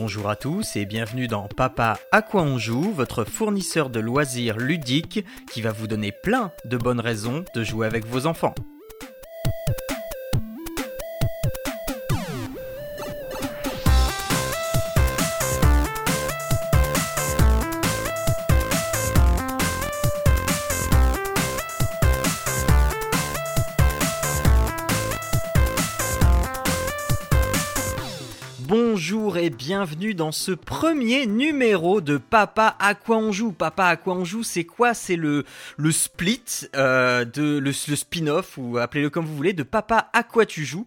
Bonjour 0.00 0.30
à 0.30 0.36
tous 0.36 0.76
et 0.76 0.86
bienvenue 0.86 1.26
dans 1.26 1.48
Papa 1.48 1.98
à 2.12 2.22
quoi 2.22 2.42
on 2.42 2.56
joue, 2.56 2.92
votre 2.92 3.24
fournisseur 3.24 3.90
de 3.90 3.98
loisirs 3.98 4.56
ludiques 4.56 5.24
qui 5.50 5.60
va 5.60 5.72
vous 5.72 5.88
donner 5.88 6.12
plein 6.12 6.52
de 6.64 6.76
bonnes 6.76 7.00
raisons 7.00 7.44
de 7.52 7.64
jouer 7.64 7.84
avec 7.84 8.06
vos 8.06 8.26
enfants. 8.26 8.54
Dans 30.14 30.32
ce 30.32 30.52
premier 30.52 31.26
numéro 31.26 32.00
de 32.00 32.16
Papa 32.16 32.76
à 32.78 32.94
quoi 32.94 33.16
on 33.16 33.32
joue. 33.32 33.52
Papa 33.52 33.86
à 33.86 33.96
quoi 33.96 34.14
on 34.14 34.24
joue, 34.24 34.42
c'est 34.42 34.64
quoi? 34.64 34.94
C'est 34.94 35.16
le, 35.16 35.44
le 35.76 35.92
split, 35.92 36.68
euh, 36.76 37.24
de, 37.24 37.58
le, 37.58 37.72
spin-off, 37.72 38.58
ou 38.58 38.78
appelez-le 38.78 39.10
comme 39.10 39.26
vous 39.26 39.36
voulez, 39.36 39.52
de 39.52 39.62
Papa 39.62 40.08
à 40.12 40.22
quoi 40.22 40.46
tu 40.46 40.64
joues. 40.64 40.86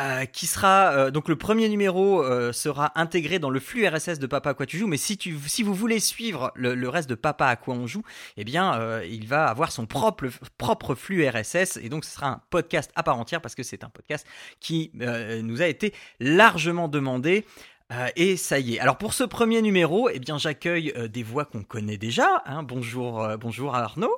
Euh, 0.00 0.24
qui 0.24 0.46
sera 0.46 0.90
euh, 0.92 1.10
donc 1.10 1.28
le 1.28 1.36
premier 1.36 1.68
numéro 1.68 2.24
sera 2.52 2.98
intégré 2.98 3.38
dans 3.38 3.50
le 3.50 3.60
flux 3.60 3.86
RSS 3.86 4.18
de 4.18 4.26
Papa 4.26 4.50
à 4.50 4.54
quoi 4.54 4.64
tu 4.64 4.78
joues 4.78 4.86
mais 4.86 4.96
si 4.96 5.18
tu 5.18 5.36
si 5.46 5.62
vous 5.62 5.74
voulez 5.74 6.00
suivre 6.00 6.50
le, 6.54 6.74
le 6.74 6.88
reste 6.88 7.10
de 7.10 7.14
Papa 7.14 7.44
à 7.44 7.56
quoi 7.56 7.74
on 7.74 7.86
joue 7.86 8.02
eh 8.38 8.44
bien 8.44 9.02
il 9.02 9.28
va 9.28 9.44
avoir 9.44 9.70
son 9.70 9.84
propre 9.84 10.28
propre 10.56 10.94
flux 10.94 11.28
RSS 11.28 11.76
et 11.76 11.90
donc 11.90 12.06
ce 12.06 12.14
sera 12.14 12.28
un 12.28 12.40
podcast 12.48 12.90
à 12.94 13.02
part 13.02 13.18
entière 13.18 13.42
parce 13.42 13.54
que 13.54 13.62
c'est 13.62 13.84
un 13.84 13.90
podcast 13.90 14.26
qui 14.60 14.92
nous 14.94 15.60
a 15.60 15.66
été 15.66 15.92
largement 16.20 16.88
demandé 16.88 17.44
euh, 17.92 18.08
et 18.16 18.36
ça 18.36 18.58
y 18.58 18.74
est. 18.74 18.78
Alors 18.80 18.98
pour 18.98 19.14
ce 19.14 19.24
premier 19.24 19.62
numéro, 19.62 20.08
eh 20.08 20.18
bien 20.18 20.38
j'accueille 20.38 20.92
euh, 20.96 21.08
des 21.08 21.22
voix 21.22 21.44
qu'on 21.44 21.62
connaît 21.62 21.98
déjà. 21.98 22.42
hein. 22.46 22.62
Bonjour, 22.62 23.22
euh, 23.22 23.36
bonjour 23.36 23.74
Arnaud. 23.74 24.14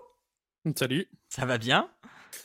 Salut, 0.76 1.08
Ça 1.28 1.44
va 1.44 1.58
bien? 1.58 1.90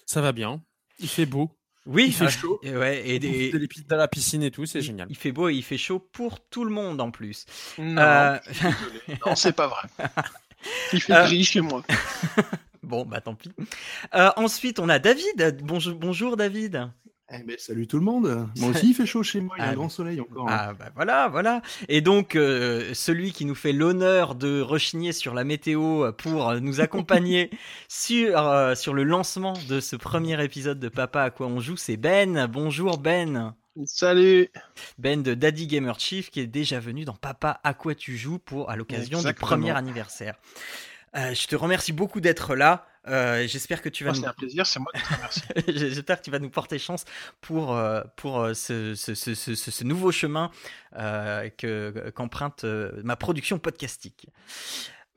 Ça 0.06 0.20
va 0.22 0.32
bien. 0.34 0.62
Il 1.00 1.08
fait 1.08 1.26
beau. 1.26 1.52
Oui, 1.86 2.06
Il 2.08 2.14
fait 2.14 2.26
euh, 2.26 2.30
chaud. 2.30 2.60
et 2.62 2.76
ouais, 2.76 3.08
et 3.08 3.20
des- 3.20 3.52
la 3.90 4.08
piscine 4.08 4.44
et 4.44 4.52
tout, 4.52 4.66
c'est 4.66 4.80
il- 4.80 4.84
génial. 4.86 5.08
Il 5.10 5.16
fait 5.16 5.32
beau 5.32 5.48
et 5.50 5.56
il 5.56 5.64
fait 5.64 5.78
chaud 5.78 6.00
pour 6.00 6.40
tout 6.50 6.66
le 6.66 6.72
monde 6.72 7.00
en 7.02 7.10
plus. 7.12 7.46
Non, 7.78 8.02
Euh, 8.02 8.40
non 9.26 9.36
c'est 9.36 9.54
pas 9.54 9.68
vrai. 9.68 9.82
Il 10.92 11.02
fait 11.02 11.14
Euh, 11.14 11.24
gris 11.26 11.46
chez 11.46 11.62
moi. 11.62 11.84
bon, 12.84 13.06
bah 13.06 13.22
tant 13.22 13.34
pis. 13.34 13.50
Euh, 14.14 14.30
ensuite, 14.36 14.80
on 14.80 14.90
a 14.90 15.00
David. 15.00 15.62
Bonjour, 15.64 15.96
bonjour 15.96 16.36
David. 16.36 16.90
Eh 17.32 17.44
ben, 17.44 17.56
salut 17.60 17.86
tout 17.88 17.98
le 17.98 18.04
monde. 18.04 18.48
Moi 18.58 18.70
aussi, 18.72 18.90
il 18.90 18.94
fait 18.94 19.06
chaud 19.06 19.22
chez 19.24 19.40
moi. 19.40 19.56
Il 19.58 19.62
y 19.62 19.64
a 19.64 19.68
Ah, 19.68 19.72
un 19.72 19.76
grand 19.76 19.90
soleil 19.90 20.20
encore. 20.20 20.50
hein. 20.50 20.58
Ah 20.58 20.74
bah 20.74 20.90
voilà, 20.96 21.28
voilà. 21.28 21.62
Et 21.88 22.02
donc 22.02 22.36
euh, 22.36 22.94
celui 22.94 23.32
qui 23.34 23.46
nous 23.46 23.56
fait 23.56 23.72
l'honneur 23.74 24.36
de 24.36 24.62
rechigner 24.62 25.12
sur 25.12 25.34
la 25.34 25.44
météo 25.44 26.12
pour 26.14 26.54
nous 26.56 26.82
accompagner 26.82 27.52
sur 27.88 28.40
euh, 28.48 28.74
sur 28.76 28.94
le 28.94 29.04
lancement 29.04 29.54
de 29.68 29.80
ce 29.80 29.96
premier 29.96 30.44
épisode 30.44 30.80
de 30.80 30.90
Papa 30.90 31.24
à 31.24 31.30
quoi 31.30 31.48
on 31.48 31.60
joue, 31.60 31.78
c'est 31.78 31.98
Ben. 31.98 32.48
Bonjour 32.48 32.98
Ben. 32.98 33.54
Salut. 33.86 34.50
Ben 34.98 35.22
de 35.24 35.34
Daddy 35.36 35.68
Gamer 35.68 35.98
Chief 36.00 36.32
qui 36.32 36.40
est 36.42 36.48
déjà 36.48 36.80
venu 36.80 37.06
dans 37.06 37.14
Papa 37.14 37.62
à 37.64 37.74
quoi 37.74 37.96
tu 37.96 38.18
joues 38.18 38.40
pour 38.40 38.70
à 38.70 38.76
l'occasion 38.76 39.22
du 39.22 39.34
premier 39.34 39.72
anniversaire. 39.72 40.36
Euh, 41.16 41.34
je 41.34 41.48
te 41.48 41.56
remercie 41.56 41.94
beaucoup 41.94 42.20
d'être 42.22 42.56
là. 42.56 42.86
Euh, 43.08 43.48
J'espère 43.48 43.82
que 43.82 43.90
tu 43.90 44.04
vas 44.04 44.12
nous... 44.12 44.18
c'est 44.22 44.28
un 44.28 44.34
plaisir, 44.34 44.66
c'est 44.66 44.80
moi 44.80 44.92
qui 44.94 45.02
te 45.02 45.14
remercie. 45.14 45.42
J'espère 45.68 46.18
que 46.20 46.24
tu 46.26 46.32
vas 46.32 46.40
nous 46.40 46.50
porter 46.50 46.78
chance 46.80 47.06
pour, 47.42 47.76
euh, 47.76 48.02
pour 48.18 48.40
euh, 48.42 48.54
ce, 48.54 48.94
ce, 48.96 49.14
ce, 49.16 49.34
ce, 49.34 49.84
nouveau 49.84 50.12
chemin 50.12 50.52
euh, 50.98 51.50
que- 51.58 52.12
qu'emprunte 52.16 52.66
ma 53.04 53.16
production 53.16 53.58
podcastique. 53.58 54.28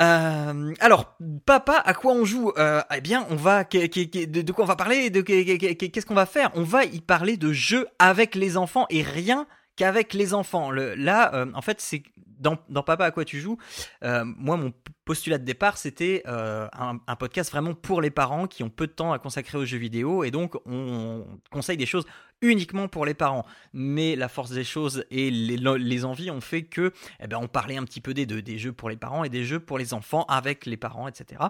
Euh, 0.00 0.75
alors, 0.80 1.16
papa, 1.44 1.83
à 1.84 1.94
quoi 1.94 2.12
on 2.12 2.25
joue? 2.25 2.53
Eh 2.94 3.00
bien, 3.00 3.26
on 3.31 3.37
va 3.37 3.65
de, 3.65 4.53
quoi 4.53 4.65
on 4.65 4.69
va 4.69 4.76
parler? 4.76 5.10
De 5.10 5.21
qu'est- 5.21 5.44
qu'est- 5.59 5.76
qu'est- 5.76 5.88
qu'est-ce 5.91 6.06
qu'on 6.06 6.15
va 6.15 6.26
faire? 6.26 6.50
On 6.54 6.62
va 6.62 6.84
y 6.84 7.00
parler 7.00 7.37
de 7.37 7.53
jeux 7.53 7.87
avec 7.98 8.34
les 8.34 8.56
enfants 8.56 8.87
et 8.91 9.03
rien 9.03 9.47
qu'avec 9.76 10.15
les 10.15 10.34
enfants. 10.34 10.71
Le, 10.71 10.94
là, 10.94 11.47
en 11.54 11.62
fait, 11.62 11.81
c'est 11.81 12.03
dans, 12.42 12.82
Papa 12.82 13.04
à 13.04 13.10
quoi 13.10 13.25
tu 13.25 13.41
joues. 13.41 13.58
euh, 14.04 14.25
moi, 14.25 14.56
mon 14.56 14.72
postulat 15.04 15.38
de 15.38 15.44
départ, 15.44 15.78
c'était 15.78 16.22
euh, 16.26 16.69
un, 16.72 17.16
podcast 17.16 17.50
vraiment 17.50 17.75
pour 17.75 18.00
les 18.00 18.10
parents 18.10 18.47
qui 18.47 18.62
ont 18.62 18.70
peu 18.70 18.86
de 18.86 18.92
temps 18.92 19.12
à 19.12 19.19
consacrer 19.19 19.58
aux 19.58 19.64
jeux 19.64 19.78
vidéo 19.78 20.25
et 20.25 20.30
donc 20.30 20.54
on 20.66 21.25
conseille 21.50 21.76
des 21.76 21.86
choses 21.86 22.04
uniquement 22.42 22.88
pour 22.88 23.06
les 23.06 23.14
parents. 23.14 23.47
Mais 23.72 24.16
la 24.16 24.28
force 24.28 24.50
des 24.50 24.64
choses 24.64 25.04
et 25.10 25.30
les, 25.30 26.04
envies 26.04 26.30
ont 26.30 26.41
fait 26.41 26.62
que, 26.62 26.92
eh 27.20 27.26
ben, 27.26 27.38
on 27.41 27.47
parlait 27.47 27.76
un 27.76 27.84
petit 27.84 28.00
peu 28.00 28.12
des 28.12 28.59
jeux 28.59 28.72
pour 28.72 28.91
les 28.91 28.97
parents 28.97 29.24
et 29.24 29.28
des 29.28 29.44
jeux 29.44 29.60
pour 29.60 29.78
les 29.78 29.94
enfants 29.94 30.24
avec 30.28 30.66
les 30.66 30.76
parents, 30.76 31.09
etc. 31.09 31.41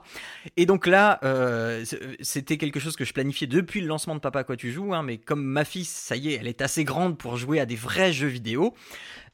Et 0.56 0.66
donc 0.66 0.86
là, 0.86 1.18
euh, 1.24 1.84
c'était 2.20 2.58
quelque 2.58 2.78
chose 2.78 2.96
que 2.96 3.04
je 3.04 3.12
planifiais 3.12 3.46
depuis 3.46 3.80
le 3.80 3.86
lancement 3.86 4.14
de 4.14 4.20
Papa 4.20 4.40
à 4.40 4.44
quoi 4.44 4.56
tu 4.56 4.70
joues, 4.70 4.94
hein, 4.94 5.02
mais 5.02 5.18
comme 5.18 5.42
ma 5.42 5.64
fille, 5.64 5.84
ça 5.84 6.16
y 6.16 6.32
est, 6.32 6.34
elle 6.34 6.48
est 6.48 6.60
assez 6.60 6.84
grande 6.84 7.18
pour 7.18 7.36
jouer 7.36 7.58
à 7.58 7.66
des 7.66 7.76
vrais 7.76 8.12
jeux 8.12 8.28
vidéo. 8.28 8.74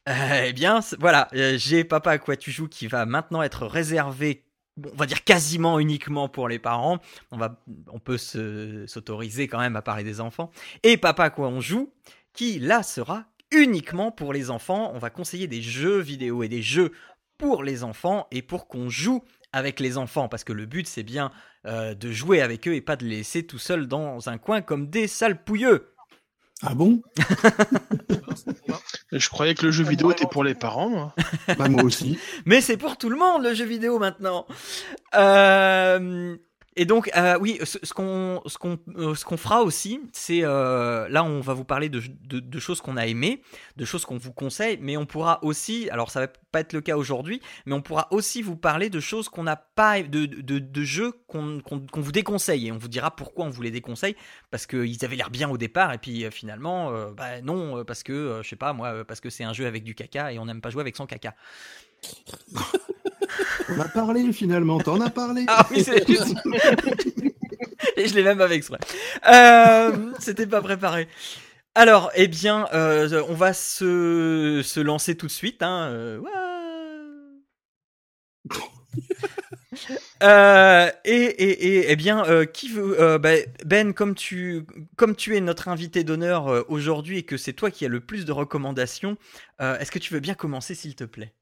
Euh, 0.08 0.44
eh 0.46 0.52
bien, 0.52 0.80
voilà, 0.98 1.28
euh, 1.34 1.58
j'ai 1.58 1.84
Papa 1.84 2.12
à 2.12 2.18
quoi 2.18 2.36
tu 2.36 2.50
joues 2.50 2.68
qui 2.68 2.86
va 2.86 3.04
maintenant 3.04 3.42
être 3.42 3.66
réservé, 3.66 4.44
on 4.82 4.96
va 4.96 5.06
dire 5.06 5.22
quasiment 5.24 5.78
uniquement 5.78 6.28
pour 6.28 6.48
les 6.48 6.58
parents. 6.58 6.98
On 7.30 7.36
va, 7.36 7.62
on 7.88 7.98
peut 7.98 8.16
se- 8.18 8.86
s'autoriser 8.86 9.48
quand 9.48 9.58
même 9.58 9.76
à 9.76 9.82
parler 9.82 10.04
des 10.04 10.20
enfants. 10.20 10.50
Et 10.82 10.96
Papa 10.96 11.24
à 11.24 11.30
quoi 11.30 11.48
on 11.48 11.60
joue, 11.60 11.92
qui 12.32 12.58
là 12.58 12.82
sera 12.82 13.26
uniquement 13.50 14.10
pour 14.10 14.32
les 14.32 14.50
enfants. 14.50 14.90
On 14.94 14.98
va 14.98 15.10
conseiller 15.10 15.46
des 15.46 15.62
jeux 15.62 15.98
vidéo 15.98 16.42
et 16.42 16.48
des 16.48 16.62
jeux 16.62 16.92
pour 17.36 17.62
les 17.62 17.84
enfants 17.84 18.26
et 18.30 18.40
pour 18.42 18.66
qu'on 18.68 18.88
joue 18.88 19.22
avec 19.52 19.80
les 19.80 19.96
enfants, 19.98 20.28
parce 20.28 20.44
que 20.44 20.52
le 20.52 20.66
but 20.66 20.86
c'est 20.86 21.02
bien 21.02 21.32
euh, 21.66 21.94
de 21.94 22.12
jouer 22.12 22.40
avec 22.42 22.68
eux 22.68 22.74
et 22.74 22.80
pas 22.82 22.96
de 22.96 23.04
les 23.04 23.16
laisser 23.18 23.46
tout 23.46 23.58
seuls 23.58 23.86
dans 23.86 24.28
un 24.28 24.38
coin 24.38 24.60
comme 24.60 24.88
des 24.90 25.06
sales 25.06 25.42
pouilleux. 25.42 25.90
Ah 26.62 26.74
bon? 26.74 27.02
Je 29.10 29.28
croyais 29.30 29.54
que 29.54 29.64
le 29.66 29.72
jeu 29.72 29.84
vidéo 29.84 30.10
était 30.10 30.26
pour 30.26 30.44
les 30.44 30.54
parents, 30.54 30.90
moi. 30.90 31.14
Bah, 31.56 31.68
moi 31.68 31.82
aussi. 31.82 32.18
Mais 32.44 32.60
c'est 32.60 32.76
pour 32.76 32.96
tout 32.98 33.08
le 33.08 33.16
monde 33.16 33.42
le 33.42 33.54
jeu 33.54 33.64
vidéo 33.64 33.98
maintenant. 33.98 34.46
Euh, 35.14 36.36
et 36.78 36.84
donc, 36.84 37.10
euh, 37.16 37.36
oui, 37.40 37.58
ce, 37.64 37.92
qu'on 37.92 38.40
ce 38.46 38.56
qu'on 38.56 38.78
euh, 38.96 39.16
ce 39.16 39.24
qu'on 39.24 39.36
fera 39.36 39.62
aussi, 39.64 40.00
c'est 40.12 40.44
euh, 40.44 41.08
là 41.08 41.24
on 41.24 41.40
va 41.40 41.52
vous 41.52 41.64
parler 41.64 41.88
de, 41.88 42.00
de, 42.28 42.60
choses 42.60 42.80
qu'on 42.80 42.96
a 42.96 43.04
aimées, 43.08 43.42
de 43.76 43.84
choses 43.84 44.04
qu'on 44.04 44.16
vous 44.16 44.32
conseille, 44.32 44.78
mais 44.80 44.96
on 44.96 45.04
pourra 45.04 45.40
aussi, 45.42 45.90
alors 45.90 46.12
ça 46.12 46.20
va 46.20 46.28
pas 46.28 46.60
être 46.60 46.74
le 46.74 46.80
cas 46.80 46.96
aujourd'hui, 46.96 47.42
mais 47.66 47.74
on 47.74 47.82
pourra 47.82 48.06
aussi 48.12 48.42
vous 48.42 48.54
parler 48.54 48.90
de 48.90 49.00
choses 49.00 49.28
qu'on 49.28 49.42
n'a 49.42 49.56
pas, 49.56 50.00
de, 50.02 50.26
de, 50.26 50.60
de 50.60 50.82
jeux 50.84 51.10
qu'on 51.26 51.58
qu'on 51.58 51.80
qu'on 51.80 52.00
vous 52.00 52.12
déconseille 52.12 52.68
et 52.68 52.72
on 52.72 52.78
vous 52.78 52.86
dira 52.86 53.10
pourquoi 53.10 53.46
on 53.46 53.50
vous 53.50 53.62
les 53.62 53.72
déconseille 53.72 54.14
parce 54.52 54.64
qu'ils 54.64 55.04
avaient 55.04 55.16
l'air 55.16 55.30
bien 55.30 55.50
au 55.50 55.58
départ 55.58 55.92
et 55.92 55.98
puis 55.98 56.30
finalement, 56.30 56.92
bah 57.10 57.40
non, 57.42 57.84
parce 57.84 58.04
que 58.04 58.38
je 58.44 58.48
sais 58.48 58.54
pas 58.54 58.72
moi, 58.72 59.04
parce 59.04 59.18
que 59.18 59.30
c'est 59.30 59.42
un 59.42 59.52
jeu 59.52 59.66
avec 59.66 59.82
du 59.82 59.96
caca 59.96 60.32
et 60.32 60.38
on 60.38 60.46
n'aime 60.46 60.60
pas 60.60 60.70
jouer 60.70 60.82
avec 60.82 60.94
son 60.94 61.06
caca. 61.06 61.34
On 63.68 63.80
a 63.80 63.88
parlé 63.88 64.32
finalement. 64.32 64.78
T'en 64.78 65.00
as 65.00 65.10
parlé. 65.10 65.44
Ah 65.48 65.66
oui, 65.70 65.82
c'est 65.82 66.06
juste. 66.06 66.34
Et 67.96 68.06
je 68.08 68.14
l'ai 68.14 68.22
même 68.22 68.40
avec 68.40 68.58
exprès. 68.58 68.78
Euh, 69.26 70.12
C'était 70.18 70.46
pas 70.46 70.60
préparé. 70.62 71.08
Alors, 71.74 72.10
eh 72.14 72.28
bien, 72.28 72.66
euh, 72.72 73.22
on 73.28 73.34
va 73.34 73.52
se, 73.52 74.62
se 74.64 74.80
lancer 74.80 75.16
tout 75.16 75.26
de 75.26 75.32
suite. 75.32 75.62
Hein. 75.62 75.90
euh, 80.22 80.90
et, 81.04 81.14
et, 81.14 81.66
et 81.66 81.92
eh 81.92 81.96
bien, 81.96 82.24
qui 82.46 82.68
veut 82.68 83.18
bah, 83.18 83.34
Ben, 83.64 83.92
comme 83.94 84.14
tu, 84.14 84.64
comme 84.96 85.14
tu 85.14 85.36
es 85.36 85.40
notre 85.40 85.68
invité 85.68 86.04
d'honneur 86.04 86.64
aujourd'hui 86.70 87.18
et 87.18 87.22
que 87.22 87.36
c'est 87.36 87.52
toi 87.52 87.70
qui 87.70 87.84
as 87.84 87.88
le 87.88 88.00
plus 88.00 88.24
de 88.24 88.32
recommandations, 88.32 89.16
est-ce 89.60 89.90
que 89.90 89.98
tu 89.98 90.14
veux 90.14 90.20
bien 90.20 90.34
commencer, 90.34 90.74
s'il 90.74 90.94
te 90.96 91.04
plaît? 91.04 91.32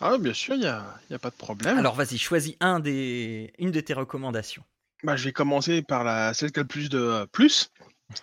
Ah, 0.00 0.18
bien 0.18 0.32
sûr, 0.32 0.54
il 0.54 0.60
n'y 0.60 0.66
a, 0.66 0.84
y 1.10 1.14
a 1.14 1.18
pas 1.18 1.30
de 1.30 1.36
problème. 1.36 1.78
Alors, 1.78 1.94
vas-y, 1.94 2.18
choisis 2.18 2.56
un 2.60 2.80
des, 2.80 3.52
une 3.58 3.70
de 3.70 3.80
tes 3.80 3.94
recommandations. 3.94 4.64
Bah, 5.02 5.16
je 5.16 5.24
vais 5.24 5.32
commencer 5.32 5.82
par 5.82 6.04
la, 6.04 6.34
celle 6.34 6.52
qui 6.52 6.60
a 6.60 6.62
le 6.62 6.68
plus 6.68 6.90
de 6.90 6.98
euh, 6.98 7.26
plus. 7.26 7.70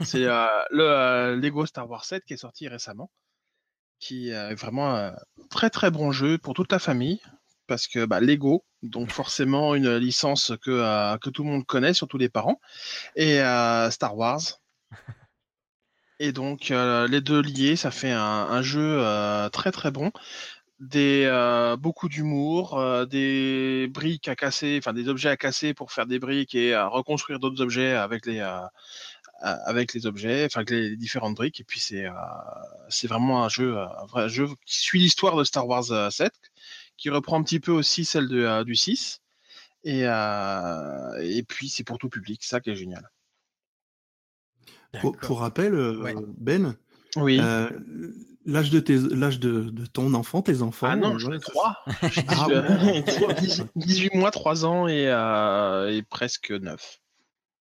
C'est 0.02 0.26
euh, 0.26 0.46
le 0.72 0.84
euh, 0.84 1.36
Lego 1.36 1.66
Star 1.66 1.90
Wars 1.90 2.06
7 2.06 2.24
qui 2.24 2.34
est 2.34 2.38
sorti 2.38 2.68
récemment. 2.68 3.10
Qui 4.00 4.30
est 4.30 4.54
vraiment 4.54 4.96
un 4.96 5.16
très 5.50 5.72
très 5.72 5.90
bon 5.90 6.12
jeu 6.12 6.38
pour 6.38 6.54
toute 6.54 6.72
la 6.72 6.78
famille. 6.78 7.20
Parce 7.66 7.88
que 7.88 8.06
bah, 8.06 8.20
Lego, 8.20 8.64
donc 8.84 9.12
forcément 9.12 9.74
une 9.74 9.96
licence 9.98 10.54
que, 10.62 10.70
euh, 10.70 11.18
que 11.18 11.32
tout 11.32 11.44
le 11.44 11.50
monde 11.50 11.66
connaît, 11.66 11.94
surtout 11.94 12.20
les 12.20 12.30
parents. 12.30 12.62
Et 13.16 13.38
Star 13.90 14.16
Wars. 14.16 14.42
Et 16.20 16.32
donc 16.32 16.70
les 16.70 17.22
deux 17.22 17.42
liés, 17.42 17.76
ça 17.76 17.92
fait 17.92 18.12
un, 18.12 18.22
un 18.22 18.62
jeu 18.62 19.02
très 19.52 19.72
très 19.72 19.92
bon. 19.92 20.12
Des 20.80 21.24
euh, 21.26 21.76
beaucoup 21.76 22.08
d'humour, 22.08 22.78
euh, 22.78 23.06
des 23.06 23.88
briques 23.92 24.28
à 24.28 24.36
casser, 24.36 24.78
enfin 24.80 24.94
des 24.94 25.10
objets 25.10 25.30
à 25.30 25.38
casser 25.38 25.74
pour 25.74 25.92
faire 25.92 26.06
des 26.06 26.20
briques 26.20 26.54
et 26.54 26.76
à 26.76 26.86
reconstruire 26.88 27.40
d'autres 27.40 27.62
objets 27.62 27.94
avec 27.94 28.28
les 28.28 28.40
euh, 28.40 28.60
avec 29.42 29.94
les 29.96 30.06
objets, 30.06 30.46
enfin 30.46 30.60
avec 30.60 30.70
les 30.70 30.96
différentes 30.96 31.36
briques. 31.36 31.60
Et 31.60 31.64
puis 31.64 31.80
c'est 31.80 32.06
euh, 32.06 32.12
c'est 32.90 33.08
vraiment 33.08 33.44
un 33.44 33.50
jeu, 33.50 33.76
un 33.80 34.06
vrai 34.06 34.30
jeu 34.30 34.48
qui 34.68 34.80
suit 34.80 35.00
l'histoire 35.00 35.36
de 35.36 35.44
Star 35.44 35.68
Wars 35.68 36.12
7, 36.12 36.32
qui 36.96 37.10
reprend 37.10 37.40
un 37.40 37.44
petit 37.44 37.60
peu 37.60 37.72
aussi 37.72 38.06
celle 38.06 38.28
de, 38.28 38.64
du 38.64 38.76
6. 38.76 39.22
Et, 39.84 40.02
et 40.02 41.44
puis 41.44 41.70
c'est 41.70 41.84
pour 41.84 41.98
tout 41.98 42.10
public, 42.10 42.44
ça 42.44 42.60
qui 42.60 42.70
est 42.70 42.76
génial. 42.76 43.10
Pour, 45.02 45.18
pour, 45.18 45.40
rappel, 45.40 45.74
Ouais. 45.76 46.16
Ben, 46.38 46.76
Oui. 47.16 47.40
euh, 47.42 47.70
l'âge 48.48 48.72
de, 48.72 48.80
tes, 48.80 48.98
l'âge 48.98 49.40
de, 49.40 49.64
de 49.64 49.86
ton 49.86 50.14
enfant, 50.16 50.42
tes 50.42 50.62
enfants. 50.64 50.88
ah 50.90 50.96
non, 50.96 51.16
euh, 51.16 51.18
j'en 51.20 51.32
ai 51.32 51.36
ouais, 51.36 51.40
trois. 51.40 51.76
Ah 52.30 52.48
18, 53.40 53.68
18 53.76 54.16
mois, 54.16 54.32
3 54.32 54.66
ans 54.66 54.88
et, 54.88 55.08
euh, 55.08 55.94
et 55.94 56.02
presque 56.02 56.52
9. 56.52 57.00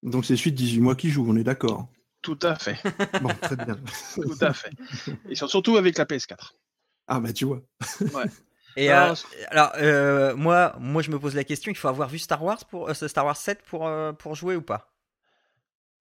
Donc 0.03 0.25
c'est 0.25 0.37
celui 0.37 0.53
de 0.53 0.57
18 0.57 0.81
mois 0.81 0.95
qui 0.95 1.11
joue, 1.11 1.27
on 1.29 1.37
est 1.37 1.45
d'accord. 1.45 1.89
Tout 2.23 2.39
à 2.43 2.55
fait, 2.55 2.79
Bon, 3.23 3.29
très 3.43 3.57
bien. 3.57 3.77
tout 4.15 4.39
à 4.41 4.53
fait. 4.53 4.73
Et 5.29 5.35
sur- 5.35 5.51
surtout 5.51 5.77
avec 5.77 5.99
la 5.99 6.07
PS4. 6.07 6.55
Ah 7.09 7.21
bah 7.21 7.33
tu 7.33 7.45
vois. 7.45 7.61
Et 8.77 8.91
Alors, 8.91 9.13
euh, 9.17 9.45
alors, 9.49 9.73
euh, 9.77 10.37
moi, 10.37 10.77
moi, 10.79 11.03
je 11.03 11.11
me 11.11 11.19
pose 11.19 11.35
la 11.35 11.45
question 11.45 11.71
il 11.71 11.77
faut 11.77 11.89
avoir 11.89 12.09
vu 12.09 12.19
Star 12.19 12.43
Wars 12.43 12.65
pour 12.67 12.89
euh, 12.89 12.95
Star 12.95 13.25
Wars 13.25 13.37
7 13.37 13.63
pour, 13.63 13.87
euh, 13.87 14.13
pour 14.13 14.35
jouer 14.35 14.57
ou 14.57 14.63
pas? 14.63 14.96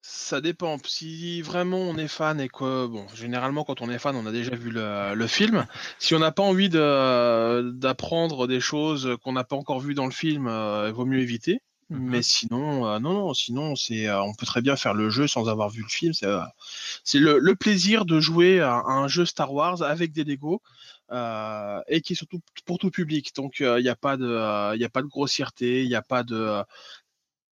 Ça 0.07 0.39
dépend. 0.39 0.77
Si 0.85 1.41
vraiment 1.41 1.79
on 1.79 1.97
est 1.97 2.07
fan 2.07 2.39
et 2.39 2.47
que, 2.47 2.85
bon, 2.85 3.07
généralement 3.15 3.63
quand 3.63 3.81
on 3.81 3.89
est 3.89 3.97
fan, 3.97 4.15
on 4.15 4.27
a 4.27 4.31
déjà 4.31 4.55
vu 4.55 4.69
le, 4.69 5.15
le 5.15 5.27
film. 5.27 5.65
Si 5.97 6.13
on 6.13 6.19
n'a 6.19 6.31
pas 6.31 6.43
envie 6.43 6.69
de- 6.69 7.71
d'apprendre 7.71 8.45
des 8.47 8.59
choses 8.59 9.17
qu'on 9.23 9.33
n'a 9.33 9.43
pas 9.43 9.55
encore 9.55 9.79
vues 9.79 9.95
dans 9.95 10.05
le 10.05 10.11
film, 10.11 10.47
euh, 10.47 10.85
il 10.89 10.93
vaut 10.93 11.05
mieux 11.05 11.19
éviter. 11.21 11.59
Mhm. 11.89 11.99
Mais 12.09 12.21
sinon, 12.21 12.87
euh, 12.87 12.99
non, 12.99 13.13
non, 13.13 13.33
sinon, 13.33 13.75
c'est, 13.75 14.07
euh, 14.07 14.21
on 14.21 14.35
peut 14.35 14.45
très 14.45 14.61
bien 14.61 14.75
faire 14.75 14.93
le 14.93 15.09
jeu 15.09 15.27
sans 15.27 15.49
avoir 15.49 15.69
vu 15.69 15.81
le 15.81 15.89
film. 15.89 16.13
C'est, 16.13 17.19
le, 17.19 17.39
le 17.39 17.55
plaisir 17.55 18.05
de 18.05 18.19
jouer 18.19 18.61
à, 18.61 18.75
à 18.75 18.91
un 18.91 19.07
jeu 19.07 19.25
Star 19.25 19.51
Wars 19.53 19.81
avec 19.81 20.11
des 20.11 20.23
Lego 20.23 20.61
et 21.11 22.01
qui 22.01 22.13
est 22.13 22.15
surtout 22.15 22.41
pour 22.65 22.77
tout 22.77 22.91
public. 22.91 23.33
Donc, 23.35 23.59
il 23.59 23.81
n'y 23.81 23.89
a 23.89 23.95
pas 23.95 24.17
de, 24.17 24.75
il 24.75 24.83
a 24.83 24.89
pas 24.89 25.01
de 25.01 25.07
grossièreté, 25.07 25.83
il 25.83 25.87
n'y 25.87 25.95
a 25.95 26.01
pas 26.01 26.23
de, 26.23 26.63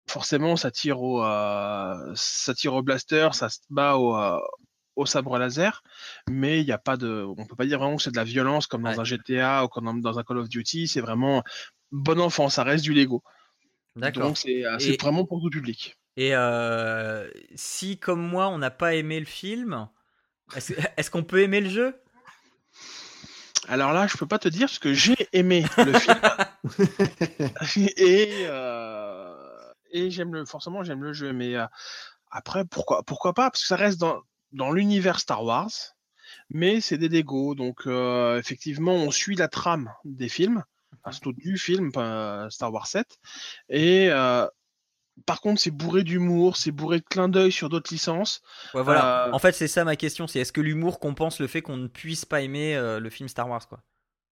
forcément, 0.09 0.55
ça 0.55 0.71
tire 0.71 1.01
au, 1.01 1.23
euh, 1.23 2.11
ça 2.15 2.53
tire 2.53 2.73
au 2.73 2.81
blaster, 2.83 3.29
ça 3.33 3.49
se 3.49 3.59
bat 3.69 3.95
au, 3.95 4.15
euh, 4.17 4.39
au 4.95 5.05
sabre 5.05 5.37
laser, 5.37 5.81
mais 6.29 6.59
il 6.59 6.65
n'y 6.65 6.71
a 6.71 6.77
pas 6.77 6.97
de, 6.97 7.25
on 7.37 7.45
peut 7.45 7.55
pas 7.55 7.65
dire 7.65 7.79
vraiment 7.79 7.95
que 7.95 8.03
c'est 8.03 8.11
de 8.11 8.17
la 8.17 8.23
violence 8.23 8.67
comme 8.67 8.83
dans 8.83 8.89
Ouais. 8.91 8.99
un 8.99 9.03
GTA 9.03 9.63
ou 9.63 9.67
comme 9.67 10.01
dans, 10.01 10.19
un 10.19 10.23
Call 10.23 10.39
of 10.39 10.49
Duty. 10.49 10.87
C'est 10.87 11.01
vraiment 11.01 11.43
bon 11.91 12.19
enfant, 12.19 12.49
ça 12.49 12.63
reste 12.63 12.83
du 12.83 12.93
Lego. 12.93 13.23
D'accord. 13.95 14.23
Donc 14.27 14.37
c'est 14.37 14.65
euh, 14.65 14.77
Et- 14.79 14.97
vraiment 14.97 15.25
pour 15.25 15.41
tout 15.41 15.49
public. 15.49 15.95
Et 16.17 16.35
euh, 16.35 17.29
si, 17.55 17.97
comme 17.97 18.21
moi, 18.21 18.49
on 18.49 18.57
n'a 18.57 18.71
pas 18.71 18.95
aimé 18.95 19.19
le 19.19 19.25
film, 19.25 19.87
est-ce 20.55 21.09
qu'on 21.11 21.23
peut 21.23 21.41
aimer 21.41 21.61
le 21.61 21.69
jeu? 21.69 21.95
Alors 23.69 23.93
là, 23.93 24.07
je 24.07 24.17
peux 24.17 24.25
pas 24.25 24.39
te 24.39 24.49
dire 24.49 24.67
parce 24.67 24.79
que 24.79 24.93
j'ai 24.93 25.15
aimé 25.31 25.63
le 25.77 25.93
film 25.93 26.19
et 27.77 28.43
euh, 28.47 28.98
et 29.91 30.11
j'aime 30.11 30.33
le 30.33 30.45
forcément 30.45 30.83
j'aime 30.83 31.03
le 31.03 31.13
jeu, 31.13 31.33
mais 31.33 31.55
euh, 31.55 31.65
après 32.31 32.65
pourquoi 32.65 33.03
pourquoi 33.03 33.33
pas? 33.33 33.49
Parce 33.49 33.61
que 33.61 33.67
ça 33.67 33.75
reste 33.75 33.99
dans 33.99 34.21
dans 34.51 34.71
l'univers 34.71 35.19
Star 35.19 35.43
Wars, 35.43 35.71
mais 36.49 36.81
c'est 36.81 36.97
des 36.97 37.09
Lego 37.09 37.55
donc 37.55 37.87
euh, 37.87 38.37
effectivement 38.39 38.93
on 38.93 39.11
suit 39.11 39.35
la 39.35 39.47
trame 39.47 39.91
des 40.05 40.29
films, 40.29 40.63
enfin, 41.01 41.11
surtout 41.11 41.33
du 41.33 41.57
film 41.57 41.91
euh, 41.97 42.49
Star 42.49 42.71
Wars 42.73 42.87
7 42.87 43.19
et 43.69 44.09
euh, 44.09 44.47
par 45.25 45.41
contre, 45.41 45.59
c'est 45.59 45.71
bourré 45.71 46.03
d'humour, 46.03 46.55
c'est 46.55 46.71
bourré 46.71 46.99
de 46.99 47.03
clins 47.03 47.27
d'œil 47.27 47.51
sur 47.51 47.67
d'autres 47.67 47.93
licences. 47.93 48.41
Ouais, 48.73 48.83
voilà. 48.83 49.29
En 49.33 49.39
fait, 49.39 49.51
c'est 49.51 49.67
ça 49.67 49.83
ma 49.83 49.97
question 49.97 50.27
c'est 50.27 50.39
est-ce 50.39 50.53
que 50.53 50.61
l'humour 50.61 51.01
compense 51.01 51.41
le 51.41 51.47
fait 51.47 51.61
qu'on 51.61 51.75
ne 51.75 51.87
puisse 51.87 52.23
pas 52.23 52.41
aimer 52.41 52.79
le 52.99 53.09
film 53.09 53.27
Star 53.27 53.49
Wars 53.49 53.67
quoi? 53.67 53.83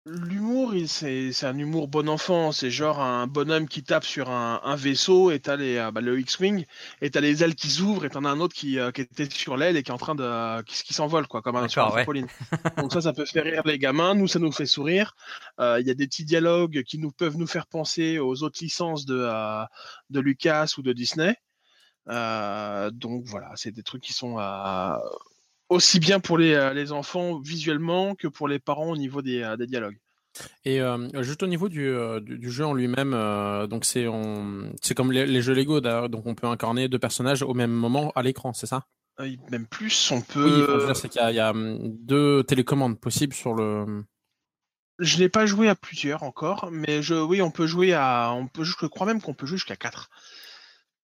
L'humour, 0.08 0.72
c'est 0.86 1.32
un 1.42 1.58
humour 1.58 1.88
bon 1.88 2.08
enfant. 2.08 2.52
C'est 2.52 2.70
genre 2.70 3.00
un 3.00 3.26
bonhomme 3.26 3.66
qui 3.66 3.82
tape 3.82 4.04
sur 4.04 4.30
un, 4.30 4.60
un 4.62 4.76
vaisseau 4.76 5.32
et 5.32 5.40
t'as 5.40 5.56
les, 5.56 5.78
euh, 5.78 5.90
bah, 5.90 6.00
le 6.00 6.20
X-Wing 6.20 6.64
et 7.02 7.10
t'as 7.10 7.20
les 7.20 7.42
ailes 7.42 7.56
qui 7.56 7.68
s'ouvrent 7.68 8.04
et 8.04 8.10
t'en 8.10 8.24
as 8.24 8.28
un 8.30 8.38
autre 8.38 8.54
qui, 8.54 8.78
euh, 8.78 8.92
qui 8.92 9.00
était 9.00 9.28
sur 9.28 9.56
l'aile 9.56 9.76
et 9.76 9.82
qui 9.82 9.90
est 9.90 9.94
en 9.94 9.98
train 9.98 10.14
de. 10.14 10.62
qui, 10.62 10.80
qui 10.84 10.94
s'envole, 10.94 11.26
quoi, 11.26 11.42
comme 11.42 11.56
un 11.56 11.66
sur 11.66 11.92
ouais. 11.92 12.06
Donc 12.76 12.92
ça, 12.92 13.00
ça 13.00 13.12
peut 13.12 13.24
faire 13.24 13.42
rire 13.42 13.62
les 13.64 13.80
gamins. 13.80 14.14
Nous, 14.14 14.28
ça 14.28 14.38
nous 14.38 14.52
fait 14.52 14.66
sourire. 14.66 15.16
Euh, 15.58 15.80
Il 15.80 15.86
y 15.88 15.90
a 15.90 15.94
des 15.94 16.06
petits 16.06 16.24
dialogues 16.24 16.84
qui 16.84 16.98
nous 16.98 17.10
peuvent 17.10 17.36
nous 17.36 17.48
faire 17.48 17.66
penser 17.66 18.20
aux 18.20 18.44
autres 18.44 18.58
licences 18.62 19.06
de, 19.06 19.18
euh, 19.18 19.64
de 20.10 20.20
Lucas 20.20 20.74
ou 20.78 20.82
de 20.82 20.92
Disney. 20.92 21.34
Euh, 22.08 22.90
donc 22.92 23.24
voilà, 23.26 23.50
c'est 23.56 23.72
des 23.72 23.82
trucs 23.82 24.02
qui 24.02 24.12
sont 24.12 24.38
euh, 24.38 24.96
aussi 25.68 26.00
bien 26.00 26.20
pour 26.20 26.38
les, 26.38 26.54
euh, 26.54 26.72
les 26.72 26.92
enfants 26.92 27.38
visuellement 27.40 28.14
que 28.14 28.28
pour 28.28 28.48
les 28.48 28.58
parents 28.58 28.90
au 28.90 28.96
niveau 28.96 29.22
des, 29.22 29.42
euh, 29.42 29.56
des 29.56 29.66
dialogues. 29.66 29.98
Et 30.64 30.80
euh, 30.80 31.22
juste 31.22 31.42
au 31.42 31.46
niveau 31.46 31.68
du, 31.68 31.94
du, 32.20 32.38
du 32.38 32.50
jeu 32.50 32.66
en 32.66 32.74
lui-même, 32.74 33.14
euh, 33.14 33.66
donc 33.66 33.84
c'est 33.84 34.04
comme 34.94 35.12
les, 35.12 35.26
les 35.26 35.42
jeux 35.42 35.54
Lego, 35.54 35.80
d'ailleurs, 35.80 36.08
donc 36.10 36.26
on 36.26 36.34
peut 36.34 36.46
incarner 36.46 36.88
deux 36.88 36.98
personnages 36.98 37.42
au 37.42 37.54
même 37.54 37.70
moment 37.70 38.12
à 38.14 38.22
l'écran, 38.22 38.52
c'est 38.52 38.66
ça? 38.66 38.86
Même 39.50 39.66
plus, 39.66 40.10
on 40.10 40.20
peut. 40.20 40.84
Oui, 40.86 40.94
c'est 40.94 41.08
qu'il 41.08 41.22
y 41.22 41.24
a, 41.24 41.30
il 41.30 41.36
y 41.36 41.40
a, 41.40 41.50
hum, 41.50 41.78
deux 41.80 42.44
télécommandes 42.44 43.00
possibles 43.00 43.32
sur 43.32 43.54
le. 43.54 44.04
Je 44.98 45.18
n'ai 45.18 45.30
pas 45.30 45.46
joué 45.46 45.68
à 45.68 45.74
plusieurs 45.74 46.22
encore, 46.22 46.68
mais 46.70 47.02
je, 47.02 47.14
oui, 47.14 47.40
on 47.40 47.50
peut 47.50 47.66
jouer 47.66 47.94
à, 47.94 48.32
on 48.34 48.46
peut, 48.46 48.64
je 48.64 48.74
crois 48.86 49.06
même 49.06 49.22
qu'on 49.22 49.34
peut 49.34 49.46
jouer 49.46 49.56
jusqu'à 49.56 49.76
4. 49.76 50.10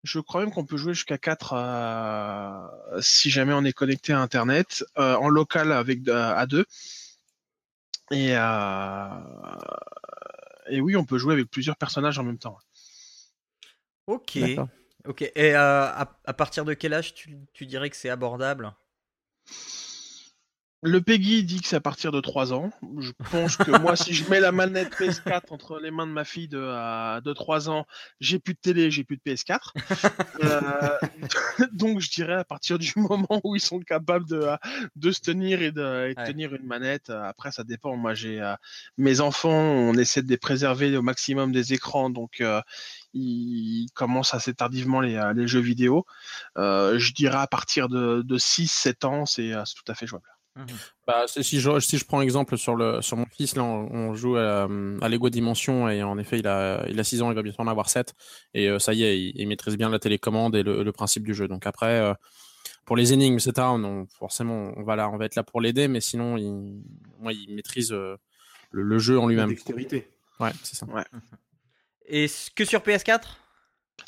Je 0.03 0.19
crois 0.19 0.41
même 0.41 0.53
qu'on 0.53 0.65
peut 0.65 0.77
jouer 0.77 0.95
jusqu'à 0.95 1.19
4 1.19 1.53
euh, 1.55 3.01
si 3.01 3.31
jamais 3.31 3.53
on 3.53 3.65
est 3.65 3.73
connecté 3.73 4.13
à 4.13 4.21
Internet, 4.21 4.85
euh, 4.99 5.15
en 5.15 5.29
local 5.29 5.71
avec 5.73 6.09
euh, 6.09 6.35
à 6.35 6.47
deux. 6.47 6.67
Et, 8.11 8.37
euh, 8.37 9.09
et 10.69 10.81
oui, 10.81 10.97
on 10.97 11.05
peut 11.05 11.19
jouer 11.19 11.35
avec 11.35 11.51
plusieurs 11.51 11.77
personnages 11.77 12.19
en 12.19 12.25
même 12.25 12.39
temps. 12.39 12.59
Ok. 14.07 14.39
Ok. 15.07 15.23
Et 15.23 15.55
euh, 15.55 15.87
à, 15.87 16.21
à 16.25 16.33
partir 16.33 16.65
de 16.65 16.75
quel 16.75 16.95
âge 16.95 17.15
tu, 17.15 17.39
tu 17.53 17.67
dirais 17.67 17.91
que 17.91 17.97
c'est 17.97 18.11
abordable? 18.11 18.73
Le 20.85 21.01
Peggy 21.01 21.45
dit 21.45 21.61
que 21.61 21.69
c'est 21.69 21.77
à 21.77 21.81
partir 21.81 22.11
de 22.11 22.21
3 22.21 22.53
ans. 22.53 22.71
Je 22.99 23.13
pense 23.31 23.57
que 23.57 23.71
moi, 23.71 23.95
si 23.95 24.15
je 24.15 24.29
mets 24.29 24.41
la 24.41 24.51
manette 24.51 24.93
PS4 24.99 25.43
entre 25.51 25.79
les 25.79 25.93
mains 25.93 26.09
de 26.09 26.13
ma 26.13 26.25
fille 26.25 26.49
de, 26.49 26.59
euh, 26.61 27.21
de 27.21 27.33
3 27.33 27.71
ans, 27.71 27.87
j'ai 28.21 28.41
plus 28.41 28.55
de 28.55 28.59
télé, 28.59 28.91
j'ai 28.91 29.05
plus 29.05 29.17
de 29.17 29.23
PS4. 29.25 29.73
Euh, 30.43 30.99
donc, 31.73 32.01
je 32.01 32.11
dirais 32.11 32.35
à 32.35 32.43
partir 32.45 32.81
du 32.81 32.93
moment 32.97 33.41
où 33.45 33.55
ils 33.55 33.61
sont 33.61 33.79
capables 33.79 34.27
de, 34.29 34.37
euh, 34.41 34.57
de 34.97 35.13
se 35.13 35.21
tenir 35.21 35.63
et 35.63 35.71
de, 35.71 36.09
et 36.11 36.15
de 36.15 36.21
Ouais. 36.21 36.27
tenir 36.27 36.53
une 36.55 36.67
manette. 36.67 37.11
Euh, 37.11 37.23
Après, 37.23 37.53
ça 37.53 37.63
dépend. 37.63 37.97
Moi, 37.97 38.15
j'ai 38.15 38.41
euh, 38.41 38.55
mes 38.99 39.21
enfants, 39.21 39.51
on 39.53 39.95
essaie 39.95 40.23
de 40.23 40.29
les 40.29 40.37
préserver 40.37 40.97
au 40.97 41.03
maximum 41.03 41.53
des 41.53 41.75
écrans. 41.75 42.11
Donc, 42.11 42.41
euh, 42.41 42.61
ils 43.15 43.87
commencent 43.95 44.35
assez 44.35 44.53
tardivement 44.53 45.01
les, 45.01 45.21
les 45.37 45.47
jeux 45.47 45.61
vidéo. 45.61 46.07
Euh, 46.59 46.99
je 46.99 47.13
dirais 47.13 47.39
à 47.39 47.47
partir 47.47 47.89
de, 47.89 48.23
de 48.23 48.39
6-7 48.39 49.07
ans, 49.07 49.27
c'est 49.27 49.53
c'est 49.65 49.75
tout 49.75 49.85
à 49.87 49.95
fait 49.95 50.07
jouable. 50.09 50.27
Bah, 51.07 51.25
c'est- 51.27 51.43
si 51.43 51.61
je 51.61 51.81
si 51.81 51.97
je 51.99 52.05
prends 52.05 52.21
exemple 52.21 52.59
sur 52.59 52.75
le 52.77 53.01
sur 53.01 53.17
mon 53.17 53.25
fils 53.27 53.57
là, 53.57 53.65
on, 53.65 53.89
on 53.91 54.15
joue 54.15 54.37
à, 54.37 54.65
à 55.01 55.09
Lego 55.09 55.31
Dimension 55.31 55.89
et 55.89 56.03
en 56.03 56.19
effet 56.19 56.39
il 56.41 56.47
a 56.47 56.85
il 56.89 57.01
a 57.01 57.05
6 57.05 57.23
ans, 57.23 57.31
il 57.31 57.35
va 57.35 57.43
bientôt 57.43 57.63
en 57.63 57.69
avoir 57.69 57.89
7 57.89 58.15
et 58.55 58.69
euh, 58.69 58.79
ça 58.79 58.93
y 58.93 59.03
est, 59.03 59.19
il, 59.19 59.33
il 59.35 59.49
maîtrise 59.49 59.77
bien 59.77 59.89
la 59.89 59.99
télécommande 59.99 60.55
et 60.55 60.63
le, 60.63 60.83
le 60.83 60.93
principe 60.93 61.25
du 61.25 61.33
jeu. 61.35 61.49
Donc 61.49 61.67
après 61.67 62.01
euh, 62.01 62.13
pour 62.85 62.97
les 62.97 63.13
énigmes, 63.13 63.35
etc. 63.37 63.53
Non, 63.79 64.07
forcément 64.19 64.73
on 64.77 64.83
va 64.83 64.95
là, 64.97 65.09
on 65.09 65.17
va 65.17 65.25
être 65.25 65.37
là 65.37 65.43
pour 65.43 65.61
l'aider, 65.61 65.89
mais 65.89 66.01
sinon 66.01 66.37
il 66.37 66.83
moi 67.19 67.33
il 67.33 67.55
maîtrise 67.55 67.91
euh, 67.93 68.17
le, 68.71 68.83
le 68.83 68.99
jeu 68.99 69.19
en 69.19 69.27
lui-même. 69.29 69.49
dextérité. 69.49 70.11
Ouais, 70.39 70.51
c'est 70.63 70.77
ça. 70.77 70.87
Et 72.07 72.29
c- 72.29 72.51
que 72.55 72.65
sur 72.65 72.81
PS4 72.81 73.39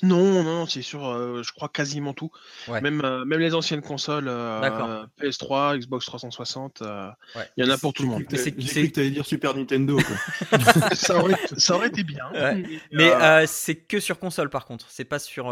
Non, 0.02 0.42
non, 0.42 0.66
c'est 0.66 0.82
sur, 0.82 1.06
euh, 1.06 1.42
je 1.42 1.52
crois 1.52 1.68
quasiment 1.68 2.12
tout. 2.14 2.30
Ouais. 2.68 2.80
Même, 2.80 3.00
euh, 3.04 3.24
même 3.24 3.40
les 3.40 3.54
anciennes 3.54 3.82
consoles, 3.82 4.28
euh, 4.28 4.60
D'accord. 4.60 5.06
PS3, 5.20 5.78
Xbox 5.78 6.06
360, 6.06 6.82
euh, 6.82 7.08
Ouais. 7.36 7.48
il 7.56 7.64
y 7.64 7.68
en 7.68 7.72
a 7.72 7.78
pour 7.78 7.92
tout 7.92 8.02
le 8.02 8.08
monde. 8.08 8.24
J'ai 8.30 8.36
c'est- 8.36 8.52
cru 8.52 8.88
que 8.88 8.94
t'allais 8.94 9.10
dire 9.10 9.24
Super 9.26 9.54
Nintendo. 9.54 9.96
Quoi. 9.96 10.58
ça, 10.94 11.18
aurait, 11.18 11.36
ça 11.56 11.74
aurait 11.76 11.88
été 11.88 12.02
bien. 12.04 12.24
Ouais. 12.32 12.62
Mais, 12.92 13.10
euh, 13.12 13.20
euh, 13.42 13.44
c'est 13.46 13.76
que 13.76 14.00
sur 14.00 14.18
console 14.18 14.50
par 14.50 14.64
contre. 14.66 14.86
C'est 14.90 15.04
pas 15.04 15.18
sur. 15.18 15.46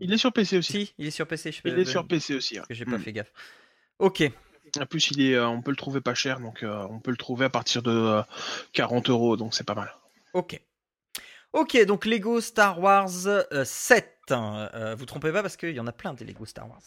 il 0.00 0.12
est 0.12 0.18
sur 0.18 0.32
PC 0.32 0.58
aussi. 0.58 0.72
si, 0.72 0.94
il 0.98 1.06
est 1.06 1.10
sur 1.10 1.26
PC. 1.26 1.52
Je 1.52 1.60
Il 1.64 1.78
est 1.78 1.84
sur 1.84 2.06
PC 2.06 2.34
aussi. 2.34 2.58
que 2.68 2.74
j'ai 2.74 2.84
pas 2.84 2.98
Mm. 2.98 3.02
fait 3.02 3.12
gaffe. 3.12 3.32
Ok. 3.98 4.30
En 4.80 4.86
plus, 4.86 5.10
il 5.12 5.22
est, 5.22 5.34
euh, 5.34 5.48
on 5.48 5.62
peut 5.62 5.70
le 5.70 5.76
trouver 5.76 6.00
pas 6.02 6.14
cher, 6.14 6.40
donc 6.40 6.62
euh, 6.62 6.86
on 6.90 6.98
peut 7.00 7.10
le 7.10 7.16
trouver 7.16 7.46
à 7.46 7.48
partir 7.50 7.82
de 7.82 7.90
euh, 7.90 8.22
40 8.74 9.08
euros, 9.08 9.36
donc 9.38 9.54
c'est 9.54 9.64
pas 9.64 9.74
mal. 9.74 9.90
Ok. 10.34 10.60
Ok, 11.58 11.76
donc 11.86 12.06
Lego 12.06 12.40
Star 12.40 12.80
Wars 12.80 13.26
euh, 13.26 13.64
7. 13.64 14.08
hein. 14.30 14.68
Euh, 14.74 14.94
vous 14.96 15.06
trompez 15.06 15.32
pas 15.32 15.42
parce 15.42 15.56
qu'il 15.56 15.70
y 15.74 15.80
en 15.80 15.86
a 15.86 15.92
plein 15.92 16.14
des 16.14 16.24
Lego 16.24 16.44
Star 16.46 16.68
Wars. 16.68 16.80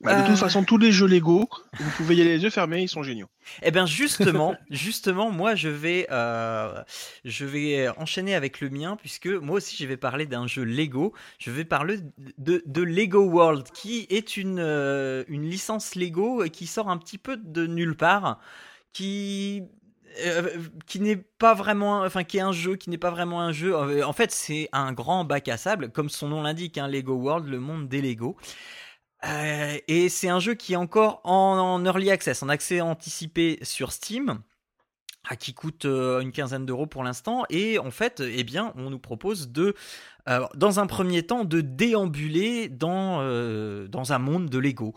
Bah, 0.00 0.14
de 0.16 0.22
Euh. 0.22 0.26
toute 0.26 0.38
façon, 0.38 0.64
tous 0.64 0.76
les 0.78 0.90
jeux 0.90 1.06
Lego, 1.06 1.48
vous 1.78 1.90
pouvez 1.96 2.16
y 2.16 2.20
aller 2.20 2.36
les 2.36 2.42
yeux 2.42 2.50
fermés, 2.50 2.82
ils 2.82 2.88
sont 2.88 3.02
géniaux. 3.02 3.28
Eh 3.62 3.70
bien 3.70 3.86
justement, 3.86 4.56
justement, 4.70 5.30
moi 5.30 5.54
je 5.54 5.68
vais, 5.68 6.06
euh, 6.10 6.82
je 7.24 7.44
vais 7.44 7.88
enchaîner 7.98 8.34
avec 8.34 8.60
le 8.60 8.70
mien 8.70 8.96
puisque 8.96 9.26
moi 9.28 9.56
aussi 9.56 9.76
je 9.76 9.86
vais 9.86 9.96
parler 9.96 10.26
d'un 10.26 10.46
jeu 10.46 10.64
Lego. 10.64 11.12
Je 11.38 11.50
vais 11.50 11.64
parler 11.64 11.98
de, 12.38 12.62
de 12.66 12.82
Lego 12.82 13.20
World 13.24 13.68
qui 13.72 14.06
est 14.10 14.36
une, 14.36 14.58
euh, 14.60 15.24
une 15.28 15.48
licence 15.48 15.94
Lego 15.94 16.44
qui 16.52 16.66
sort 16.66 16.88
un 16.90 16.96
petit 16.98 17.18
peu 17.18 17.36
de 17.36 17.66
nulle 17.66 17.96
part, 17.96 18.40
qui 18.92 19.62
euh, 20.20 20.48
qui 20.86 21.00
n'est 21.00 21.16
pas 21.16 21.54
vraiment, 21.54 22.02
enfin 22.02 22.24
qui 22.24 22.38
est 22.38 22.42
un 22.42 22.52
jeu 22.52 22.76
qui 22.76 22.90
n'est 22.90 22.98
pas 22.98 23.10
vraiment 23.10 23.40
un 23.40 23.52
jeu. 23.52 23.74
Euh, 23.74 24.06
En 24.06 24.12
fait, 24.12 24.30
c'est 24.30 24.68
un 24.72 24.92
grand 24.92 25.24
bac 25.24 25.48
à 25.48 25.56
sable, 25.56 25.90
comme 25.90 26.08
son 26.08 26.28
nom 26.28 26.42
l'indique, 26.42 26.78
hein, 26.78 26.88
Lego 26.88 27.14
World, 27.14 27.48
le 27.48 27.58
monde 27.58 27.88
des 27.88 28.00
Lego. 28.00 28.36
Euh, 29.24 29.78
et 29.88 30.08
c'est 30.08 30.28
un 30.28 30.40
jeu 30.40 30.54
qui 30.54 30.74
est 30.74 30.76
encore 30.76 31.20
en, 31.24 31.84
early 31.84 32.10
access, 32.10 32.42
en 32.42 32.48
accès 32.48 32.80
anticipé 32.80 33.58
sur 33.62 33.92
Steam, 33.92 34.40
qui 35.38 35.54
coûte 35.54 35.86
une 35.86 36.32
quinzaine 36.32 36.66
d'euros 36.66 36.86
pour 36.86 37.02
l'instant. 37.02 37.44
Et 37.48 37.78
en 37.78 37.90
fait, 37.90 38.20
eh 38.20 38.44
bien, 38.44 38.72
on 38.76 38.90
nous 38.90 38.98
propose 38.98 39.50
de, 39.50 39.74
dans 40.54 40.80
un 40.80 40.86
premier 40.86 41.22
temps, 41.22 41.44
de 41.44 41.62
déambuler 41.62 42.68
dans, 42.68 43.22
dans 43.88 44.12
un 44.12 44.18
monde 44.18 44.50
de 44.50 44.58
Lego. 44.58 44.92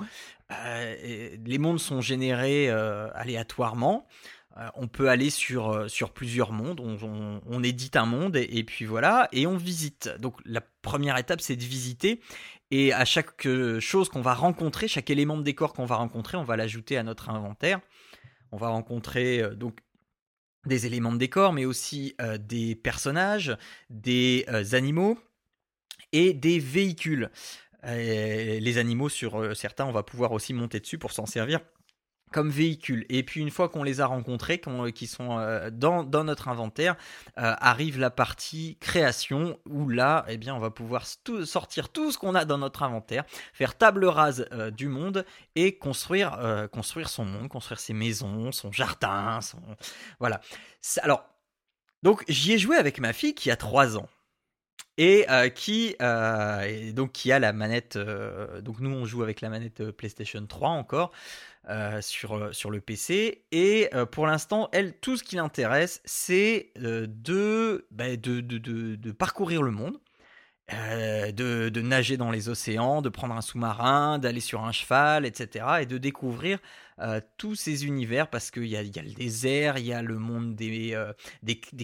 Les 0.50 1.58
mondes 1.58 1.80
sont 1.80 2.02
générés 2.02 2.70
aléatoirement. 2.70 4.06
Euh, 4.58 4.70
on 4.76 4.88
peut 4.88 5.10
aller 5.10 5.30
sur, 5.30 5.70
euh, 5.72 5.88
plusieurs 6.14 6.52
mondes, 6.52 6.80
on, 6.80 7.64
édite 7.64 7.96
un 7.96 8.06
monde 8.06 8.36
et, 8.38 8.64
puis 8.64 8.86
voilà, 8.86 9.28
et 9.32 9.46
on 9.46 9.58
visite. 9.58 10.10
Donc 10.20 10.40
la 10.46 10.62
première 10.62 11.18
étape, 11.18 11.42
c'est 11.42 11.56
de 11.56 11.64
visiter. 11.64 12.22
Et 12.72 12.94
à 12.94 13.06
chaque 13.06 13.46
euh, 13.46 13.80
chose 13.80 14.10
qu'on 14.10 14.22
va 14.22 14.34
rencontrer, 14.34 14.88
chaque 14.88 15.10
élément 15.10 15.38
de 15.38 15.44
décor 15.44 15.74
qu'on 15.74 15.86
va 15.86 15.96
rencontrer, 15.96 16.38
on 16.38 16.44
va 16.44 16.58
l'ajouter 16.58 16.98
à 16.98 17.04
notre 17.04 17.30
inventaire. 17.30 17.80
On 18.52 18.58
va 18.58 18.70
rencontrer 18.70 19.44
donc 19.56 19.80
des 20.66 20.86
éléments 20.86 21.12
de 21.12 21.18
décor, 21.18 21.52
mais 21.52 21.66
aussi 21.66 22.16
des 22.40 22.76
personnages, 22.76 23.58
des 23.90 24.46
animaux 24.72 25.20
et 26.14 26.34
des 26.34 26.58
véhicules. 26.60 27.30
Les 27.84 28.78
animaux, 28.78 29.10
sur 29.10 29.54
certains, 29.56 29.86
on 29.86 29.92
va 29.92 30.04
pouvoir 30.04 30.32
aussi 30.32 30.54
monter 30.54 30.80
dessus 30.80 30.98
pour 30.98 31.12
s'en 31.12 31.26
servir 31.26 31.60
comme 32.32 32.50
véhicule. 32.50 33.06
Et 33.10 33.24
puis 33.24 33.42
une 33.42 33.50
fois 33.50 33.70
qu'on 33.70 33.84
les 33.84 34.02
a 34.02 34.06
rencontrés, 34.06 34.60
qu'on- 34.60 34.92
qui 34.92 35.08
sont 35.08 35.40
euh, 35.40 35.70
dans, 35.72 36.04
notre 36.24 36.48
inventaire, 36.48 36.96
euh, 37.38 37.54
arrive 37.60 38.00
la 38.00 38.10
partie 38.10 38.78
création 38.80 39.60
où 39.70 39.90
là, 39.90 40.26
eh 40.28 40.38
bien, 40.38 40.56
on 40.56 40.60
va 40.60 40.70
pouvoir 40.70 41.04
sortir 41.46 41.90
tout 41.90 42.12
ce 42.12 42.18
qu'on 42.18 42.36
a 42.36 42.46
dans 42.46 42.58
notre 42.58 42.84
inventaire, 42.84 43.24
faire 43.54 43.78
table 43.78 44.06
rase 44.06 44.48
euh, 44.52 44.72
du 44.72 44.88
monde 44.88 45.26
et 45.56 45.78
construire, 45.78 46.38
euh, 46.40 46.68
construire 46.68 47.10
son 47.10 47.26
monde, 47.26 47.48
construire 47.50 47.80
ses 47.80 47.94
maisons, 47.94 48.52
son 48.52 48.72
jardin, 48.72 49.40
son 49.42 49.60
voilà. 50.20 50.42
Alors, 51.02 51.26
donc 52.04 52.24
j'y 52.28 52.54
ai 52.54 52.58
joué 52.58 52.76
avec 52.78 53.00
ma 53.00 53.14
fille 53.14 53.34
qui 53.36 53.52
a 53.52 53.56
3 53.56 53.98
ans 53.98 54.08
et 54.98 55.26
euh, 55.30 55.50
qui 55.50 55.96
euh, 56.02 56.92
donc 56.94 57.12
qui 57.14 57.32
a 57.32 57.40
la 57.40 57.54
manette. 57.54 57.96
euh, 57.96 58.62
donc 58.62 58.80
nous 58.80 58.90
on 58.90 59.06
joue 59.06 59.24
avec 59.24 59.42
la 59.42 59.50
manette 59.50 59.92
PlayStation 59.92 60.46
3 60.46 60.70
encore 60.70 61.12
sur 62.02 62.54
sur 62.56 62.72
le 62.72 62.80
PC 62.82 63.44
et 63.52 63.90
pour 64.12 64.26
l'instant 64.28 64.70
elle 64.72 64.94
tout 65.00 65.18
ce 65.18 65.24
qui 65.24 65.36
l'intéresse 65.36 66.02
c'est 66.06 66.72
de, 66.78 67.86
bah, 67.92 68.16
de, 68.16 68.40
de 68.42 68.58
de 68.58 68.96
de 68.96 69.12
parcourir 69.12 69.62
le 69.64 69.72
monde. 69.72 70.00
de, 70.72 71.70
de 71.70 71.82
nager 71.82 72.18
dans 72.18 72.32
les 72.32 72.50
océans, 72.50 73.02
de 73.02 73.10
prendre 73.10 73.36
un 73.36 73.42
sous-marin, 73.42 74.20
d'aller 74.20 74.42
sur 74.42 74.64
un 74.66 74.72
cheval, 74.74 75.26
etc. 75.26 75.66
et 75.82 75.86
de 75.86 75.98
découvrir 75.98 76.60
euh, 77.00 77.22
tous 77.38 77.56
ces 77.56 77.86
univers 77.86 78.30
parce 78.30 78.52
qu'il 78.52 78.66
y 78.66 78.70
y 78.70 78.78
a 78.78 78.82
le 79.04 79.14
désert, 79.14 79.78
il 79.78 79.86
y 79.86 79.94
a 79.94 80.02
le 80.02 80.18
monde 80.18 80.56
des, 80.56 80.94
euh, 80.94 81.14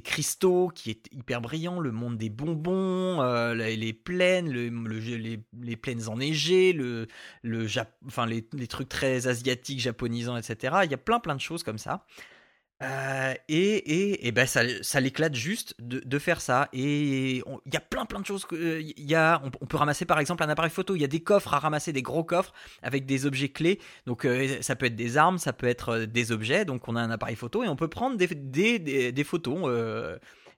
cristaux 0.03 0.69
qui 0.73 0.89
est 0.89 1.07
hyper 1.11 1.41
brillant, 1.41 1.79
le 1.79 1.91
monde 1.91 2.17
des 2.17 2.29
bonbons, 2.29 3.21
euh, 3.21 3.53
les, 3.53 3.93
plaines, 3.93 4.51
le, 4.51 4.69
le- 4.69 5.37
les, 5.61 5.75
plaines 5.75 6.07
enneigées, 6.09 6.73
le, 6.73 7.07
le 7.43 7.67
enfin 8.07 8.25
les, 8.25 8.47
les 8.53 8.67
trucs 8.67 8.89
très 8.89 9.27
asiatiques, 9.27 9.79
japonisants, 9.79 10.37
etc. 10.37 10.77
Il 10.83 10.91
y 10.91 10.95
a 10.95 10.97
plein 10.97 11.19
plein 11.19 11.35
de 11.35 11.41
choses 11.41 11.63
comme 11.63 11.77
ça. 11.77 12.05
Et 12.81 13.75
et, 13.77 14.27
et 14.27 14.31
ben 14.33 14.45
ça, 14.45 14.99
l'éclate 14.99 15.35
juste 15.35 15.73
de, 15.79 15.99
de 15.99 16.19
faire 16.19 16.41
ça. 16.41 16.67
Et 16.73 17.37
il 17.37 17.73
y 17.73 17.77
a 17.77 17.79
plein 17.79 18.05
plein 18.05 18.19
de 18.19 18.25
choses. 18.25 18.45
que- 18.45 18.81
y 18.81 19.15
a, 19.15 19.41
on, 19.61 19.65
peut 19.65 19.77
ramasser 19.77 20.05
par 20.05 20.19
exemple 20.19 20.43
un 20.43 20.49
appareil 20.49 20.71
photo. 20.71 20.95
Il 20.95 21.01
y 21.01 21.05
a 21.05 21.07
des 21.07 21.21
coffres 21.21 21.53
à 21.53 21.59
ramasser, 21.59 21.93
des 21.93 22.01
gros 22.01 22.23
coffres 22.25 22.53
avec 22.81 23.05
des 23.05 23.25
objets 23.25 23.49
clés. 23.49 23.79
Donc 24.05 24.27
ça 24.61 24.75
peut 24.75 24.87
être 24.87 24.95
des 24.95 25.17
armes, 25.17 25.37
ça 25.37 25.53
peut 25.53 25.67
être 25.67 25.99
des 25.99 26.31
objets. 26.33 26.65
Donc 26.65 26.87
on 26.89 26.95
a 26.95 27.01
un 27.01 27.11
appareil 27.11 27.35
photo 27.37 27.63
et 27.63 27.69
on 27.69 27.75
peut 27.77 27.87
prendre 27.87 28.17
des, 28.17 28.27
des, 28.27 29.11
des, 29.11 29.23
photos. 29.23 29.63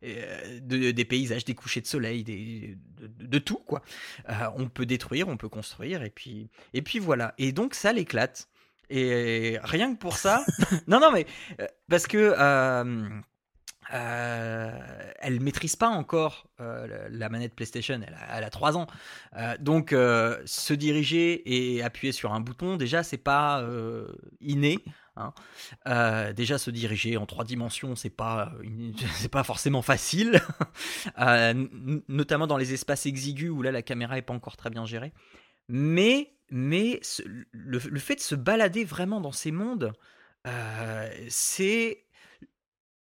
de- 0.01 0.91
des 0.91 1.05
paysages, 1.05 1.45
des 1.45 1.55
couchers 1.55 1.81
de 1.81 1.87
soleil, 1.87 2.23
de, 2.23 2.75
de 3.25 3.39
tout 3.39 3.57
quoi. 3.65 3.81
On 4.57 4.67
peut 4.69 4.85
détruire, 4.85 5.27
on 5.27 5.37
peut 5.37 5.49
construire 5.49 6.01
et 6.03 6.09
puis 6.09 6.49
et 6.73 6.81
puis 6.81 6.99
voilà. 6.99 7.33
Et 7.37 7.51
donc 7.51 7.75
ça 7.75 7.93
l'éclate. 7.93 8.47
Et 8.89 9.57
rien 9.63 9.93
que 9.95 9.99
pour 9.99 10.17
ça, 10.17 10.43
non 10.87 10.99
non 10.99 11.11
mais 11.11 11.25
euh, 11.61 11.67
parce 11.89 12.07
que 12.07 12.33
euh, 12.37 13.09
euh, 13.93 14.71
elle 15.19 15.39
maîtrise 15.41 15.75
pas 15.75 15.89
encore 15.89 16.47
euh, 16.59 17.07
la- 17.11 17.29
manette 17.29 17.53
PlayStation, 17.53 17.99
elle 18.05 18.13
a, 18.15 18.37
elle 18.37 18.43
a 18.43 18.49
3 18.49 18.77
ans. 18.77 18.87
Euh, 19.37 19.55
donc 19.59 19.91
se 19.91 20.73
diriger 20.73 21.75
et 21.75 21.83
appuyer 21.83 22.11
sur 22.11 22.33
un 22.33 22.39
bouton, 22.39 22.77
déjà 22.77 23.03
c'est 23.03 23.17
pas 23.17 23.63
inné. 24.41 24.79
hein. 25.17 25.33
Euh, 25.87 26.33
déjà 26.33 26.57
se 26.57 26.71
diriger 26.71 27.15
en 27.17 27.25
trois 27.25 27.45
dimensions, 27.45 27.95
c'est 27.95 28.09
pas 28.09 28.51
c'est 29.15 29.31
pas 29.31 29.43
forcément 29.43 29.81
facile, 29.81 30.41
Euh, 31.19 31.53
notamment 32.09 32.47
dans 32.47 32.57
les 32.57 32.73
espaces 32.73 33.05
exigus 33.05 33.49
où 33.51 33.61
là 33.61 33.71
la 33.71 33.81
caméra 33.81 34.17
est 34.17 34.21
pas 34.23 34.33
encore 34.33 34.57
très 34.57 34.69
bien 34.69 34.85
gérée. 34.85 35.13
Mais 35.69 36.34
mais 36.49 36.99
ce- 37.03 37.23
le, 37.25 37.79
le 37.79 37.99
fait 37.99 38.15
de 38.15 38.21
se 38.21 38.35
balader 38.35 38.83
vraiment 38.85 39.21
dans 39.21 39.31
ces 39.31 39.51
mondes, 39.51 39.93
euh, 40.47 41.09
c'est 41.29 42.05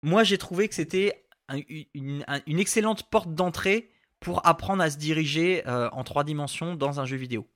moi 0.03 0.25
j'ai 0.25 0.39
trouvé 0.39 0.69
que 0.69 0.75
c'était 0.75 1.27
un- 1.49 1.61
une, 1.95 2.25
un- 2.29 2.41
une 2.47 2.59
excellente 2.59 3.11
porte 3.11 3.35
d'entrée 3.35 3.91
pour 4.21 4.47
apprendre 4.47 4.83
à 4.83 4.91
se 4.91 4.97
diriger 4.99 5.67
euh, 5.69 5.89
en 5.91 6.05
trois 6.05 6.25
dimensions 6.25 6.75
dans 6.77 7.01
un 7.01 7.07
jeu 7.07 7.17
vidéo. 7.17 7.49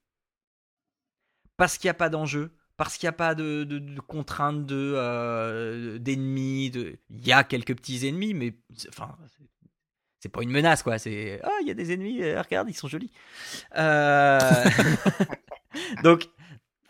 Parce 1.57 1.77
qu'il 1.79 1.89
n'y 1.89 1.91
a 1.91 1.95
pas 1.95 2.09
d'enjeu, 2.09 2.53
parce 2.77 2.97
qu'il 2.97 3.07
n'y 3.07 3.11
a 3.11 3.13
pas 3.13 3.35
de, 3.35 3.65
de- 3.65 3.79
de 3.79 4.01
contraintes 4.01 4.65
de, 4.67 4.93
euh, 4.97 5.99
d'ennemis. 5.99 6.71
De... 6.71 6.99
Il 7.11 7.27
y 7.27 7.33
a 7.33 7.43
quelques 7.45 7.75
petits 7.77 8.07
ennemis, 8.07 8.35
mais 8.35 8.55
enfin, 8.89 9.17
c'est- 10.21 10.29
pas 10.29 10.43
une 10.43 10.51
menace 10.51 10.83
quoi. 10.83 10.99
C'est 10.99 11.41
ah, 11.43 11.51
il 11.63 11.69
y 11.69 11.71
a 11.71 11.75
des 11.75 11.93
ennemis, 11.93 12.23
regarde, 12.35 12.69
ils 12.71 12.75
sont 12.75 12.89
jolis. 12.89 13.11
Euh, 13.77 14.39
Donc, 16.03 16.29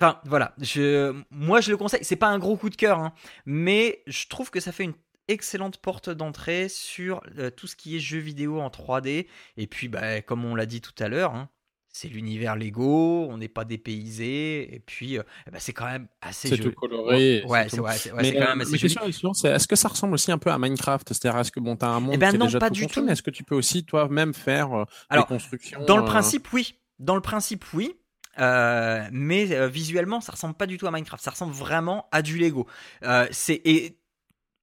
enfin 0.00 0.20
voilà, 0.24 0.54
je, 0.60 1.14
moi 1.30 1.60
je 1.60 1.70
le 1.70 1.76
conseille. 1.76 2.04
C'est 2.04 2.16
pas 2.16 2.28
un 2.28 2.38
gros 2.38 2.56
coup 2.56 2.70
de 2.70 2.76
cœur, 2.76 2.98
hein, 2.98 3.12
mais 3.46 4.02
je 4.06 4.26
trouve 4.28 4.50
que 4.50 4.60
ça 4.60 4.72
fait 4.72 4.84
une 4.84 4.94
excellente 5.28 5.76
porte 5.78 6.08
d'entrée 6.08 6.68
sur 6.70 7.20
euh, 7.38 7.50
tout 7.50 7.66
ce 7.66 7.76
qui 7.76 7.96
est 7.96 8.00
jeux 8.00 8.18
vidéo 8.18 8.60
en 8.60 8.68
3D. 8.70 9.26
Et 9.56 9.66
puis, 9.66 9.88
bah, 9.88 10.22
comme 10.22 10.44
on 10.44 10.54
l'a 10.54 10.64
dit 10.66 10.80
tout 10.80 10.94
à 10.98 11.08
l'heure, 11.08 11.34
hein, 11.34 11.50
c'est 11.90 12.08
l'univers 12.08 12.54
Lego, 12.56 13.26
on 13.28 13.38
n'est 13.38 13.48
pas 13.48 13.64
dépaysé, 13.64 14.74
et 14.74 14.78
puis 14.78 15.18
euh, 15.18 15.22
eh 15.46 15.50
ben, 15.50 15.58
c'est 15.58 15.72
quand 15.72 15.86
même 15.86 16.06
assez 16.20 16.48
C'est 16.48 16.56
joli. 16.56 16.70
tout 16.70 16.80
coloré. 16.80 17.42
Ouais, 17.46 17.64
c'est 17.64 17.76
c'est 17.76 17.80
ouais, 17.80 17.92
c'est- 17.94 18.12
ouais, 18.12 18.16
mais 18.22 18.24
c'est 18.30 18.34
quand 18.36 18.42
euh, 18.42 18.48
même 18.48 18.60
assez 18.60 18.78
joli. 18.78 18.94
est 18.94 19.32
c'est 19.34 19.48
est-ce 19.48 19.66
que 19.68 19.74
ça 19.76 19.88
ressemble 19.88 20.14
aussi 20.14 20.30
un 20.30 20.38
peu 20.38 20.50
à 20.50 20.58
Minecraft 20.58 21.08
C'est-à-dire, 21.08 21.38
est-ce 21.40 21.50
que 21.50 21.60
bon, 21.60 21.76
t'as 21.76 21.88
un 21.88 22.00
monde 22.00 22.14
Eh 22.14 22.18
ben 22.18 22.30
qui 22.30 22.36
est 22.36 22.38
non, 22.38 22.44
déjà 22.46 22.58
pas 22.60 22.68
tout 22.68 22.74
du 22.74 22.82
construit, 22.82 23.02
tout. 23.02 23.06
mais 23.06 23.12
est-ce 23.12 23.22
que 23.22 23.30
tu 23.30 23.42
peux 23.42 23.54
aussi 23.56 23.84
toi-même 23.84 24.32
faire 24.32 24.72
euh, 24.72 24.84
Alors, 25.10 25.24
des 25.26 25.28
constructions 25.34 25.84
Dans 25.86 25.96
le 25.96 26.04
euh, 26.04 26.06
principe, 26.06 26.52
oui. 26.52 26.74
Dans 27.00 27.14
le 27.16 27.20
principe, 27.20 27.64
oui. 27.74 27.94
Euh, 28.38 29.08
mais 29.10 29.52
euh, 29.52 29.68
visuellement, 29.68 30.20
ça 30.20 30.32
ressemble 30.32 30.54
pas 30.54 30.66
du 30.66 30.78
tout 30.78 30.86
à 30.86 30.90
Minecraft. 30.90 31.22
Ça 31.22 31.30
ressemble 31.30 31.52
vraiment 31.52 32.08
à 32.12 32.22
du 32.22 32.38
Lego. 32.38 32.66
Euh, 33.02 33.26
c'est 33.30 33.60
et 33.64 33.98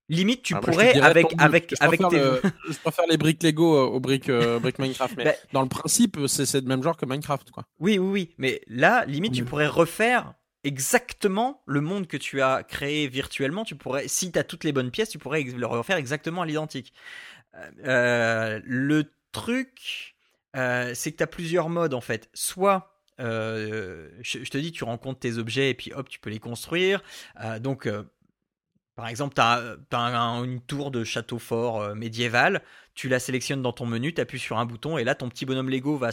limite, 0.07 0.43
tu 0.43 0.53
ah, 0.55 0.59
pourrais 0.59 0.93
dirais 0.93 1.05
avec 1.05 1.29
ton 1.29 1.37
avec 1.37 1.75
je 1.77 1.83
avec 1.83 1.99
tes. 2.09 2.19
le- 2.19 2.41
je 2.69 2.77
préfère 2.77 3.05
les 3.07 3.17
briques 3.17 3.43
Lego 3.43 3.87
aux 3.87 3.99
briques, 3.99 4.31
briques 4.31 4.79
Minecraft, 4.79 5.15
mais 5.17 5.23
Bah, 5.25 5.33
dans 5.51 5.61
le 5.61 5.67
principe, 5.67 6.17
c'est 6.27 6.45
c'est 6.45 6.61
le 6.61 6.67
même 6.67 6.83
genre 6.83 6.97
que 6.97 7.05
Minecraft, 7.05 7.51
quoi. 7.51 7.65
Oui, 7.79 7.97
oui, 7.97 8.09
oui. 8.09 8.35
Mais 8.37 8.61
là, 8.67 9.05
limite, 9.05 9.33
tu 9.33 9.43
pourrais 9.43 9.67
refaire 9.67 10.33
exactement 10.63 11.61
le 11.67 11.81
monde 11.81 12.07
que 12.07 12.17
tu 12.17 12.41
as 12.41 12.63
créé 12.63 13.07
virtuellement. 13.07 13.65
Tu 13.65 13.75
pourrais, 13.75 14.07
si 14.07 14.31
tu 14.31 14.39
as 14.39 14.43
toutes 14.43 14.63
les 14.63 14.71
bonnes 14.71 14.89
pièces, 14.89 15.09
tu 15.09 15.19
pourrais 15.19 15.43
le 15.43 15.65
refaire 15.67 15.97
exactement 15.97 16.43
à 16.43 16.45
l'identique. 16.45 16.93
Le 17.83 19.03
truc, 19.33 20.15
c'est 20.53 21.11
que 21.11 21.17
tu 21.17 21.23
as 21.23 21.27
plusieurs 21.27 21.67
modes 21.67 21.93
en 21.93 22.01
fait. 22.01 22.29
Soit 22.33 22.94
euh, 23.19 24.09
je, 24.21 24.49
te 24.49 24.57
dis, 24.57 24.71
tu 24.71 24.83
rencontres 24.83 25.19
tes 25.19 25.37
objets 25.37 25.69
et 25.69 25.73
puis 25.73 25.93
hop, 25.93 26.09
tu 26.09 26.19
peux 26.19 26.29
les 26.29 26.39
construire. 26.39 27.01
Euh, 27.43 27.59
donc, 27.59 27.87
euh, 27.87 28.03
Par 28.95 29.07
exemple, 29.07 29.35
tu 29.35 29.41
as, 29.41 29.77
une 30.43 30.61
tour 30.61 30.91
de 30.91 31.03
château 31.03 31.39
fort 31.39 31.95
médiéval, 31.95 32.61
tu 32.93 33.09
la 33.09 33.19
sélectionnes 33.19 33.61
dans 33.61 33.73
ton 33.73 33.85
menu, 33.85 34.13
tu 34.13 34.21
appuies 34.21 34.39
sur 34.39 34.57
un 34.57 34.65
bouton 34.65 34.97
et 34.97 35.03
là 35.03 35.15
ton 35.15 35.29
petit 35.29 35.45
bonhomme 35.45 35.69
Lego 35.69 35.97
va, 35.97 36.11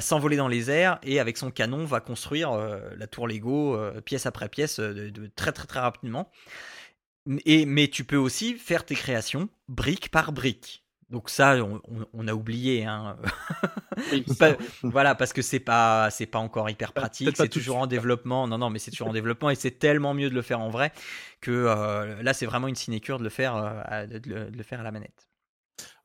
s'envoler 0.00 0.36
dans 0.36 0.48
les 0.48 0.70
airs 0.70 0.98
et 1.02 1.20
avec 1.20 1.36
son 1.36 1.50
canon 1.50 1.84
va 1.84 2.00
construire 2.00 2.52
la 2.96 3.06
tour 3.06 3.28
Lego 3.28 3.78
pièce 4.06 4.26
après 4.26 4.48
pièce 4.48 4.80
de, 4.80 5.26
très 5.36 5.52
très 5.52 5.66
très 5.66 5.80
rapidement. 5.80 6.30
Et, 7.46 7.66
mais 7.66 7.88
tu 7.88 8.04
peux 8.04 8.16
aussi 8.16 8.54
faire 8.54 8.84
tes 8.84 8.94
créations 8.94 9.48
brique 9.68 10.10
par 10.10 10.32
brique. 10.32 10.83
Donc 11.14 11.30
ça, 11.30 11.56
on, 12.12 12.26
a 12.26 12.34
oublié. 12.34 12.84
Hein. 12.86 13.16
voilà, 14.82 15.14
parce 15.14 15.32
que 15.32 15.42
c'est 15.42 15.60
pas, 15.60 16.10
c'est 16.10 16.26
pas 16.26 16.40
encore 16.40 16.68
hyper 16.68 16.92
pratique. 16.92 17.36
C'est 17.36 17.48
toujours 17.48 17.76
en 17.76 17.86
développement. 17.86 18.48
Non, 18.48 18.58
non, 18.58 18.68
mais 18.68 18.80
c'est 18.80 18.90
toujours 18.90 19.06
en 19.06 19.12
développement 19.12 19.48
et 19.48 19.54
c'est 19.54 19.78
tellement 19.78 20.12
mieux 20.12 20.28
de 20.28 20.34
le 20.34 20.42
faire 20.42 20.58
en 20.58 20.70
vrai 20.70 20.92
que 21.40 21.52
euh, 21.52 22.20
là, 22.20 22.34
c'est 22.34 22.46
vraiment 22.46 22.66
une 22.66 22.74
sinécure 22.74 23.18
de 23.18 23.22
le 23.22 23.30
faire, 23.30 23.54
euh, 23.54 24.06
de, 24.06 24.50
le, 24.52 24.62
faire 24.64 24.80
à 24.80 24.82
la 24.82 24.90
manette. 24.90 25.28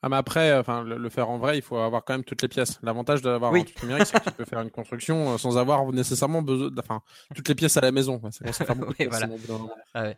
Ah 0.03 0.09
mais 0.09 0.17
après, 0.17 0.55
enfin, 0.55 0.83
le, 0.83 1.09
faire 1.09 1.31
en 1.31 1.39
vrai, 1.39 1.57
il 1.57 1.63
faut 1.63 1.77
avoir 1.77 2.05
quand 2.05 2.13
même 2.13 2.23
toutes 2.23 2.43
les 2.43 2.47
pièces. 2.47 2.79
L'avantage 2.83 3.23
d'avoir 3.23 3.51
un 3.51 3.63
truc 3.63 3.81
numérique, 3.81 4.05
c'est 4.05 4.19
que 4.19 4.29
tu 4.29 4.35
peux 4.35 4.45
faire 4.45 4.61
une 4.61 4.69
construction 4.69 5.33
euh, 5.33 5.37
sans 5.39 5.57
avoir 5.57 5.91
nécessairement 5.91 6.43
besoin, 6.43 6.69
enfin, 6.77 7.01
toutes 7.35 7.49
les 7.49 7.55
pièces 7.55 7.77
à 7.77 7.81
la 7.81 7.91
maison. 7.91 8.21
C'est 8.29 8.45
oui, 8.99 9.07
voilà. 9.09 10.13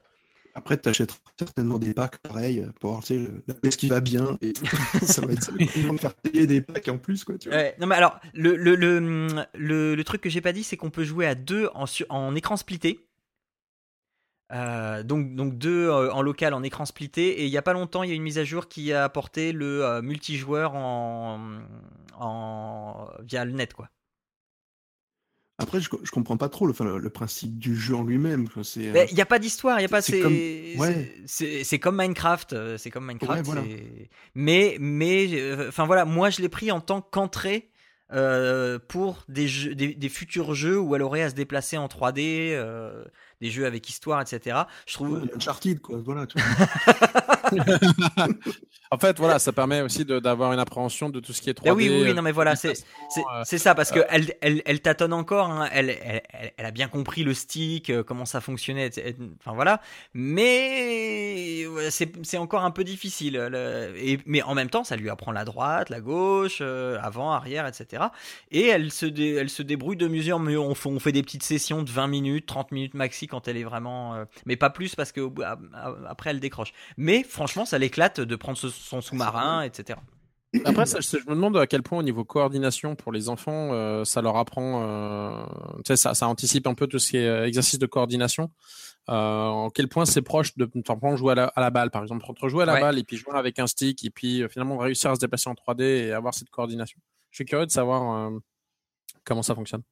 Après, 0.53 0.77
tu 0.77 0.89
achètes 0.89 1.19
certainement 1.37 1.79
des 1.79 1.93
packs 1.93 2.17
pareil 2.19 2.65
pour 2.79 2.91
voir 2.91 3.03
la 3.47 3.53
pièce 3.53 3.75
qui 3.75 3.87
va 3.87 4.01
bien 4.01 4.37
et 4.41 4.53
ça 5.03 5.25
va 5.25 5.33
être 5.33 5.51
de 5.57 5.97
faire 5.97 6.13
payer 6.15 6.47
des 6.47 6.61
packs 6.61 6.87
en 6.89 6.97
plus. 6.97 7.23
Quoi, 7.23 7.37
tu 7.37 7.49
vois. 7.49 7.63
non, 7.79 7.87
mais 7.87 7.95
alors, 7.95 8.19
le, 8.33 8.55
le, 8.55 8.75
le, 8.75 9.95
le, 9.95 10.03
truc 10.03 10.21
que 10.21 10.29
j'ai 10.29 10.41
pas 10.41 10.53
dit, 10.53 10.63
c'est 10.63 10.77
qu'on 10.77 10.89
peut 10.89 11.03
jouer 11.03 11.25
à 11.25 11.35
deux 11.35 11.69
en, 11.73 11.85
en 12.09 12.35
écran 12.35 12.57
splitté. 12.57 12.99
Euh, 14.51 15.03
donc, 15.03 15.33
donc 15.35 15.57
deux 15.57 15.87
euh, 15.87 16.11
en 16.11 16.21
local 16.21 16.53
en 16.53 16.61
écran 16.61 16.83
splitté 16.83 17.41
et 17.41 17.45
il 17.45 17.51
y 17.51 17.57
a 17.57 17.61
pas 17.61 17.71
longtemps 17.71 18.03
il 18.03 18.09
y 18.09 18.11
a 18.11 18.15
une 18.15 18.21
mise 18.21 18.37
à 18.37 18.43
jour 18.43 18.67
qui 18.67 18.91
a 18.91 19.05
apporté 19.05 19.53
le 19.53 19.85
euh, 19.85 20.01
multijoueur 20.01 20.75
en, 20.75 21.39
en 22.19 23.07
via 23.21 23.45
le 23.45 23.53
net 23.53 23.73
quoi. 23.73 23.89
Après, 25.61 25.79
je, 25.79 25.89
je 26.03 26.11
comprends 26.11 26.37
pas 26.37 26.49
trop 26.49 26.65
le, 26.65 26.97
le, 26.97 27.09
principe 27.09 27.57
du 27.59 27.75
jeu 27.75 27.95
en 27.95 28.03
lui-même. 28.03 28.47
Il 28.75 28.91
n'y 28.91 29.21
a 29.21 29.25
pas 29.25 29.39
d'histoire, 29.39 29.79
il 29.79 29.83
y 29.83 29.85
a 29.85 29.89
pas. 29.89 30.01
C'est 30.01 30.19
comme... 30.19 30.33
Ouais. 30.33 31.79
comme 31.79 31.97
Minecraft, 31.97 32.53
euh, 32.53 32.77
c'est 32.77 32.89
comme 32.89 33.05
Minecraft. 33.05 33.49
Mais, 34.35 34.77
mais, 34.79 35.27
euh, 35.33 35.67
enfin 35.69 35.85
voilà, 35.85 36.05
moi 36.05 36.29
je 36.29 36.41
l'ai 36.41 36.49
pris 36.49 36.71
en 36.71 36.81
tant 36.81 37.01
qu'entrée 37.01 37.71
euh, 38.13 38.77
pour 38.89 39.23
des, 39.29 39.47
jeux, 39.47 39.73
des, 39.73 39.93
des, 39.93 40.09
futurs 40.09 40.53
jeux 40.53 40.77
où 40.77 40.95
elle 40.95 41.01
aurait 41.01 41.21
à 41.21 41.29
se 41.29 41.35
déplacer 41.35 41.77
en 41.77 41.87
3D, 41.87 42.51
euh, 42.51 43.05
des 43.41 43.49
jeux 43.49 43.65
avec 43.65 43.89
histoire, 43.89 44.21
etc. 44.21 44.59
Je 44.85 44.93
trouve. 44.93 45.23
Ouais, 45.23 45.29
Uncharted, 45.35 45.81
quoi. 45.81 45.99
Voilà. 46.03 46.27
en 48.91 48.97
fait, 48.97 49.17
voilà, 49.17 49.39
ça 49.39 49.51
permet 49.51 49.81
aussi 49.81 50.05
d'avoir 50.05 50.53
une 50.53 50.59
appréhension 50.59 51.09
de 51.09 51.19
tout 51.19 51.33
ce 51.33 51.41
qui 51.41 51.49
est 51.49 51.59
3D. 51.59 51.69
Ah 51.69 51.73
oui, 51.73 51.89
oui, 51.89 52.03
oui, 52.03 52.13
non, 52.13 52.21
mais 52.21 52.31
voilà, 52.31 52.55
c'est 52.55 52.73
c'est 53.43 53.57
ça 53.57 53.75
parce 53.75 53.91
que 53.91 53.99
elle, 54.09 54.33
elle, 54.41 54.61
elle 54.65 54.81
tâtonne 54.81 55.13
encore. 55.13 55.49
Hein. 55.49 55.69
Elle, 55.71 55.89
elle, 55.89 56.21
elle, 56.57 56.65
a 56.65 56.71
bien 56.71 56.87
compris 56.87 57.23
le 57.23 57.33
stick, 57.33 57.89
euh, 57.89 58.03
comment 58.03 58.25
ça 58.25 58.41
fonctionnait, 58.41 58.89
enfin 59.39 59.53
voilà. 59.53 59.81
Mais 60.13 61.65
c'est 61.89 62.37
encore 62.37 62.63
un 62.63 62.71
peu 62.71 62.83
difficile. 62.83 63.35
Et, 63.97 64.19
mais 64.25 64.41
en 64.41 64.55
même 64.55 64.69
temps, 64.69 64.83
ça 64.83 64.95
lui 64.95 65.09
apprend 65.09 65.31
la 65.31 65.45
droite, 65.45 65.89
la 65.89 65.99
gauche, 65.99 66.61
avant, 66.61 67.31
arrière, 67.31 67.67
etc. 67.67 68.03
Et 68.51 68.67
elle 68.67 68.91
se, 68.91 69.05
elle 69.05 69.49
se 69.49 69.63
débrouille 69.63 69.97
de 69.97 70.07
mesure 70.07 70.39
mais 70.39 70.57
on 70.57 70.75
fait, 70.75 70.89
on 70.89 70.99
fait 70.99 71.11
des 71.11 71.23
petites 71.23 71.43
sessions 71.43 71.83
de 71.83 71.89
20 71.89 72.07
minutes, 72.07 72.45
30 72.45 72.71
minutes 72.71 72.93
maxi 72.93 73.27
quand 73.31 73.47
elle 73.47 73.57
est 73.57 73.63
vraiment. 73.63 74.15
Euh, 74.15 74.25
mais 74.45 74.55
pas 74.55 74.69
plus 74.69 74.95
parce 74.95 75.11
que 75.11 75.29
après 76.07 76.29
elle 76.29 76.39
décroche. 76.39 76.73
Mais 76.97 77.23
franchement, 77.23 77.65
ça 77.65 77.77
l'éclate 77.77 78.19
de 78.21 78.35
prendre 78.35 78.57
son 78.57 79.01
sous-marin, 79.01 79.63
etc. 79.63 79.99
Après, 80.65 80.85
ça, 80.85 80.99
je 80.99 81.17
me 81.29 81.35
demande 81.35 81.55
à 81.55 81.65
quel 81.65 81.81
point 81.81 81.99
au 81.99 82.03
niveau 82.03 82.25
coordination 82.25 82.95
pour 82.95 83.13
les 83.13 83.29
enfants, 83.29 83.71
euh, 83.71 84.03
ça 84.03 84.21
leur 84.21 84.35
apprend, 84.35 84.83
euh, 84.83 85.95
ça, 85.95 86.13
ça, 86.13 86.27
anticipe 86.27 86.67
un 86.67 86.73
peu 86.73 86.87
tout 86.87 86.99
ce 86.99 87.11
qui 87.11 87.17
est 87.17 87.47
exercice 87.47 87.79
de 87.79 87.85
coordination. 87.85 88.51
en 89.07 89.69
quel 89.73 89.87
point 89.87 90.05
c'est 90.05 90.21
proche 90.21 90.57
de, 90.57 90.65
par 90.65 91.15
jouer 91.15 91.35
à 91.37 91.61
la, 91.61 91.69
balle, 91.69 91.89
par 91.89 92.01
exemple, 92.01 92.25
entre 92.27 92.49
jouer 92.49 92.63
à 92.63 92.65
la 92.65 92.81
balle 92.81 92.99
et 92.99 93.03
puis 93.05 93.15
jouer 93.15 93.33
avec 93.33 93.59
un 93.59 93.67
stick 93.67 94.03
et 94.03 94.09
puis 94.09 94.43
finalement 94.49 94.77
réussir 94.77 95.11
à 95.11 95.15
se 95.15 95.21
déplacer 95.21 95.49
en 95.49 95.53
3D 95.53 95.83
et 95.83 96.11
avoir 96.11 96.33
cette 96.33 96.49
coordination. 96.49 96.99
Je 97.31 97.37
suis 97.37 97.45
curieux 97.45 97.65
de 97.65 97.71
savoir 97.71 98.29
euh, 98.29 98.39
comment 99.23 99.41
ça 99.41 99.55
fonctionne. 99.55 99.83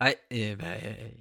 Ouais, 0.00 0.18
et 0.30 0.56
ben, 0.56 0.76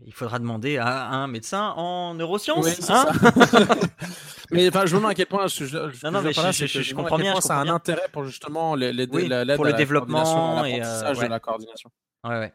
il 0.05 0.13
faudra 0.13 0.39
demander 0.39 0.77
à 0.77 1.07
un 1.09 1.27
médecin 1.27 1.73
en 1.77 2.15
neurosciences. 2.15 2.65
Oui, 2.65 2.71
hein 2.89 3.05
mais 4.51 4.67
enfin, 4.67 4.85
je 4.85 4.93
me 4.93 4.99
demande 4.99 5.11
à 5.11 5.15
quel 5.15 5.27
point 5.27 5.47
je, 5.47 5.65
je, 5.65 5.77
non, 5.77 6.11
non, 6.11 6.21
mais 6.21 6.33
je, 6.33 6.65
je, 6.65 6.81
je 6.81 6.95
comprends 6.95 7.17
bien. 7.17 7.39
Ça 7.39 7.57
a 7.57 7.61
un 7.61 7.69
intérêt 7.69 8.07
pour 8.11 8.25
justement 8.25 8.75
les, 8.75 8.89
oui, 9.11 9.29
pour 9.55 9.65
le 9.65 9.73
développement 9.73 10.65
et 10.65 10.81
euh, 10.83 11.13
de 11.13 11.25
la 11.27 11.39
coordination. 11.39 11.89
Ouais, 12.23 12.39
ouais. 12.39 12.53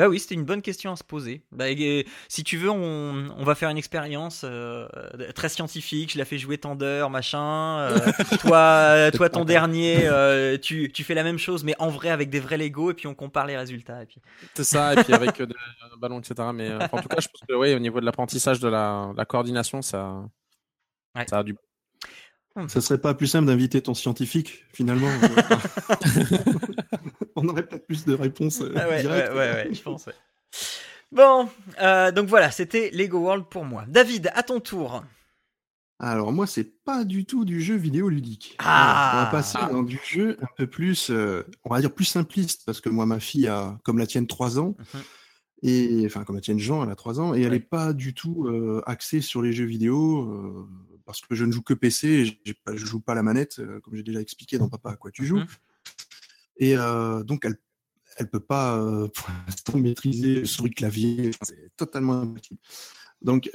Bah 0.00 0.08
oui, 0.08 0.18
c'était 0.18 0.34
une 0.34 0.46
bonne 0.46 0.62
question 0.62 0.92
à 0.92 0.96
se 0.96 1.04
poser. 1.04 1.42
Bah, 1.52 1.66
si 2.28 2.42
tu 2.42 2.56
veux, 2.56 2.70
on, 2.70 3.34
on 3.36 3.44
va 3.44 3.54
faire 3.54 3.68
une 3.68 3.76
expérience 3.76 4.46
euh, 4.48 4.88
très 5.34 5.50
scientifique. 5.50 6.12
Je 6.14 6.18
la 6.18 6.24
fais 6.24 6.38
jouer 6.38 6.56
tant 6.56 6.74
d'heures, 6.74 7.10
machin. 7.10 7.80
Euh, 7.80 7.98
toi, 8.40 9.10
toi, 9.10 9.28
ton 9.28 9.44
dernier, 9.44 10.06
euh, 10.06 10.56
tu, 10.56 10.90
tu 10.90 11.04
fais 11.04 11.12
la 11.12 11.22
même 11.22 11.36
chose, 11.36 11.64
mais 11.64 11.74
en 11.78 11.90
vrai 11.90 12.08
avec 12.08 12.30
des 12.30 12.40
vrais 12.40 12.56
Lego, 12.56 12.90
et 12.90 12.94
puis 12.94 13.08
on 13.08 13.14
compare 13.14 13.46
les 13.46 13.58
résultats. 13.58 14.02
Et 14.02 14.06
puis... 14.06 14.22
C'est 14.54 14.64
ça, 14.64 14.94
et 14.94 15.04
puis 15.04 15.12
avec 15.12 15.36
des 15.36 15.54
ballons, 16.00 16.20
etc. 16.20 16.48
Mais 16.54 16.72
en 16.72 17.02
tout 17.02 17.08
cas, 17.08 17.20
je 17.20 17.28
pense 17.28 17.42
que 17.46 17.54
oui, 17.54 17.74
au 17.74 17.78
niveau 17.78 18.00
de 18.00 18.06
l'apprentissage 18.06 18.58
de 18.58 18.68
la, 18.68 19.12
la, 19.14 19.26
coordination, 19.26 19.82
ça, 19.82 20.24
ça 21.28 21.40
a 21.40 21.42
du 21.42 21.54
ça 22.68 22.80
serait 22.80 23.00
pas 23.00 23.14
plus 23.14 23.26
simple 23.26 23.46
d'inviter 23.46 23.80
ton 23.80 23.94
scientifique, 23.94 24.64
finalement 24.72 25.08
On 27.36 27.48
aurait 27.48 27.66
peut-être 27.66 27.86
plus 27.86 28.04
de 28.04 28.14
réponses. 28.14 28.60
Euh, 28.60 28.72
ah 28.76 28.88
ouais, 28.88 29.06
ouais, 29.06 29.32
ouais, 29.32 29.68
je 29.72 29.82
pense. 29.82 30.08
Bon, 31.12 31.48
euh, 31.80 32.12
donc 32.12 32.28
voilà, 32.28 32.50
c'était 32.50 32.90
Lego 32.90 33.18
World 33.18 33.46
pour 33.46 33.64
moi. 33.64 33.84
David, 33.88 34.30
à 34.34 34.42
ton 34.42 34.60
tour. 34.60 35.02
Alors 35.98 36.32
moi, 36.32 36.46
c'est 36.46 36.82
pas 36.84 37.04
du 37.04 37.24
tout 37.24 37.44
du 37.44 37.60
jeu 37.60 37.76
vidéo 37.76 38.08
ludique. 38.08 38.56
Ah. 38.58 39.12
on 39.14 39.24
va 39.24 39.30
passer 39.30 39.58
dans 39.70 39.82
du 39.82 40.00
jeu 40.04 40.36
un 40.40 40.48
peu 40.56 40.66
plus, 40.66 41.10
euh, 41.10 41.44
on 41.64 41.74
va 41.74 41.80
dire 41.80 41.92
plus 41.92 42.04
simpliste, 42.04 42.62
parce 42.66 42.80
que 42.80 42.88
moi, 42.88 43.06
ma 43.06 43.20
fille 43.20 43.48
a, 43.48 43.78
comme 43.84 43.98
la 43.98 44.06
tienne, 44.06 44.26
3 44.26 44.58
ans. 44.58 44.76
Mhm. 44.94 45.00
Et 45.62 46.02
enfin, 46.06 46.24
comme 46.24 46.36
la 46.36 46.40
tienne 46.40 46.58
Jean, 46.58 46.84
elle 46.84 46.90
a 46.90 46.96
3 46.96 47.20
ans, 47.20 47.34
et 47.34 47.42
elle 47.42 47.52
n'est 47.52 47.60
pas 47.60 47.92
du 47.92 48.14
tout 48.14 48.48
axée 48.86 49.20
sur 49.20 49.42
les 49.42 49.52
jeux 49.52 49.66
vidéo 49.66 50.66
parce 51.10 51.22
que 51.22 51.34
je 51.34 51.44
ne 51.44 51.50
joue 51.50 51.62
que 51.62 51.74
PC 51.74 52.08
et 52.08 52.24
je 52.46 52.54
ne 52.70 52.76
joue 52.76 53.00
pas 53.00 53.14
la 53.14 53.24
manette, 53.24 53.58
euh, 53.58 53.80
comme 53.80 53.96
j'ai 53.96 54.04
déjà 54.04 54.20
expliqué 54.20 54.58
dans 54.58 54.68
Papa 54.68 54.90
à 54.90 54.96
quoi 54.96 55.10
tu 55.10 55.26
joues. 55.26 55.38
Mhm. 55.38 55.46
Et 56.58 56.76
euh, 56.76 57.24
donc, 57.24 57.44
elle 57.44 57.56
ne 58.20 58.26
peut 58.26 58.38
pas 58.38 58.78
euh, 58.78 59.08
maîtriser 59.74 60.42
le 60.42 60.68
clavier, 60.68 61.32
c'est 61.42 61.74
totalement 61.76 62.20
impossible. 62.20 62.60
Donc, 63.22 63.50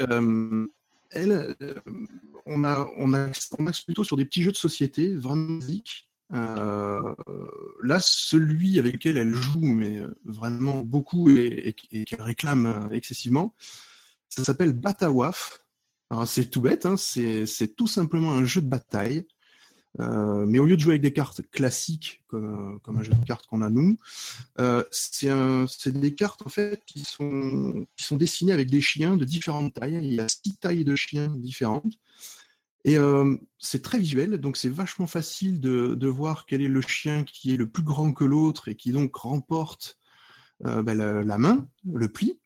elle, 1.11 1.55
on, 2.45 2.63
a, 2.65 2.89
on, 2.97 3.13
a, 3.13 3.29
on 3.57 3.65
plutôt 3.85 4.03
sur 4.03 4.17
des 4.17 4.25
petits 4.25 4.43
jeux 4.43 4.51
de 4.51 4.57
société, 4.57 5.15
vraiment 5.15 5.59
basiques. 5.59 6.09
là, 6.31 7.99
celui 8.01 8.79
avec 8.79 8.95
lequel 8.95 9.15
elle 9.17 9.33
joue, 9.33 9.61
mais 9.61 10.01
vraiment 10.25 10.81
beaucoup 10.81 11.29
et, 11.29 11.73
et 11.91 12.03
qu'elle 12.03 12.21
réclame 12.21 12.89
excessivement, 12.91 13.55
ça 14.27 14.43
s'appelle 14.43 14.73
Batawaf 14.73 15.64
c'est 16.25 16.49
tout 16.49 16.62
bête, 16.62 16.86
hein, 16.86 16.95
c'est 16.97 17.75
tout 17.75 17.88
simplement 17.88 18.32
un 18.32 18.45
jeu 18.45 18.62
de 18.62 18.67
bataille. 18.67 19.25
Euh, 19.99 20.45
mais 20.45 20.60
au 20.60 20.65
lieu 20.65 20.75
de 20.75 20.82
jouer 20.82 20.93
avec 20.93 21.01
des 21.01 21.13
cartes 21.13 21.41
classiques 21.51 22.21
comme, 22.28 22.82
un 22.86 23.04
jeu 23.04 23.13
de 23.13 23.25
cartes 23.25 23.45
qu'on 23.47 23.62
a 23.62 23.69
nous, 23.69 23.97
euh, 24.60 24.84
c'est 24.91 25.91
des 25.91 26.15
cartes 26.15 26.41
en 26.45 26.49
fait 26.49 26.84
qui 26.86 27.04
sont, 27.04 27.86
dessinées 28.12 28.51
avec 28.51 28.69
des 28.69 28.82
chiens 28.82 29.15
de 29.15 29.25
différentes 29.25 29.73
tailles. 29.73 29.99
Il 30.04 30.13
y 30.13 30.19
a 30.19 30.28
six 30.28 30.58
tailles 30.58 30.84
de 30.84 30.95
chiens 30.95 31.30
différentes. 31.30 31.93
Et 32.84 32.97
euh, 32.99 33.36
c'est 33.58 33.82
très 33.82 33.97
visuel, 33.97 34.38
donc 34.38 34.58
c'est 34.58 34.69
vachement 34.69 35.08
facile 35.08 35.60
de, 35.60 35.95
de, 35.95 36.08
voir 36.08 36.45
quel 36.45 36.62
est 36.62 36.67
le 36.67 36.82
chien 36.82 37.23
qui 37.23 37.51
est 37.51 37.58
le 37.58 37.67
plus 37.67 37.82
grand 37.82 38.13
que 38.13 38.23
l'autre 38.23 38.67
et 38.67 38.75
qui 38.75 38.91
donc 38.91 39.15
remporte 39.15 39.97
ben, 40.60 40.93
la, 40.93 41.38
main, 41.38 41.67
le 41.91 42.08
pli. 42.08 42.39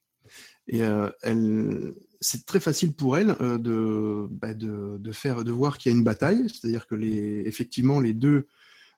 Et 0.70 0.80
elle, 0.80 1.94
c'est 2.22 2.46
très 2.46 2.60
facile 2.60 2.94
pour 2.94 3.18
elle 3.18 3.36
euh, 3.42 4.28
bah, 4.30 4.54
de, 4.54 5.12
faire, 5.12 5.44
de 5.44 5.52
voir 5.52 5.78
qu'il 5.78 5.92
y 5.92 5.96
a 5.96 5.98
une 5.98 6.04
bataille, 6.04 6.50
c'est-à-dire 6.50 6.88
que 6.88 6.96
les, 6.96 7.44
effectivement 7.46 8.00
les 8.00 8.14
deux, 8.14 8.48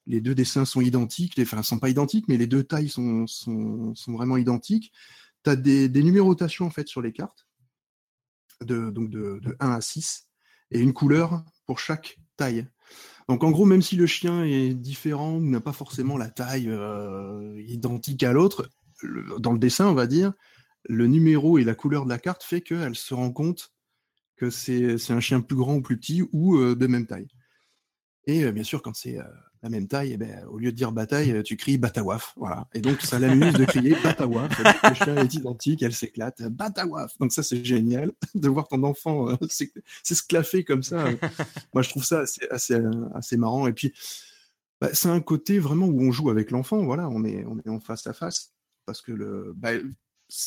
dessins 0.08 0.66
sont 0.66 0.82
identiques, 0.82 1.36
les, 1.36 1.44
enfin 1.44 1.64
sont 1.64 1.80
pas 1.80 1.90
identiques, 1.90 2.28
mais 2.28 2.38
les 2.38 2.48
deux 2.48 2.64
tailles 2.64 2.90
sont, 2.90 3.26
vraiment 4.08 4.38
identiques. 4.38 4.92
Tu 5.44 5.50
as 5.50 5.56
des, 5.56 6.04
numérotations 6.04 6.66
en 6.66 6.72
fait 6.72 6.88
sur 6.88 7.02
les 7.02 7.12
cartes, 7.12 7.48
de, 8.62 8.90
donc 8.90 9.10
de, 9.10 9.40
de 9.42 9.56
1 9.60 9.72
à 9.72 9.82
6, 9.82 10.28
et 10.72 10.80
une 10.80 10.94
couleur 10.94 11.44
pour 11.66 11.80
chaque 11.80 12.20
taille. 12.38 12.68
Donc 13.30 13.44
en 13.44 13.52
gros, 13.52 13.66
même 13.66 13.82
si 13.82 13.96
le 13.96 14.08
chien 14.08 14.44
est 14.44 14.74
différent 14.74 15.36
ou 15.36 15.46
n'a 15.46 15.62
pas 15.62 15.74
forcément 15.74 16.18
la 16.18 16.30
taille 16.30 16.70
euh, 16.70 17.62
identique 17.68 18.24
à 18.24 18.34
l'autre, 18.34 18.68
dans 19.40 19.54
le 19.54 19.60
dessin, 19.60 19.88
on 19.88 19.94
va 19.94 20.08
dire, 20.08 20.34
le 20.86 21.08
numéro 21.08 21.58
et 21.58 21.64
la 21.64 21.76
couleur 21.76 22.06
de 22.06 22.10
la 22.10 22.20
carte 22.20 22.44
fait 22.44 22.62
qu'elle 22.62 22.96
se 22.96 23.14
rend 23.14 23.32
compte 23.32 23.74
que 24.36 24.50
c'est 24.50 25.12
un 25.12 25.20
chien 25.20 25.42
plus 25.42 25.56
grand 25.56 25.76
ou 25.76 25.82
plus 25.82 25.98
petit 25.98 26.24
ou 26.32 26.58
de 26.58 26.88
même 26.88 27.06
taille. 27.06 27.28
Et 28.26 28.52
bien 28.52 28.64
sûr, 28.64 28.82
quand 28.82 28.96
c'est 28.96 29.18
la 29.64 29.70
même 29.70 29.88
taille, 29.88 30.14
eh 30.14 30.18
ben, 30.18 30.44
au 30.48 30.58
lieu 30.58 30.72
de 30.72 30.76
dire 30.76 30.92
bataille, 30.92 31.44
tu 31.44 31.56
cries 31.56 31.78
batawaf. 31.78 32.34
Voilà. 32.36 32.68
Et 32.74 32.82
donc, 32.82 33.02
ça 33.02 33.20
l'amuse 33.20 33.54
de 33.54 33.66
crier 33.66 33.96
batawaf. 34.04 34.52
Le 34.60 34.94
chien 34.96 35.18
est 35.18 35.34
identique, 35.36 35.84
elle 35.84 35.94
s'éclate. 35.94 36.42
Batawaf. 36.44 37.18
Donc, 37.20 37.32
ça, 37.32 37.44
c'est 37.44 37.64
génial 37.64 38.12
de 38.34 38.50
voir 38.50 38.68
ton 38.68 38.84
enfant 38.84 39.30
euh, 39.30 39.36
s'esclaffer 40.04 40.64
comme 40.64 40.82
ça. 40.82 41.06
Moi, 41.74 41.84
je 41.84 41.90
trouve 41.90 42.04
ça 42.04 42.22
assez, 42.22 42.48
assez, 42.50 42.80
assez 43.14 43.38
marrant. 43.38 43.68
Et 43.68 43.74
puis, 43.74 43.94
bah, 44.80 44.90
c'est 44.94 45.10
un 45.10 45.22
côté 45.22 45.60
vraiment 45.60 45.86
où 45.86 46.02
on 46.02 46.12
joue 46.12 46.32
avec 46.32 46.50
l'enfant. 46.50 46.84
Voilà, 46.84 47.08
on 47.10 47.24
est, 47.24 47.46
on 47.46 47.60
est 47.60 47.70
en 47.70 47.80
face 47.80 48.08
à 48.08 48.14
face. 48.14 48.54
Parce 48.88 49.02
que 49.02 49.12
le, 49.12 49.54
bah, 49.56 49.74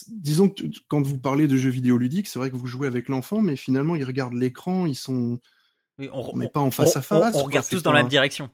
disons 0.08 0.48
que 0.48 0.64
quand 0.88 1.02
vous 1.02 1.18
parlez 1.18 1.46
de 1.46 1.56
jeux 1.56 1.70
vidéo 1.70 1.98
ludiques, 1.98 2.28
c'est 2.28 2.38
vrai 2.38 2.50
que 2.50 2.56
vous 2.56 2.66
jouez 2.66 2.86
avec 2.86 3.08
l'enfant, 3.08 3.42
mais 3.42 3.56
finalement, 3.56 3.96
ils 3.96 4.04
regardent 4.04 4.34
l'écran, 4.34 4.86
ils 4.86 4.94
sont. 4.94 5.38
on 5.98 6.36
n'est 6.36 6.48
pas 6.48 6.60
en 6.60 6.70
face 6.70 6.96
à 6.96 7.02
face. 7.02 7.34
On, 7.34 7.44
regarde 7.44 7.68
tous 7.68 7.82
dans 7.82 7.92
la 7.92 8.00
même 8.00 8.10
direction. 8.10 8.50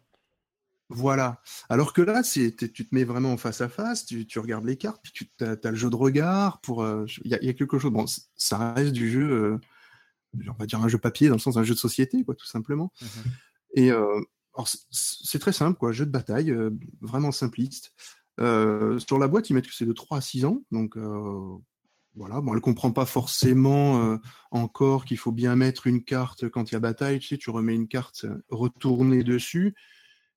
Voilà. 0.88 1.40
Alors 1.69 1.93
que 1.93 2.03
là, 2.03 2.23
tu 2.25 2.53
te 2.53 2.95
mets 2.95 3.05
vraiment 3.05 3.33
en 3.33 3.37
face 3.37 3.61
à 3.61 3.69
face, 3.69 4.07
tu, 4.07 4.38
regardes 4.38 4.64
les 4.64 4.77
cartes, 4.77 5.01
puis 5.03 5.12
tu 5.12 5.45
as, 5.45 5.71
le 5.71 5.77
jeu 5.77 5.88
de 5.88 5.97
regard. 5.97 6.61
Pour, 6.61 6.83
euh, 6.83 7.07
il 7.25 7.31
y, 7.31 7.49
a 7.49 7.53
quelque 7.53 7.79
chose. 7.79 7.93
Bon, 7.93 8.07
ça 8.35 8.73
reste 8.73 8.93
du 8.93 9.09
jeu, 9.09 9.31
euh, 9.31 9.61
on 10.49 10.55
va 10.55 10.66
dire 10.66 10.83
un 10.83 10.88
jeu 10.88 10.99
papier 10.99 11.29
dans 11.29 11.37
le 11.37 11.40
sens 11.40 11.55
d'un 11.55 11.62
jeu 11.62 11.75
de 11.75 11.79
société, 11.79 12.25
quoi, 12.25 12.35
tout 12.35 12.47
simplement. 12.47 12.93
Mmh 13.01 13.07
Et 13.75 13.93
euh, 13.93 14.21
c'est 14.90 15.38
très 15.38 15.53
simple, 15.53 15.79
quoi, 15.79 15.93
jeu 15.93 16.07
de 16.07 16.11
bataille, 16.11 16.53
vraiment 17.01 17.31
simpliste. 17.31 17.95
Sur 18.40 19.18
la 19.18 19.29
boîte, 19.29 19.50
ils 19.50 19.55
mettent 19.55 19.66
que 19.66 19.74
c'est 19.74 19.87
de 19.87 19.92
3 19.92 20.18
à 20.18 20.20
6 20.20 20.44
ans, 20.44 20.62
donc 20.70 20.96
voilà. 22.16 22.40
Bon, 22.40 22.55
elle 22.55 22.61
comprend 22.61 22.90
pas 22.90 23.07
forcément 23.07 24.18
encore 24.50 25.05
qu'il 25.05 25.18
faut 25.18 25.33
bien 25.33 25.57
mettre 25.57 25.87
une 25.87 26.03
carte 26.03 26.48
quand 26.48 26.70
il 26.70 26.74
y 26.74 26.76
a 26.76 26.81
bataille. 26.81 27.18
Tu 27.20 27.29
sais, 27.29 27.38
tu 27.38 27.50
remets 27.50 27.74
une 27.74 27.88
carte 27.88 28.26
retournée 28.48 29.22
dessus 29.22 29.74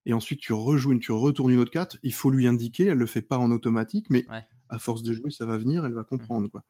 et 0.05 0.13
ensuite 0.13 0.39
tu 0.39 0.53
rejoues 0.53 0.91
une, 0.91 0.99
tu 0.99 1.11
retournes 1.11 1.51
une 1.51 1.59
autre 1.59 1.71
carte, 1.71 1.97
il 2.03 2.13
faut 2.13 2.29
lui 2.29 2.47
indiquer, 2.47 2.87
elle 2.87 2.97
le 2.97 3.05
fait 3.05 3.21
pas 3.21 3.37
en 3.37 3.51
automatique, 3.51 4.07
mais 4.09 4.25
à 4.69 4.79
force 4.79 5.03
de 5.03 5.13
jouer, 5.13 5.31
ça 5.31 5.45
va 5.45 5.57
venir, 5.57 5.85
elle 5.85 5.93
va 5.93 6.03
comprendre. 6.03 6.49
Quoi. 6.49 6.63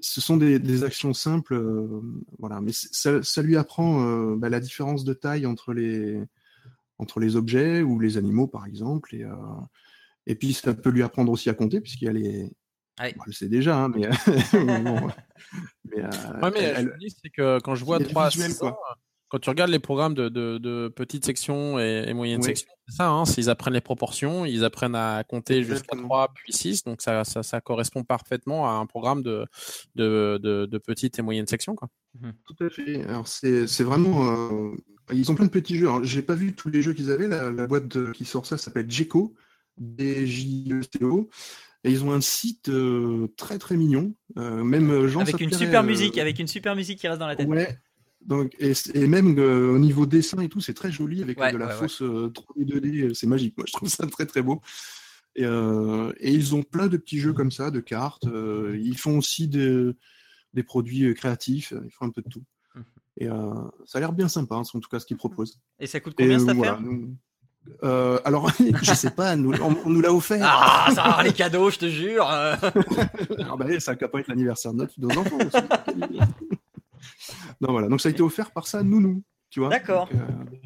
Ce 0.00 0.20
sont 0.20 0.36
des, 0.36 0.84
actions 0.84 1.14
simples, 1.14 1.54
euh, 1.54 2.00
voilà, 2.38 2.60
mais 2.60 2.72
ça, 2.72 3.42
lui 3.42 3.56
apprend 3.56 4.04
euh, 4.04 4.36
bah, 4.36 4.48
la 4.48 4.60
différence 4.60 5.04
de 5.04 5.12
taille 5.12 5.46
entre 5.46 5.72
les, 5.72 6.20
entre 6.98 7.20
les 7.20 7.36
objets 7.36 7.82
ou 7.82 8.00
les 8.00 8.16
animaux, 8.16 8.46
par 8.46 8.66
exemple, 8.66 9.14
et, 9.14 9.22
euh, 9.22 9.34
et 10.26 10.34
puis 10.34 10.52
ça 10.52 10.74
peut 10.74 10.90
lui 10.90 11.02
apprendre 11.02 11.32
aussi 11.32 11.50
à 11.50 11.54
compter, 11.54 11.80
puisqu'il 11.80 12.04
y 12.06 12.08
a 12.08 12.12
les, 12.12 12.50
elle 13.00 13.14
le 13.26 13.32
sait 13.32 13.48
déjà, 13.48 13.76
hein, 13.76 13.88
mais. 13.88 14.08
mais, 15.84 16.60
elle, 16.60 16.94
c'est 17.00 17.30
que 17.30 17.58
quand 17.60 17.74
je 17.74 17.84
vois 17.84 17.98
trois 17.98 18.30
quand 19.30 19.38
tu 19.38 19.48
regardes 19.48 19.70
les 19.70 19.78
programmes 19.78 20.14
de, 20.14 20.28
de, 20.28 20.58
de 20.58 20.88
petites 20.88 21.24
sections 21.24 21.78
et, 21.78 22.04
et 22.08 22.14
moyennes 22.14 22.42
sections, 22.42 22.72
c'est 22.88 22.96
ça, 22.96 23.08
hein, 23.10 23.22
ils 23.38 23.48
apprennent 23.48 23.74
les 23.74 23.80
proportions, 23.80 24.44
ils 24.44 24.64
apprennent 24.64 24.96
à 24.96 25.22
compter 25.22 25.62
jusqu'à 25.62 25.96
3 25.96 26.32
puis 26.34 26.52
6, 26.52 26.82
donc 26.82 27.00
ça, 27.00 27.22
ça, 27.22 27.44
ça, 27.44 27.60
correspond 27.60 28.02
parfaitement 28.02 28.68
à 28.68 28.72
un 28.72 28.86
programme 28.86 29.22
de, 29.22 29.46
de, 29.94 30.40
de, 30.42 30.66
de 30.66 30.78
petites 30.78 31.20
et 31.20 31.22
moyennes 31.22 31.46
sections. 31.46 31.76
Quoi. 31.76 31.88
Mmh. 32.18 32.30
Tout 32.44 32.64
à 32.64 32.70
fait. 32.70 33.04
Alors 33.04 33.28
c'est 33.28 33.84
vraiment... 33.84 34.72
Euh, 34.72 34.74
ils 35.12 35.30
ont 35.30 35.36
plein 35.36 35.46
de 35.46 35.50
petits 35.50 35.76
jeux. 35.76 35.88
J'ai 36.02 36.22
pas 36.22 36.34
vu 36.34 36.56
tous 36.56 36.68
les 36.68 36.82
jeux 36.82 36.92
qu'ils 36.92 37.12
avaient. 37.12 37.28
La, 37.28 37.52
la 37.52 37.66
boîte 37.68 38.12
qui 38.12 38.24
sort 38.24 38.46
ça 38.46 38.58
s'appelle 38.58 38.90
Jeco, 38.90 39.34
D-J-E-C-O. 39.80 41.28
Et 41.82 41.90
ils 41.90 42.04
ont 42.04 42.12
un 42.12 42.20
site 42.20 42.68
euh, 42.68 43.28
très 43.36 43.58
très 43.58 43.76
mignon. 43.76 44.14
Euh, 44.36 44.62
même 44.62 45.06
Jean 45.06 45.20
avec 45.20 45.40
une 45.40 45.52
super 45.52 45.82
musique, 45.82 46.18
avec 46.18 46.38
une 46.38 46.46
super 46.46 46.76
musique 46.76 46.98
qui 46.98 47.08
reste 47.08 47.20
dans 47.20 47.26
la 47.26 47.36
tête. 47.36 47.48
Ouais, 47.48 47.78
donc, 48.20 48.54
et, 48.58 49.06
même 49.06 49.38
euh, 49.38 49.72
au 49.72 49.78
niveau 49.78 50.04
dessin 50.04 50.40
et 50.42 50.48
tout, 50.48 50.60
c'est 50.60 50.74
très 50.74 50.92
joli 50.92 51.22
avec 51.22 51.38
de 51.38 51.56
la 51.56 51.68
fausse 51.68 52.02
3D, 52.02 52.64
2D, 52.64 53.04
euh, 53.04 53.14
c'est 53.14 53.26
magique. 53.26 53.56
Moi, 53.56 53.64
je 53.66 53.72
trouve 53.72 53.88
ça 53.88 54.06
très 54.06 54.26
très 54.26 54.42
beau. 54.42 54.60
Et, 55.36 55.44
euh, 55.44 56.12
et, 56.18 56.32
ils 56.32 56.54
ont 56.54 56.62
plein 56.62 56.88
de 56.88 56.96
petits 56.96 57.18
jeux 57.18 57.32
comme 57.32 57.50
ça, 57.50 57.70
de 57.70 57.80
cartes. 57.80 58.26
ils 58.26 58.98
font 58.98 59.16
aussi 59.18 59.48
des, 59.48 59.90
des 60.52 60.62
produits 60.62 61.14
créatifs. 61.14 61.72
Ils 61.84 61.90
font 61.90 62.06
un 62.06 62.10
peu 62.10 62.20
de 62.20 62.28
tout. 62.28 62.44
Mmh. 62.74 62.80
Et 63.22 63.26
ça 63.86 63.98
a 63.98 64.00
l'air 64.00 64.12
bien 64.12 64.28
sympa, 64.28 64.56
hein, 64.56 64.62
en 64.74 64.80
tout 64.80 64.88
cas, 64.88 65.00
ce 65.00 65.06
qu'ils 65.06 65.16
proposent. 65.16 65.58
Et 65.78 65.86
ça 65.86 66.00
coûte 66.00 66.14
combien 66.16 66.38
cette 66.38 66.48
affaire? 66.50 66.80
Alors, 67.82 68.50
je 68.82 68.94
sais 68.94 69.10
pas, 69.10 69.36
nous, 69.36 69.52
on, 69.62 69.90
nous 69.90 70.00
l'a 70.00 70.12
offert. 70.12 70.44
Ah, 70.44 70.90
ça 70.94 71.02
va 71.02 71.22
les 71.22 71.32
cadeaux, 71.32 71.70
je 71.70 71.78
te 71.78 71.88
jure. 71.88 72.26
ah 72.28 72.58
bah, 73.58 73.80
ça 73.80 73.94
peut 73.96 74.18
être 74.18 74.28
l'anniversaire 74.28 74.72
de 74.72 74.88
nos 74.98 75.18
enfants 75.18 75.38
non, 77.60 77.72
voilà. 77.72 77.88
Donc 77.88 78.00
ça 78.00 78.08
a 78.08 78.12
été 78.12 78.22
offert 78.22 78.50
par 78.50 78.66
ça, 78.66 78.82
Nounou. 78.82 79.22
Tu 79.50 79.58
vois 79.58 79.68
D'accord. 79.68 80.08
Euh, 80.14 80.18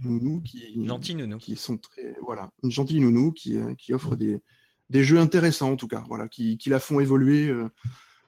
nounou 0.02 0.42
qui, 0.42 0.86
gentil 0.86 1.14
nounou. 1.14 1.38
Qui 1.38 1.56
sont 1.56 1.78
très, 1.78 2.16
voilà, 2.22 2.50
une 2.62 2.70
gentille 2.70 3.00
nounou 3.00 3.32
qui, 3.32 3.56
euh, 3.56 3.74
qui 3.74 3.94
offre 3.94 4.14
des, 4.14 4.42
des 4.90 5.02
jeux 5.02 5.18
intéressants 5.18 5.72
en 5.72 5.76
tout 5.76 5.88
cas, 5.88 6.04
voilà, 6.06 6.28
qui, 6.28 6.58
qui 6.58 6.68
la 6.68 6.80
font 6.80 7.00
évoluer. 7.00 7.48
Euh, 7.48 7.68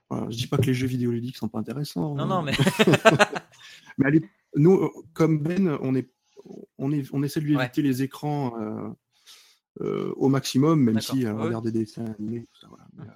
voilà. 0.08 0.26
Je 0.30 0.36
dis 0.36 0.46
pas 0.46 0.56
que 0.56 0.62
les 0.62 0.74
jeux 0.74 0.86
vidéoludiques 0.86 1.36
sont 1.36 1.48
pas 1.48 1.58
intéressants. 1.58 2.14
Non, 2.14 2.24
non, 2.24 2.42
mais. 2.42 2.52
mais 3.98 4.06
allez, 4.06 4.22
nous, 4.54 4.90
comme 5.12 5.40
Ben, 5.40 5.76
on 5.82 5.94
est, 5.94 6.10
on 6.78 6.92
est, 6.92 7.08
on 7.12 7.22
essaie 7.22 7.40
de 7.40 7.46
lui 7.46 7.54
éviter 7.54 7.82
les 7.82 8.02
écrans 8.02 8.54
au 9.80 10.28
maximum, 10.28 10.82
même 10.82 11.00
si 11.00 11.22
elle 11.22 11.32
regarde 11.32 11.64
des 11.64 11.72
dessins 11.72 12.04
animés, 12.18 12.46
tout 12.52 12.60
ça, 12.60 12.68
voilà. 12.68 13.12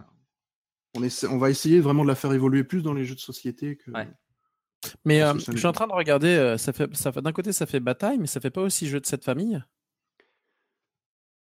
on, 0.94 1.02
essaie, 1.02 1.26
on 1.26 1.38
va 1.38 1.50
essayer 1.50 1.80
vraiment 1.80 2.02
de 2.02 2.08
la 2.08 2.14
faire 2.14 2.32
évoluer 2.32 2.64
plus 2.64 2.82
dans 2.82 2.92
les 2.92 3.04
jeux 3.04 3.14
de 3.14 3.20
société 3.20 3.76
que. 3.76 3.90
Mais 5.04 5.22
euh, 5.22 5.34
je 5.34 5.56
suis 5.56 5.66
en 5.66 5.72
train 5.72 5.86
de 5.86 5.92
regarder, 5.92 6.28
euh, 6.28 6.56
ça 6.56 6.72
fait, 6.72 6.94
ça 6.96 7.12
fait, 7.12 7.20
d'un 7.20 7.32
côté 7.32 7.52
ça 7.52 7.66
fait 7.66 7.80
bataille, 7.80 8.18
mais 8.18 8.26
ça 8.26 8.40
fait 8.40 8.50
pas 8.50 8.62
aussi 8.62 8.88
jeu 8.88 9.00
de 9.00 9.06
cette 9.06 9.24
famille? 9.24 9.62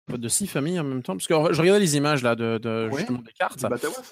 De 0.08 0.28
six 0.28 0.46
familles 0.46 0.78
en 0.78 0.84
même 0.84 1.02
temps 1.02 1.14
parce 1.14 1.26
que 1.26 1.34
je 1.52 1.60
regardais 1.60 1.80
les 1.80 1.96
images 1.96 2.22
là 2.22 2.36
de, 2.36 2.58
de 2.58 2.90
justement 2.96 3.22
des 3.22 3.32
cartes. 3.32 3.64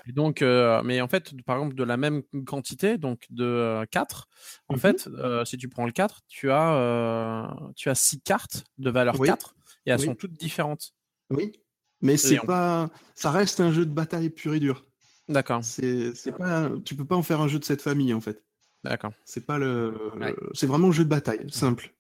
Et 0.07 0.13
donc 0.13 0.43
euh, 0.43 0.83
mais 0.83 1.01
en 1.01 1.09
fait 1.09 1.33
par 1.45 1.57
exemple 1.57 1.77
de 1.77 1.85
la 1.85 1.97
même 1.97 2.23
quantité 2.47 2.99
donc 2.99 3.27
de 3.31 3.85
4 3.91 4.29
en 4.69 4.75
mmh 4.75 4.79
fait 4.79 5.09
si 5.45 5.57
tu 5.57 5.69
prends 5.69 5.87
le 5.87 5.93
4 5.93 6.23
tu 6.29 6.51
as 6.51 7.57
tu 7.77 7.89
as 7.91 7.95
six 7.95 8.21
cartes 8.21 8.65
de 8.79 8.91
valeur 8.91 9.19
4 9.21 9.55
et 9.87 9.91
elles 9.91 10.01
sont 10.01 10.15
toutes 10.15 10.33
différentes. 10.33 10.95
Oui. 11.31 11.53
Mais 12.01 12.17
c'est 12.17 12.39
pas 12.39 12.91
ça 13.15 13.31
reste 13.31 13.61
un 13.61 13.73
jeu 13.73 13.87
de 13.87 13.93
bataille 13.93 14.31
pur 14.31 14.55
et 14.55 14.61
dur. 14.61 14.85
D'accord. 15.29 15.63
C'est 15.63 16.13
pas 16.37 16.71
tu 16.85 16.97
peux 16.97 17.07
pas 17.07 17.17
en 17.17 17.23
faire 17.23 17.41
un 17.41 17.49
jeu 17.49 17.59
de 17.59 17.65
cette 17.65 17.83
famille 17.83 18.13
en 18.13 18.21
fait. 18.21 18.43
D'accord. 18.85 19.13
C'est 19.25 19.47
pas 19.47 19.59
le, 19.59 19.95
c'est 20.53 20.67
vraiment 20.67 20.89
un 20.89 20.93
jeu 20.93 21.05
de 21.05 21.09
bataille, 21.09 21.47
simple. 21.51 21.95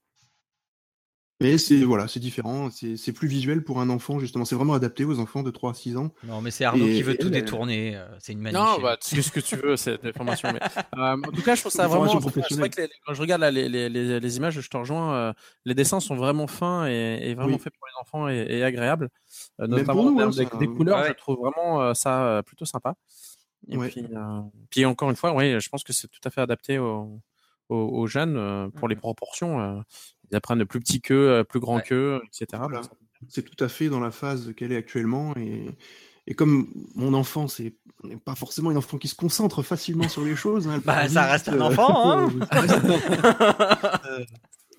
Mais 1.40 1.58
c'est 1.58 1.82
voilà, 1.82 2.06
c'est 2.06 2.20
différent, 2.20 2.70
c'est 2.70 3.12
plus 3.12 3.26
visuel 3.26 3.64
pour 3.64 3.80
un 3.80 3.90
enfant 3.90 4.20
justement. 4.20 4.44
C'est 4.44 4.54
vraiment 4.54 4.74
adapté 4.74 5.04
aux 5.04 5.18
enfants 5.18 5.42
de 5.42 5.50
3 5.50 5.72
à 5.72 5.74
6 5.74 5.96
ans. 5.96 6.14
Non, 6.22 6.40
mais 6.40 6.50
c'est 6.52 6.64
Arnaud 6.64 6.86
qui 6.86 7.02
veut 7.02 7.16
tout 7.16 7.28
détourner. 7.28 7.96
Euh, 7.96 8.06
c'est 8.20 8.32
une 8.32 8.40
magnifique. 8.40 8.64
Non, 8.64 8.80
bah, 8.80 8.96
tu 8.96 9.20
ce 9.20 9.32
que 9.32 9.40
tu 9.40 9.56
veux, 9.56 9.76
c'est 9.76 10.04
information. 10.04 10.50
mais, 10.52 10.60
euh, 10.96 11.16
en 11.16 11.32
tout 11.32 11.42
cas, 11.42 11.56
je 11.56 11.60
trouve 11.62 11.72
ça 11.72 11.88
vraiment. 11.88 12.04
Vrai 12.04 12.70
que 12.70 12.88
quand 13.04 13.14
je 13.14 13.20
regarde 13.20 13.42
les, 13.42 13.68
les, 13.68 13.88
les, 13.88 14.20
les, 14.20 14.36
images, 14.36 14.60
je 14.60 14.68
te 14.68 14.76
rejoins. 14.76 15.14
Euh, 15.14 15.32
les 15.64 15.74
dessins 15.74 16.00
sont 16.00 16.14
vraiment 16.14 16.46
fins 16.46 16.86
et, 16.86 17.18
et 17.22 17.34
vraiment 17.34 17.58
faits 17.58 17.72
pour 17.78 17.86
les 17.88 18.00
enfants 18.00 18.28
et, 18.28 18.46
et 18.48 18.62
agréables. 18.62 19.10
notamment 19.58 20.06
en 20.06 20.16
termes 20.16 20.32
hein, 20.38 20.58
des, 20.58 20.66
couleurs, 20.68 21.04
je 21.04 21.12
trouve 21.14 21.38
vraiment 21.38 21.94
ça 21.94 22.42
plutôt 22.46 22.64
sympa. 22.64 22.94
Et 23.68 23.78
puis, 23.78 24.04
euh, 24.14 24.40
puis, 24.70 24.84
encore 24.84 25.10
une 25.10 25.16
fois, 25.16 25.34
oui, 25.34 25.58
je 25.60 25.68
pense 25.68 25.84
que 25.84 25.92
c'est 25.92 26.08
tout 26.08 26.20
à 26.24 26.30
fait 26.30 26.40
adapté 26.40 26.78
aux, 26.78 27.20
aux, 27.68 28.06
jeunes 28.06 28.36
euh, 28.36 28.68
pour 28.68 28.88
les 28.88 28.96
mmh 28.96 29.00
proportions. 29.00 29.84
Euh, 30.24 30.28
ils 30.30 30.36
apprennent 30.36 30.64
plus 30.64 30.80
petit 30.80 31.00
qu'eux, 31.00 31.44
plus 31.48 31.60
grand 31.60 31.80
qu'eux, 31.80 32.20
etc. 32.26 32.62
C'est 33.28 33.42
tout 33.42 33.62
à 33.62 33.68
fait 33.68 33.88
dans 33.88 34.00
la 34.00 34.10
phase 34.10 34.52
qu'elle 34.56 34.72
est 34.72 34.76
actuellement. 34.76 35.34
Et, 35.36 35.66
et 36.26 36.34
comme 36.34 36.68
mon 36.94 37.14
enfant, 37.14 37.48
c'est 37.48 37.74
pas 38.24 38.34
forcément 38.34 38.70
un 38.70 38.76
enfant 38.76 38.98
qui 38.98 39.08
se 39.08 39.14
concentre 39.14 39.62
facilement 39.62 40.08
sur 40.08 40.22
les 40.22 40.36
choses. 40.36 40.68
Hein, 40.68 40.82
bah, 40.84 41.08
ça 41.08 41.26
reste 41.26 41.48
un 41.48 41.60
enfant. 41.60 42.28
Hein 42.50 44.24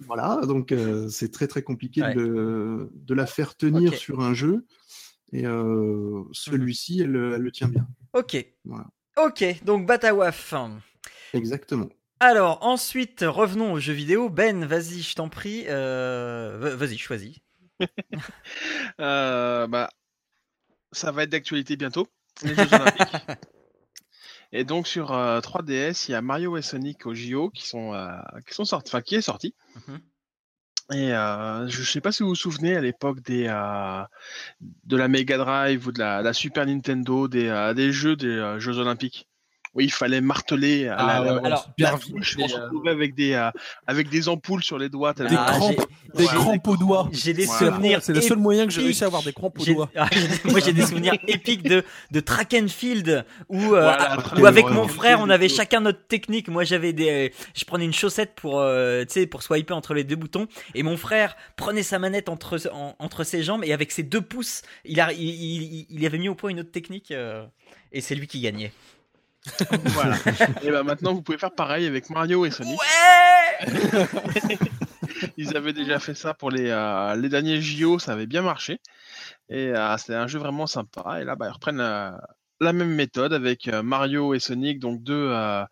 voilà, 0.07 0.41
donc 0.45 0.73
c'est 1.09 1.31
très 1.31 1.47
très 1.47 1.61
compliqué 1.61 2.01
de, 2.01 2.89
de, 2.93 3.13
la 3.13 3.25
faire 3.25 3.55
tenir 3.55 3.93
sur 3.93 4.19
un 4.19 4.33
jeu. 4.33 4.65
Et 5.31 5.45
euh, 5.45 6.23
celui-ci, 6.31 7.01
elle, 7.01 7.11
le 7.11 7.51
tient 7.51 7.67
bien. 7.67 7.87
Ok. 8.13 8.45
Ok, 9.17 9.63
donc 9.63 9.85
Batawaf. 9.85 10.53
Exactement. 11.33 11.89
Alors, 12.19 12.59
ensuite, 12.61 13.23
revenons 13.27 13.73
aux 13.73 13.79
jeux 13.79 13.93
vidéo. 13.93 14.29
Ben, 14.29 14.65
vas-y, 14.65 15.01
je 15.01 15.15
t'en 15.15 15.29
prie. 15.29 15.65
Euh, 15.67 16.75
vas-y, 16.75 16.97
choisis. 16.97 17.37
Euh, 19.01 19.67
bah, 19.67 19.89
ça 20.93 21.11
va 21.11 21.23
être 21.23 21.29
d'actualité 21.29 21.75
bientôt. 21.75 22.07
Les 22.43 22.55
Jeux 22.55 22.73
Olympiques. 22.73 23.15
Et 24.53 24.63
donc 24.63 24.87
sur 24.87 25.11
3DS, 25.11 26.05
il 26.07 26.13
y 26.13 26.15
a 26.15 26.21
Mario 26.21 26.55
et 26.55 26.61
Sonic 26.61 27.05
au 27.05 27.13
JO 27.13 27.49
qui 27.49 27.67
sont 27.67 27.91
qui 28.47 28.53
sont 28.53 28.63
sortis, 28.63 28.89
enfin 28.89 29.01
qui 29.01 29.15
est 29.15 29.21
sorti. 29.21 29.53
Mhm. 29.87 29.99
Et 30.93 31.13
euh, 31.13 31.67
je 31.67 31.83
sais 31.83 32.01
pas 32.01 32.11
si 32.11 32.21
vous 32.21 32.29
vous 32.29 32.35
souvenez 32.35 32.75
à 32.75 32.81
l'époque 32.81 33.19
des 33.21 33.47
euh, 33.47 34.03
de 34.83 34.95
la 34.95 35.07
Mega 35.07 35.37
Drive 35.37 35.87
ou 35.87 35.91
de 35.91 35.97
la, 35.97 36.21
la 36.21 36.31
Super 36.31 36.67
Nintendo 36.67 37.27
des, 37.27 37.47
euh, 37.47 37.73
des 37.73 37.91
jeux 37.91 38.15
des 38.15 38.27
euh, 38.27 38.59
Jeux 38.59 38.77
Olympiques 38.77 39.27
où 39.75 39.81
il 39.81 39.91
fallait 39.91 40.21
marteler 40.21 40.87
à 40.87 40.95
Ah 40.97 41.05
la, 41.05 41.21
ouais, 41.21 41.41
la- 41.41 41.47
alors, 41.87 41.99
on 42.17 42.21
se 42.23 42.37
euh, 42.39 42.91
avec 42.91 43.13
des 43.13 43.33
euh, 43.33 43.51
avec 43.87 44.09
des 44.09 44.29
ampoules 44.29 44.63
sur 44.63 44.77
les 44.77 44.87
doigts. 44.89 45.13
Des 45.13 45.25
Ah, 45.31 45.47
crampes, 45.51 45.75
des 46.15 46.25
aux 46.69 46.77
doigts. 46.77 47.09
J'ai 47.11 47.33
des 47.33 47.45
Voilà. 47.45 47.59
souvenirs. 47.73 47.99
C'est 48.01 48.13
le 48.13 48.21
seul 48.21 48.37
moyen 48.37 48.65
que 48.65 48.71
j'ai 48.71 48.81
réussi 48.81 49.03
à 49.03 49.07
avoir 49.07 49.21
des 49.23 49.33
crampes 49.33 49.59
aux 49.59 49.65
doigts. 49.65 49.89
Ah, 49.97 50.09
moi 50.45 50.59
j'ai 50.59 50.73
des 50.73 50.85
souvenirs 50.85 51.13
épiques 51.27 51.63
de, 51.63 51.83
de 52.11 52.19
track 52.19 52.53
and 52.53 52.67
field 52.69 53.25
où, 53.49 53.57
euh, 53.75 53.81
Voilà, 53.81 54.17
où 54.37 54.45
avec 54.45 54.65
mon 54.69 54.87
frère 54.87 55.19
on 55.19 55.29
avait 55.29 55.49
chacun 55.49 55.81
notre 55.81 56.07
technique. 56.07 56.47
Moi 56.47 56.63
j'avais 56.63 56.93
des, 56.93 57.33
je 57.53 57.65
prenais 57.65 57.85
une 57.85 57.93
chaussette 57.93 58.33
pour, 58.35 58.59
euh, 58.59 59.03
tu 59.05 59.13
sais, 59.13 59.27
pour 59.27 59.43
swiper 59.43 59.73
entre 59.73 59.93
les 59.93 60.03
deux 60.03 60.15
boutons 60.15 60.47
et 60.73 60.83
mon 60.83 60.95
frère 60.97 61.35
prenait 61.57 61.83
sa 61.83 61.99
manette 61.99 62.29
entre, 62.29 62.59
en- 62.71 62.95
entre 62.99 63.23
ses 63.23 63.43
jambes 63.43 63.63
et 63.65 63.73
avec 63.73 63.91
ses 63.91 64.03
deux 64.03 64.21
pouces 64.21 64.61
il, 64.85 64.99
a, 65.01 65.11
il, 65.11 65.21
il, 65.21 65.85
il 65.89 66.05
avait 66.05 66.17
mis 66.17 66.29
au 66.29 66.35
point 66.35 66.49
une 66.49 66.59
autre 66.61 66.71
technique 66.71 67.11
euh, 67.11 67.45
et 67.91 68.01
c'est 68.01 68.15
lui 68.15 68.27
qui 68.27 68.39
gagnait. 68.39 68.71
Voilà. 69.85 70.17
et 70.63 70.71
ben 70.71 70.83
maintenant 70.83 71.13
vous 71.13 71.21
pouvez 71.21 71.37
faire 71.37 71.51
pareil 71.51 71.85
avec 71.85 72.09
Mario 72.09 72.45
et 72.45 72.51
Sonic. 72.51 72.79
Ouais 72.79 73.67
Ils 75.37 75.55
avaient 75.55 75.73
déjà 75.73 75.99
fait 75.99 76.15
ça 76.15 76.33
pour 76.33 76.51
les, 76.51 76.69
euh, 76.69 77.15
les 77.15 77.29
derniers 77.29 77.61
JO, 77.61 77.99
ça 77.99 78.13
avait 78.13 78.25
bien 78.25 78.41
marché. 78.41 78.79
Et 79.49 79.69
euh, 79.69 79.97
c'était 79.97 80.15
un 80.15 80.27
jeu 80.27 80.39
vraiment 80.39 80.67
sympa. 80.67 81.21
Et 81.21 81.23
là, 81.23 81.35
bah, 81.35 81.47
ils 81.47 81.53
reprennent 81.53 81.77
la, 81.77 82.19
la 82.59 82.73
même 82.73 82.93
méthode 82.93 83.33
avec 83.33 83.67
euh, 83.67 83.83
Mario 83.83 84.33
et 84.33 84.39
Sonic, 84.39 84.79
donc 84.79 85.03
deux, 85.03 85.29
euh, 85.31 85.63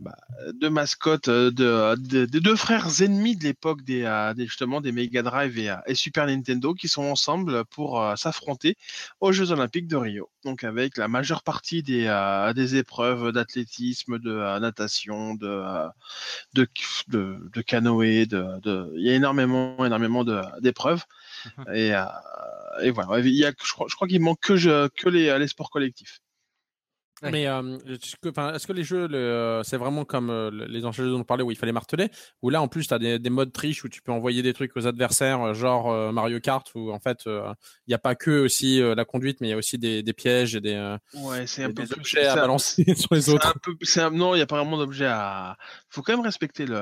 bah, 0.00 0.16
deux 0.54 0.70
mascottes 0.70 1.28
euh, 1.28 1.50
de, 1.50 1.94
de- 2.00 2.24
des 2.24 2.40
deux 2.40 2.56
frères 2.56 2.88
ennemis 3.02 3.36
de 3.36 3.44
l'époque 3.44 3.82
des, 3.82 4.02
euh, 4.02 4.34
des- 4.34 4.46
justement 4.46 4.80
des 4.80 4.90
Mega 4.90 5.22
Drive 5.22 5.58
et, 5.58 5.70
euh, 5.70 5.76
et 5.86 5.94
Super 5.94 6.26
Nintendo 6.26 6.74
qui 6.74 6.88
sont 6.88 7.04
ensemble 7.04 7.64
pour 7.66 8.00
euh, 8.00 8.16
s'affronter 8.16 8.76
aux 9.20 9.30
Jeux 9.32 9.52
Olympiques 9.52 9.86
de 9.86 9.96
Rio. 9.96 10.30
Donc 10.44 10.64
avec 10.64 10.96
la 10.96 11.06
majeure 11.06 11.42
partie 11.44 11.82
des, 11.84 12.06
euh, 12.06 12.52
des 12.52 12.76
épreuves 12.76 13.30
d'athlétisme, 13.32 14.18
de 14.18 14.32
euh, 14.32 14.58
natation, 14.58 15.34
de, 15.34 15.46
euh, 15.46 15.88
de, 16.54 16.66
de, 17.08 17.38
de 17.52 17.62
canoë, 17.62 18.26
de, 18.26 18.60
de, 18.60 18.92
il 18.96 19.04
y 19.06 19.10
a 19.10 19.14
énormément, 19.14 19.84
énormément 19.84 20.24
de- 20.24 20.42
d'épreuves. 20.60 21.04
Et, 21.74 21.94
euh, 21.94 22.04
et 22.82 22.90
voilà, 22.90 23.20
il 23.20 23.34
y 23.34 23.44
a, 23.44 23.52
je 23.62 23.72
crois, 23.72 23.86
je 23.90 23.94
crois 23.94 24.08
qu'il 24.08 24.22
manque 24.22 24.40
que, 24.40 24.56
je, 24.56 24.88
que 24.88 25.08
les, 25.10 25.38
les 25.38 25.48
sports 25.48 25.70
collectifs. 25.70 26.21
Ouais. 27.22 27.30
Mais 27.30 27.46
euh, 27.46 27.78
est-ce 27.88 28.16
que, 28.20 28.28
enfin, 28.30 28.52
est-ce 28.54 28.66
que 28.66 28.72
les 28.72 28.82
jeux, 28.84 29.06
le- 29.06 29.16
euh, 29.16 29.62
c'est 29.62 29.76
vraiment 29.76 30.04
comme 30.04 30.28
euh, 30.30 30.50
les 30.68 30.84
anciens 30.84 31.04
jeux 31.04 31.10
dont 31.10 31.20
on 31.20 31.24
parlait 31.24 31.44
où 31.44 31.50
il 31.52 31.56
fallait 31.56 31.70
marteler, 31.72 32.08
ou 32.42 32.50
là 32.50 32.60
en 32.60 32.66
plus 32.68 32.88
tu 32.88 32.94
as 32.94 32.98
des, 32.98 33.18
des 33.18 33.30
modes 33.30 33.52
triche 33.52 33.84
où 33.84 33.88
tu 33.88 34.02
peux 34.02 34.10
envoyer 34.12 34.42
des 34.42 34.52
trucs 34.52 34.76
aux 34.76 34.86
adversaires, 34.88 35.40
euh, 35.40 35.54
genre 35.54 35.92
euh, 35.92 36.10
Mario 36.10 36.40
Kart, 36.40 36.66
où 36.74 36.90
en 36.92 36.98
fait 36.98 37.20
il 37.26 37.42
n'y 37.88 37.94
a 37.94 37.98
pas 37.98 38.14
que 38.16 38.44
aussi 38.44 38.82
euh, 38.82 38.94
la 38.96 39.04
conduite, 39.04 39.40
mais 39.40 39.48
il 39.48 39.50
y 39.50 39.54
a 39.54 39.56
aussi 39.56 39.78
des, 39.78 40.02
des 40.02 40.12
pièges 40.12 40.56
et 40.56 40.60
des, 40.60 40.74
euh, 40.74 40.96
Ouais, 41.14 41.46
c'est 41.46 41.62
et 41.62 41.64
un 41.66 41.68
peu 41.72 41.82
des 41.82 41.88
plus- 41.88 42.00
objets 42.00 42.26
à 42.26 42.32
un- 42.32 42.36
balancer 42.36 42.84
sur 42.96 43.14
les 43.14 43.20
c'est 43.22 43.30
un 43.30 43.34
autres. 43.34 43.54
peu- 43.62 43.76
c'est 43.82 44.00
un- 44.00 44.10
non, 44.10 44.34
il 44.34 44.38
n'y 44.38 44.42
a 44.42 44.46
pas 44.46 44.56
vraiment 44.56 44.76
d'objet 44.78 45.06
à. 45.06 45.56
faut 45.90 46.02
quand 46.02 46.12
même 46.16 46.24
respecter 46.24 46.66
le, 46.66 46.74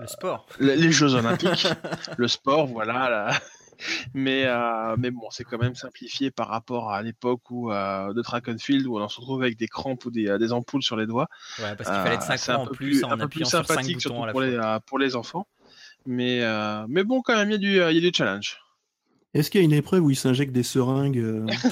Le 0.00 0.06
sport. 0.06 0.46
le- 0.58 0.74
les 0.74 0.90
Jeux 0.90 1.14
Olympiques, 1.14 1.66
le 2.16 2.28
sport, 2.28 2.66
voilà. 2.66 3.10
là. 3.10 3.40
Mais, 4.14 4.44
euh, 4.46 4.96
mais 4.98 5.10
bon, 5.10 5.28
c'est 5.30 5.44
quand 5.44 5.58
même 5.58 5.74
simplifié 5.74 6.30
par 6.30 6.48
rapport 6.48 6.92
à 6.92 7.02
l'époque 7.02 7.50
où 7.50 7.72
euh, 7.72 8.12
de 8.12 8.22
track 8.22 8.48
and 8.48 8.58
field 8.58 8.86
où 8.86 8.98
on 8.98 9.08
se 9.08 9.20
retrouve 9.20 9.42
avec 9.42 9.56
des 9.58 9.68
crampes 9.68 10.04
ou 10.04 10.10
des, 10.10 10.28
euh, 10.28 10.38
des 10.38 10.52
ampoules 10.52 10.82
sur 10.82 10.96
les 10.96 11.06
doigts. 11.06 11.28
Ouais, 11.58 11.74
parce 11.76 11.88
qu'il 11.90 11.98
fallait 12.00 12.16
Euh, 12.16 12.36
5 12.36 12.48
un 12.52 12.56
en 12.56 12.66
peu 12.66 12.72
plus, 12.72 13.04
en 13.04 13.10
un 13.12 13.16
peu 13.16 13.24
appuyant 13.24 13.44
plus 13.48 13.50
sur 13.50 13.58
5 13.66 13.74
sympathique, 13.74 14.00
surtout 14.00 14.30
pour 14.30 14.40
les, 14.40 14.58
pour 14.86 14.98
les 14.98 15.16
enfants. 15.16 15.46
Mais, 16.06 16.40
euh, 16.42 16.84
mais 16.88 17.04
bon, 17.04 17.20
quand 17.22 17.36
même, 17.36 17.50
il 17.50 17.52
y, 17.52 17.56
a 17.56 17.58
du, 17.58 17.72
il 17.96 18.02
y 18.02 18.06
a 18.06 18.10
du 18.10 18.16
challenge. 18.16 18.58
Est-ce 19.32 19.48
qu'il 19.48 19.60
y 19.60 19.62
a 19.62 19.64
une 19.64 19.72
épreuve 19.72 20.02
où 20.02 20.10
ils 20.10 20.16
s'injectent 20.16 20.52
des 20.52 20.64
seringues 20.64 21.18
euh, 21.18 21.46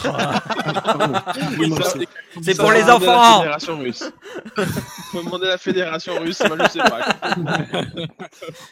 c'est- 2.42 2.55
pour 2.57 2.71
les 2.71 2.83
faut 2.83 2.87
demander 2.87 2.87
à 2.87 2.87
La 2.87 2.94
enfants 2.94 3.38
fédération 3.40 3.79
russe. 3.79 4.12
faut 5.11 5.23
demander 5.25 5.47
à 5.47 5.51
la 5.51 5.59
fédération 5.59 6.18
russe, 6.21 6.40
moi 6.47 6.57
je 6.61 6.68
sais 6.71 6.79
pas. 6.79 7.16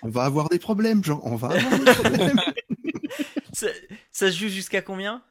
On 0.03 0.09
va 0.09 0.23
avoir 0.25 0.49
des 0.51 0.61
problèmes, 0.61 1.03
Jean. 1.03 1.21
On 1.25 1.35
va 1.35 1.49
avoir 1.49 1.79
des 1.81 1.93
problèmes. 1.95 2.41
Ça, 3.53 3.69
ça 4.13 4.31
se 4.31 4.37
joue 4.39 4.49
jusqu'à 4.49 4.83
combien? 4.83 5.23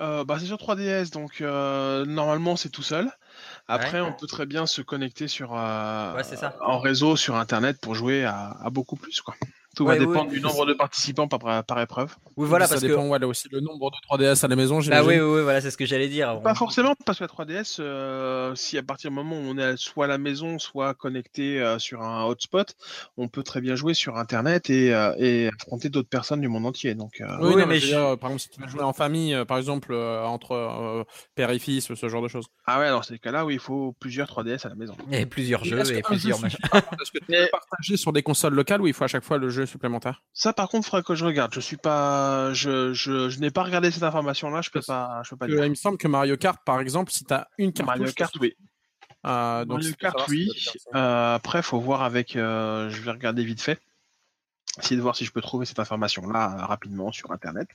Euh, 0.00 0.24
bah, 0.24 0.38
c'est 0.40 0.46
sur 0.46 0.56
3DS, 0.56 1.10
donc 1.12 1.40
euh, 1.40 2.04
normalement 2.04 2.56
c'est 2.56 2.68
tout 2.68 2.82
seul. 2.82 3.10
Après, 3.68 4.00
on 4.00 4.12
peut 4.12 4.26
très 4.26 4.44
bien 4.44 4.66
se 4.66 4.82
connecter 4.82 5.28
sur 5.28 5.56
euh, 5.56 6.14
Ouais, 6.14 6.24
c'est 6.24 6.36
ça. 6.36 6.56
en 6.60 6.78
réseau 6.80 7.14
sur 7.16 7.36
Internet 7.36 7.80
pour 7.80 7.94
jouer 7.94 8.24
à, 8.24 8.56
à 8.60 8.70
beaucoup 8.70 8.96
plus. 8.96 9.20
Quoi. 9.20 9.36
Tout 9.74 9.84
Ouais, 9.84 9.98
va 9.98 10.04
dépendre 10.06 10.28
oui. 10.30 10.36
du 10.36 10.40
nombre 10.40 10.66
de 10.66 10.72
participants 10.74 11.26
par, 11.28 11.64
par 11.64 11.80
épreuve. 11.80 12.14
Oui, 12.36 12.46
voilà, 12.48 12.66
ça 12.66 12.74
parce 12.74 12.82
que. 12.82 12.86
dépend 12.88 13.06
ouais, 13.08 13.18
là 13.18 13.26
aussi 13.26 13.48
le 13.50 13.60
nombre 13.60 13.90
de 13.90 13.96
3DS 14.08 14.44
à 14.44 14.48
la 14.48 14.56
maison. 14.56 14.80
J'imagine. 14.80 15.08
oui, 15.08 15.18
oui, 15.20 15.42
voilà, 15.42 15.60
c'est 15.60 15.70
ce 15.70 15.76
que 15.76 15.86
j'allais 15.86 16.08
dire. 16.08 16.40
Pas 16.42 16.52
On- 16.52 16.54
forcément, 16.54 16.94
parce 17.06 17.18
que 17.18 17.24
la 17.24 17.28
3DS, 17.28 17.76
euh, 17.80 18.54
si 18.54 18.78
à 18.78 18.82
partir 18.82 19.10
du 19.10 19.16
moment 19.16 19.36
où 19.36 19.42
on 19.42 19.58
est 19.58 19.76
soit 19.76 20.04
à 20.06 20.08
la 20.08 20.18
maison, 20.18 20.58
soit 20.58 20.94
connecté 20.94 21.60
euh, 21.60 21.78
sur 21.78 22.02
un 22.02 22.24
hotspot, 22.24 22.74
on 23.16 23.28
peut 23.28 23.42
très 23.42 23.60
bien 23.60 23.74
jouer 23.74 23.94
sur 23.94 24.16
Internet 24.16 24.70
et, 24.70 24.94
euh, 24.94 25.12
et 25.18 25.48
affronter 25.60 25.88
d'autres 25.88 26.08
personnes 26.08 26.40
du 26.40 26.48
monde 26.48 26.66
entier. 26.66 26.94
Donc, 26.94 27.20
euh, 27.20 27.26
Oui, 27.40 27.48
Oui, 27.48 27.50
non, 27.52 27.56
mais 27.58 27.66
mais 27.66 27.78
je 27.80 27.86
veux 27.86 27.92
je- 27.92 27.96
dire, 28.08 28.18
par 28.18 28.30
exemple, 28.30 28.40
si 28.42 28.48
tu 28.50 28.60
veux 28.60 28.68
jouer 28.68 28.82
en 28.82 28.92
famille, 28.92 29.36
par 29.46 29.58
exemple, 29.58 29.92
euh, 29.92 30.24
entre 30.24 30.52
euh, 30.52 31.04
père 31.34 31.50
et 31.50 31.58
fils, 31.58 31.92
ce 31.94 32.08
genre 32.08 32.22
de 32.22 32.28
choses. 32.28 32.46
Ah 32.66 32.78
ouais, 32.78 32.88
dans 32.90 33.02
ces 33.02 33.18
cas-là, 33.18 33.44
oui, 33.44 33.54
il 33.54 33.60
faut 33.60 33.94
plusieurs 34.00 34.28
3DS 34.28 34.66
à 34.66 34.68
la 34.70 34.74
maison. 34.74 34.94
A 35.12 35.26
plusieurs 35.26 35.64
jeux 35.64 35.80
et 35.92 36.02
plusieurs 36.02 36.40
machins. 36.40 36.58
par 36.70 36.84
contre 36.84 37.02
Est-ce 37.02 37.10
que 37.12 37.18
tu 37.18 37.26
peux 37.26 37.48
partager 37.50 37.96
sur 37.96 38.12
des 38.12 38.22
consoles 38.22 38.54
locales 38.54 38.80
ou 38.80 38.86
il 38.86 38.92
faut 38.94 39.04
à 39.04 39.08
chaque 39.08 39.24
fois 39.24 39.38
le 39.38 39.48
jeu 39.48 39.63
supplémentaire 39.66 40.22
Ça, 40.32 40.52
par 40.52 40.68
contre, 40.68 40.86
il 40.86 40.90
faudra 40.90 41.02
que 41.02 41.14
je 41.14 41.24
regarde. 41.24 41.52
Je 41.54 41.60
suis 41.60 41.76
pas, 41.76 42.52
je, 42.52 42.92
je, 42.92 43.28
je 43.28 43.38
n'ai 43.40 43.50
pas 43.50 43.62
regardé 43.62 43.90
cette 43.90 44.02
information-là. 44.02 44.60
Je 44.62 44.70
peux 44.70 44.82
pas, 44.82 45.22
je 45.24 45.30
peux 45.30 45.36
pas 45.36 45.46
que, 45.46 45.52
dire. 45.52 45.64
Il 45.64 45.70
me 45.70 45.74
semble 45.74 45.98
que 45.98 46.08
Mario 46.08 46.36
Kart, 46.36 46.58
par 46.64 46.80
exemple, 46.80 47.12
si 47.12 47.24
tu 47.24 47.34
as 47.34 47.48
une 47.58 47.72
carte 47.72 47.86
Mario 47.86 48.12
Kart, 48.12 48.34
oui. 48.40 48.54
Euh, 49.26 49.64
donc 49.64 49.78
Mario 49.78 49.94
Kart, 49.98 50.28
oui. 50.28 50.50
Euh, 50.94 51.34
après, 51.34 51.62
faut 51.62 51.80
voir 51.80 52.02
avec. 52.02 52.36
euh, 52.36 52.90
je 52.90 53.00
vais 53.02 53.10
regarder 53.10 53.44
vite 53.44 53.62
fait. 53.62 53.80
Essayer 54.78 54.96
de 54.96 55.02
voir 55.02 55.14
si 55.14 55.24
je 55.24 55.30
peux 55.30 55.40
trouver 55.40 55.66
cette 55.66 55.78
information-là 55.78 56.56
euh, 56.58 56.64
rapidement 56.66 57.12
sur 57.12 57.30
Internet. 57.30 57.68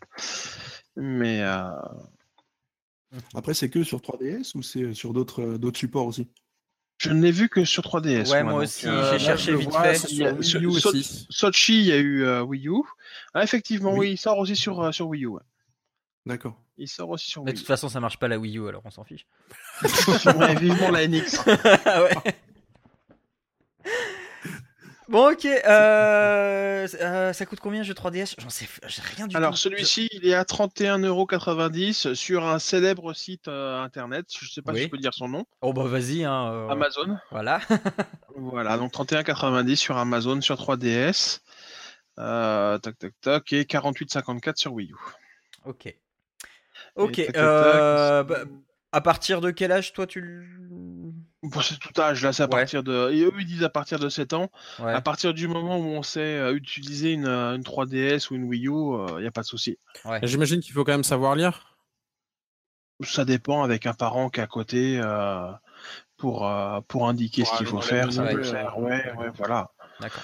Mais 0.97 1.41
euh, 1.41 1.69
Après, 3.33 3.53
c'est 3.53 3.69
que 3.69 3.83
sur 3.83 3.99
3DS 3.99 4.51
ou 4.55 4.61
c'est 4.61 4.93
sur 4.93 5.13
d'autres 5.13 5.57
d'autres 5.57 5.79
supports 5.79 6.05
aussi? 6.05 6.27
Je 6.99 7.09
ne 7.09 7.21
l'ai 7.21 7.31
vu 7.31 7.49
que 7.49 7.65
sur 7.65 7.81
3DS. 7.83 8.29
Ouais, 8.29 8.43
moi 8.43 8.53
aussi, 8.63 8.87
euh, 8.87 9.11
j'ai 9.17 9.19
cherché 9.25 9.55
vite 9.55 9.69
vois, 9.69 9.81
fait. 9.83 9.95
c'est 9.95 10.11
Il 10.11 10.17
y 10.17 10.25
a- 10.25 10.33
sur 10.35 10.43
sur- 10.43 10.59
Wii 10.61 10.65
U 10.67 10.69
aussi. 10.69 11.27
Sochi, 11.29 11.79
il 11.79 11.85
y 11.87 11.91
a 11.91 11.97
eu 11.97 12.23
euh, 12.23 12.41
Wii 12.43 12.67
U. 12.67 12.73
Ah, 13.33 13.43
effectivement, 13.43 13.93
Oui. 13.93 13.99
oui. 13.99 14.11
il 14.11 14.17
sort 14.17 14.37
aussi 14.37 14.55
sur, 14.55 14.79
euh, 14.83 14.91
sur 14.91 15.07
Wii 15.07 15.23
U. 15.23 15.27
ouais. 15.27 15.41
D'accord. 16.25 16.55
Il 16.77 16.87
sort 16.87 17.09
aussi 17.09 17.29
sur 17.31 17.43
Mais 17.43 17.51
de 17.51 17.55
Wii 17.57 17.61
toute 17.61 17.67
façon, 17.67 17.89
ça 17.89 17.99
marche 17.99 18.19
pas 18.19 18.27
la 18.27 18.37
Wii 18.37 18.57
U, 18.59 18.67
alors 18.67 18.81
on 18.85 18.91
s'en 18.91 19.03
fiche. 19.03 19.25
U. 19.81 20.55
Vivement 20.59 20.91
la 20.91 21.07
NX. 21.07 21.39
Ah 21.85 22.03
ouais. 22.03 22.15
Bon, 25.09 25.31
ok. 25.31 25.45
Euh, 25.45 26.87
euh, 27.01 27.33
ça 27.33 27.45
coûte 27.47 27.59
combien, 27.59 27.81
jeu 27.81 27.93
3DS 27.95 28.35
J'en 28.37 28.49
sais, 28.49 28.67
j'ai 28.87 29.01
rien 29.15 29.25
du 29.25 29.35
Alors 29.35 29.51
tout. 29.51 29.57
celui-ci, 29.57 30.07
il 30.11 30.27
est 30.27 30.35
à 30.35 30.43
31,90€ 30.43 32.13
sur 32.13 32.45
un 32.45 32.59
célèbre 32.59 33.13
site 33.13 33.47
euh, 33.47 33.81
internet. 33.81 34.27
Je 34.39 34.47
sais 34.47 34.61
pas 34.61 34.71
Oui. 34.71 34.77
si 34.79 34.83
je 34.85 34.89
peux 34.89 34.97
dire 34.99 35.13
son 35.15 35.27
nom. 35.27 35.45
Oh 35.61 35.73
bah 35.73 35.85
vas-y, 35.85 36.23
hein. 36.25 36.51
euh, 36.53 36.69
Amazon. 36.69 37.17
Voilà. 37.31 37.59
Voilà, 38.35 38.77
donc 38.77 38.93
31,90 38.93 39.75
sur 39.75 39.97
Amazon 39.97 40.39
sur 40.39 40.55
3DS. 40.55 41.39
Euh, 42.19 42.77
tac 42.77 42.97
tac 42.99 43.13
tac 43.19 43.51
et 43.53 43.63
48,54 43.63 44.55
sur 44.57 44.73
Wii 44.73 44.91
U. 44.91 44.95
ok. 45.65 45.93
Ok. 46.95 47.19
Et 47.19 47.25
tac, 47.25 47.33
tac, 47.33 47.43
tac, 47.43 47.73
ils 47.75 48.27
bah, 48.27 48.39
à 48.91 49.01
partir 49.01 49.41
de 49.41 49.51
quel 49.51 49.71
âge, 49.71 49.91
toi, 49.93 50.07
tu 50.07 50.21
le. 50.21 51.11
Bon, 51.41 51.61
c'est 51.61 51.79
tout 51.79 51.99
âge 52.01 52.21
là, 52.23 52.33
c'est 52.33 52.43
à 52.43 52.47
Ouais. 52.47 52.49
partir 52.51 52.83
de. 52.83 53.11
Et 53.11 53.21
eux 53.23 53.31
ils 53.39 53.45
disent 53.45 53.63
à 53.63 53.69
partir 53.69 53.97
de 53.99 54.09
7 54.09 54.33
ans. 54.33 54.49
Ouais. 54.79 54.91
À 54.93 54.99
partir 55.01 55.33
du 55.33 55.47
moment 55.47 55.77
où 55.77 55.83
on 55.85 56.03
sait 56.03 56.19
euh, 56.37 56.53
utiliser 56.53 57.13
une, 57.13 57.27
euh, 57.27 57.55
une 57.55 57.63
3DS 57.63 58.29
ou 58.31 58.35
une 58.35 58.43
Wii 58.43 58.67
U, 58.67 58.71
il 59.17 59.21
n'y 59.21 59.27
a 59.27 59.31
pas 59.31 59.41
de 59.41 59.45
souci. 59.47 59.77
ouais. 60.05 60.19
J'imagine 60.23 60.59
qu'il 60.59 60.73
faut 60.73 60.83
quand 60.83 60.91
même 60.91 61.03
savoir 61.03 61.35
lire. 61.35 61.77
Ça 63.01 63.23
dépend 63.23 63.63
avec 63.63 63.85
un 63.85 63.93
parent 63.93 64.29
qui 64.29 64.41
est 64.41 64.43
à 64.43 64.47
côté 64.47 64.99
euh, 65.01 65.49
pour, 66.17 66.45
euh, 66.45 66.81
pour 66.81 67.07
indiquer 67.07 67.45
ce 67.45 67.55
qu'il 67.57 67.65
faut 67.67 67.79
faire. 67.79 68.11
Ça 68.11 68.23
menus, 68.23 68.35
peut 68.35 68.41
le 68.41 68.47
euh, 68.47 68.51
faire. 68.51 68.77
Ouais, 68.77 69.13
ouais, 69.17 69.29
voilà. 69.35 69.71
D'accord. 70.01 70.23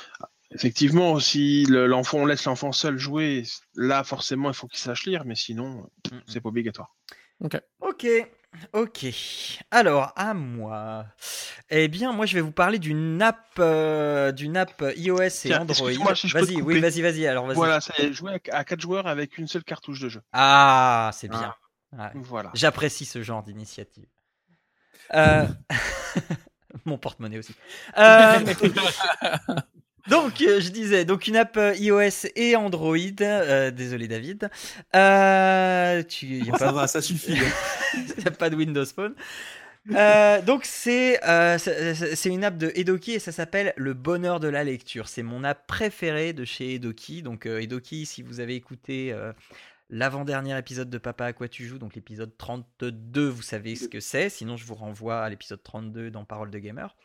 Effectivement, 0.52 1.20
si 1.22 1.66
le- 1.66 1.88
l'enfant, 1.88 2.20
on 2.20 2.26
laisse 2.26 2.44
l'enfant 2.46 2.72
seul 2.74 2.98
jouer, 2.98 3.44
là, 3.76 4.04
forcément, 4.04 4.50
il 4.50 4.54
faut 4.54 4.68
qu'il 4.68 4.80
sache 4.80 5.06
lire, 5.06 5.24
mais 5.26 5.36
sinon, 5.36 5.90
Mm, 6.12 6.16
mm. 6.18 6.22
c'est 6.28 6.42
pas 6.42 6.50
obligatoire. 6.50 6.94
Ok, 7.42 7.60
ok. 7.80 8.06
Alors, 9.72 10.14
à 10.16 10.34
moi. 10.34 11.06
Eh 11.70 11.88
bien, 11.88 12.12
moi, 12.12 12.26
je 12.26 12.36
vais 12.36 12.42
vous 12.42 12.52
parler 12.52 12.80
d'une 12.80 13.22
app, 13.22 13.46
euh, 13.60 14.32
d'une 14.32 14.58
app 14.58 14.84
iOS 14.96 15.22
et 15.22 15.30
Tiens, 15.30 15.62
Android. 15.62 16.16
si 16.16 16.28
Vas-y, 16.28 16.62
oui, 16.62 16.80
vas-y, 16.80 17.02
vas-y. 17.02 17.28
Alors, 17.28 17.46
vas-y. 17.46 17.56
Voilà, 17.56 17.82
ça 17.82 17.94
y 18.00 18.04
est, 18.04 18.14
jouer 18.14 18.40
à 18.52 18.64
4 18.64 18.80
joueurs 18.80 19.08
avec 19.08 19.38
une 19.38 19.48
seule 19.48 19.64
cartouche 19.64 20.00
de 20.00 20.10
jeu. 20.10 20.22
Ah, 20.34 21.12
c'est 21.14 21.28
bien. 21.28 21.54
Ouais. 21.92 22.10
Voilà. 22.16 22.52
J'apprécie 22.54 23.06
ce 23.06 23.24
genre 23.24 23.44
d'initiative. 23.44 24.08
Euh, 25.14 25.46
Mon 26.86 26.98
porte-monnaie 26.98 27.38
aussi. 27.38 27.56
Euh, 27.98 28.40
Donc, 30.10 30.42
euh, 30.42 30.60
je 30.60 30.70
disais, 30.70 31.04
donc 31.06 31.28
une 31.28 31.36
app 31.36 31.58
euh, 31.58 31.74
iOS 31.76 32.28
et 32.36 32.56
Android. 32.56 32.96
euh, 33.22 33.72
désolé, 33.72 34.08
David. 34.08 34.50
Euh, 34.96 36.04
tu, 36.04 36.28
y 36.28 36.50
a 36.52 36.58
Ça 36.58 36.66
pas, 36.68 36.72
va, 36.72 36.88
ça 36.88 37.02
suffit. 37.02 37.34
hein. 37.38 38.00
y 38.24 38.28
a 38.28 38.32
pas 38.32 38.50
de 38.50 38.56
Windows 38.56 38.86
Phone. 38.86 39.16
Euh, 39.92 40.42
donc 40.42 40.66
c'est 40.66 41.24
euh, 41.28 41.60
c'est 41.60 42.30
une 42.30 42.44
app 42.44 42.58
de 42.58 42.72
Edoki 42.74 43.12
et 43.12 43.20
ça 43.20 43.32
s'appelle 43.32 43.72
le 43.78 43.94
bonheur 43.94 44.40
de 44.40 44.48
la 44.48 44.64
lecture. 44.64 45.08
C'est 45.08 45.22
mon 45.22 45.44
app 45.44 45.68
préférée 45.68 46.34
de 46.34 46.44
chez 46.44 46.74
Edoki. 46.76 47.22
Donc 47.22 47.46
euh, 47.46 47.62
Edoki, 47.62 48.08
si 48.08 48.24
vous 48.24 48.40
avez 48.40 48.56
écouté 48.56 49.16
l'avant-dernier 49.92 50.58
épisode 50.58 50.90
de 50.90 50.98
Papa 50.98 51.26
à 51.26 51.34
quoi 51.34 51.48
tu 51.48 51.66
joues, 51.68 51.78
donc 51.78 51.94
l'épisode 51.94 52.36
32, 52.36 53.28
vous 53.28 53.44
savez 53.44 53.76
ce 53.76 53.88
que 53.88 54.00
c'est. 54.00 54.30
Sinon, 54.30 54.58
je 54.58 54.66
vous 54.66 54.74
renvoie 54.74 55.22
à 55.22 55.30
l'épisode 55.30 55.62
32 55.62 56.10
dans 56.10 56.26
Parole 56.26 56.50
de 56.50 56.58
Gamer. 56.58 56.96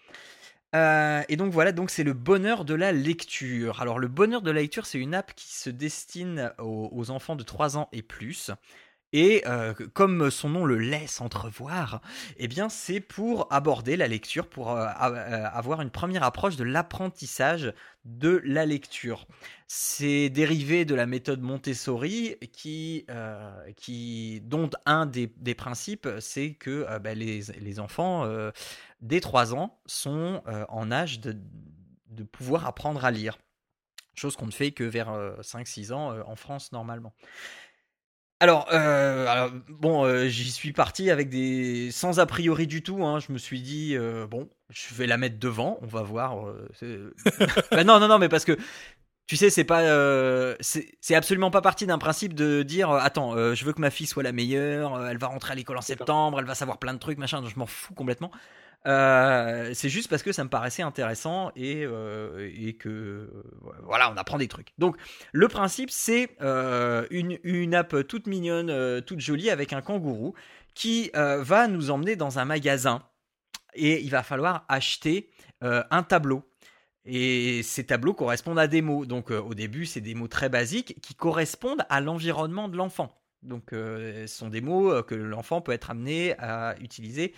Et 0.74 1.36
donc 1.36 1.52
voilà, 1.52 1.72
donc 1.72 1.90
c'est 1.90 2.04
le 2.04 2.12
bonheur 2.12 2.64
de 2.64 2.74
la 2.74 2.92
lecture. 2.92 3.80
Alors 3.80 3.98
le 3.98 4.08
bonheur 4.08 4.42
de 4.42 4.50
la 4.50 4.60
lecture, 4.60 4.86
c'est 4.86 4.98
une 4.98 5.14
app 5.14 5.34
qui 5.34 5.52
se 5.52 5.70
destine 5.70 6.52
aux, 6.58 6.88
aux 6.92 7.10
enfants 7.10 7.36
de 7.36 7.42
3 7.42 7.76
ans 7.76 7.88
et 7.92 8.02
plus. 8.02 8.50
Et 9.12 9.42
euh, 9.46 9.74
comme 9.92 10.30
son 10.30 10.50
nom 10.50 10.64
le 10.64 10.78
laisse 10.78 11.20
entrevoir, 11.20 12.00
eh 12.36 12.46
bien 12.46 12.68
c'est 12.68 13.00
pour 13.00 13.52
aborder 13.52 13.96
la 13.96 14.06
lecture, 14.06 14.46
pour 14.46 14.70
euh, 14.70 14.86
euh, 14.86 15.46
avoir 15.52 15.80
une 15.80 15.90
première 15.90 16.22
approche 16.22 16.56
de 16.56 16.62
l'apprentissage 16.62 17.72
de 18.04 18.40
la 18.44 18.66
lecture. 18.66 19.26
C'est 19.66 20.30
dérivé 20.30 20.84
de 20.84 20.94
la 20.94 21.06
méthode 21.06 21.42
Montessori, 21.42 22.36
qui, 22.52 23.04
dont 24.44 24.70
un 24.86 25.06
des, 25.06 25.54
principes, 25.54 26.08
c'est 26.20 26.54
que 26.54 26.98
bah, 26.98 27.14
les, 27.14 27.80
enfants 27.80 28.28
dès 29.00 29.20
3 29.20 29.54
ans 29.54 29.78
sont 29.86 30.42
en 30.46 30.90
âge 30.90 31.20
de 31.20 32.22
pouvoir 32.32 32.66
apprendre 32.66 33.04
à 33.04 33.10
lire 33.10 33.38
chose 34.14 34.36
qu'on 34.36 34.46
ne 34.46 34.50
fait 34.50 34.72
que 34.72 34.84
vers 34.84 35.10
5-6 35.40 35.92
ans 35.92 36.14
en 36.26 36.36
France 36.36 36.72
normalement. 36.72 37.14
Alors, 38.42 38.68
euh, 38.72 39.50
bon, 39.68 40.06
euh, 40.06 40.28
j'y 40.28 40.50
suis 40.50 40.72
parti 40.72 41.10
avec 41.10 41.28
des 41.28 41.90
sans 41.90 42.20
a 42.20 42.26
priori 42.26 42.66
du 42.66 42.82
tout. 42.82 43.04
Hein. 43.04 43.20
Je 43.20 43.32
me 43.32 43.38
suis 43.38 43.60
dit 43.60 43.94
euh, 43.94 44.26
bon, 44.26 44.48
je 44.70 44.94
vais 44.94 45.06
la 45.06 45.18
mettre 45.18 45.38
devant, 45.38 45.78
on 45.82 45.86
va 45.86 46.02
voir. 46.02 46.46
bah, 47.70 47.84
non, 47.84 48.00
non, 48.00 48.08
non, 48.08 48.18
mais 48.18 48.30
parce 48.30 48.46
que 48.46 48.56
tu 49.30 49.36
sais, 49.36 49.48
c'est 49.48 49.62
pas, 49.62 49.84
c'est 50.58 51.14
absolument 51.14 51.52
pas 51.52 51.62
parti 51.62 51.86
d'un 51.86 51.98
principe 51.98 52.34
de 52.34 52.64
dire 52.64 52.90
attends, 52.90 53.54
je 53.54 53.64
veux 53.64 53.72
que 53.72 53.80
ma 53.80 53.90
fille 53.90 54.08
soit 54.08 54.24
la 54.24 54.32
meilleure, 54.32 55.06
elle 55.06 55.18
va 55.18 55.28
rentrer 55.28 55.52
à 55.52 55.54
l'école 55.54 55.76
en 55.78 55.82
septembre, 55.82 56.40
elle 56.40 56.46
va 56.46 56.56
savoir 56.56 56.78
plein 56.78 56.94
de 56.94 56.98
trucs, 56.98 57.16
machin. 57.16 57.40
Je 57.46 57.56
m'en 57.56 57.66
fous 57.66 57.94
complètement. 57.94 58.32
Euh, 58.86 59.70
c'est 59.74 59.90
juste 59.90 60.08
parce 60.08 60.22
que 60.22 60.32
ça 60.32 60.42
me 60.42 60.48
paraissait 60.48 60.82
intéressant 60.82 61.52
et, 61.54 61.84
euh, 61.84 62.50
et 62.56 62.74
que 62.74 62.88
euh, 62.88 63.44
voilà, 63.82 64.10
on 64.10 64.16
apprend 64.16 64.38
des 64.38 64.48
trucs. 64.48 64.72
Donc 64.78 64.96
le 65.32 65.48
principe 65.48 65.90
c'est 65.90 66.36
une, 66.40 67.38
une, 67.44 67.74
app 67.74 67.94
toute 68.08 68.26
mignonne, 68.26 69.02
toute 69.02 69.20
jolie 69.20 69.50
avec 69.50 69.72
un 69.72 69.82
kangourou 69.82 70.34
qui 70.74 71.10
va 71.14 71.68
nous 71.68 71.90
emmener 71.90 72.16
dans 72.16 72.38
un 72.38 72.44
magasin 72.44 73.02
et 73.74 74.00
il 74.00 74.10
va 74.10 74.22
falloir 74.22 74.64
acheter 74.68 75.30
un 75.60 76.02
tableau. 76.02 76.42
Et 77.06 77.62
ces 77.62 77.84
tableaux 77.84 78.14
correspondent 78.14 78.58
à 78.58 78.66
des 78.66 78.82
mots. 78.82 79.06
Donc 79.06 79.30
au 79.30 79.54
début, 79.54 79.86
c'est 79.86 80.00
des 80.00 80.14
mots 80.14 80.28
très 80.28 80.48
basiques 80.48 81.00
qui 81.00 81.14
correspondent 81.14 81.84
à 81.88 82.00
l'environnement 82.00 82.68
de 82.68 82.76
l'enfant. 82.76 83.16
Donc 83.42 83.68
ce 83.70 84.26
sont 84.26 84.48
des 84.48 84.60
mots 84.60 85.02
que 85.02 85.14
l'enfant 85.14 85.60
peut 85.62 85.72
être 85.72 85.90
amené 85.90 86.34
à 86.38 86.76
utiliser 86.80 87.32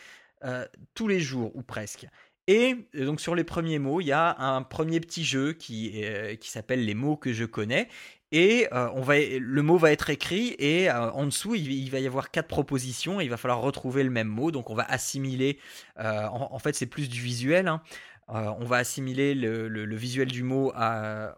euh, 0.45 0.67
tous 0.95 1.07
les 1.07 1.21
jours 1.21 1.55
ou 1.55 1.63
presque. 1.63 2.07
Et 2.49 2.75
euh, 2.97 3.07
donc 3.07 3.21
sur 3.21 3.37
les 3.37 3.45
premiers 3.45 3.79
mots, 3.79 4.01
il 4.01 4.09
y 4.09 4.13
a 4.13 4.37
un 4.41 4.63
premier 4.63 4.99
petit 4.99 5.25
jeu 5.25 5.53
qui, 5.53 6.03
euh, 6.03 6.35
qui 6.35 6.51
s'appelle 6.51 6.85
les 6.85 6.95
mots 6.95 7.17
que 7.17 7.33
je 7.33 7.45
connais. 7.45 7.89
Et 8.35 8.67
on 8.73 9.03
va, 9.03 9.17
le 9.19 9.63
mot 9.63 9.77
va 9.77 9.93
être 9.93 10.09
écrit 10.09 10.57
et 10.59 10.91
en 10.91 11.27
dessous 11.27 11.55
il, 11.55 11.91
va 11.91 12.01
y 12.01 12.07
avoir 12.07 12.31
quatre 12.31 12.49
propositions. 12.49 13.21
Et 13.21 13.25
il 13.25 13.31
va 13.31 13.37
falloir 13.37 13.61
retrouver 13.61 14.03
le 14.05 14.09
même 14.09 14.27
mot. 14.27 14.51
Donc 14.51 14.71
on 14.71 14.75
va 14.75 14.85
assimiler. 14.85 15.59
En, 15.99 16.59
fait 16.59 16.75
c'est 16.75 16.87
plus 16.87 17.11
du 17.11 17.21
visuel. 17.21 17.69
Hein. 17.69 17.83
Euh, 18.33 18.51
on 18.59 18.65
va 18.65 18.77
assimiler 18.77 19.35
le, 19.35 19.97
visuel 19.97 20.29
du 20.29 20.43
mot 20.43 20.73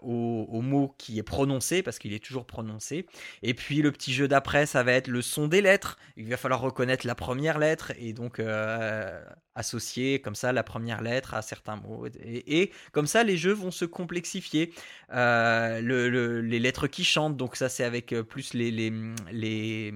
au, 0.03 0.61
mot 0.63 0.95
qui 0.99 1.19
est 1.19 1.25
prononcé, 1.25 1.83
parce 1.83 1.99
qu'il 1.99 2.13
est 2.13 2.25
toujours 2.25 2.47
prononcé. 2.47 3.07
Et 3.43 3.55
puis 3.55 3.83
le 3.83 3.91
petit 3.93 4.13
jeu 4.13 4.29
d'après, 4.29 4.67
ça 4.67 4.83
va 4.83 4.93
être 4.93 5.09
le 5.09 5.23
son 5.23 5.49
des 5.49 5.61
lettres. 5.61 5.99
Il 6.17 6.29
va 6.29 6.37
falloir 6.37 6.61
reconnaître 6.61 7.07
la 7.07 7.15
première 7.15 7.59
lettre 7.59 7.93
et 7.99 8.13
donc 8.13 8.39
euh, 8.39 9.23
associer 9.55 10.21
comme 10.21 10.35
ça 10.35 10.53
la 10.53 10.63
première 10.63 11.03
lettre 11.03 11.35
à 11.35 11.43
certains 11.43 11.77
mots. 11.77 12.07
Et, 12.25 12.71
comme 12.93 13.07
ça, 13.07 13.25
les 13.25 13.37
jeux 13.37 13.53
vont 13.53 13.71
se 13.71 13.85
complexifier. 13.85 14.73
Euh, 15.13 16.43
les 16.43 16.59
lettres 16.59 16.87
qui 16.87 17.05
chantent, 17.05 17.37
donc 17.37 17.57
ça 17.57 17.69
c'est 17.69 17.85
avec 17.85 18.15
plus 18.23 18.55
les, 18.55 18.71
les 18.71 19.95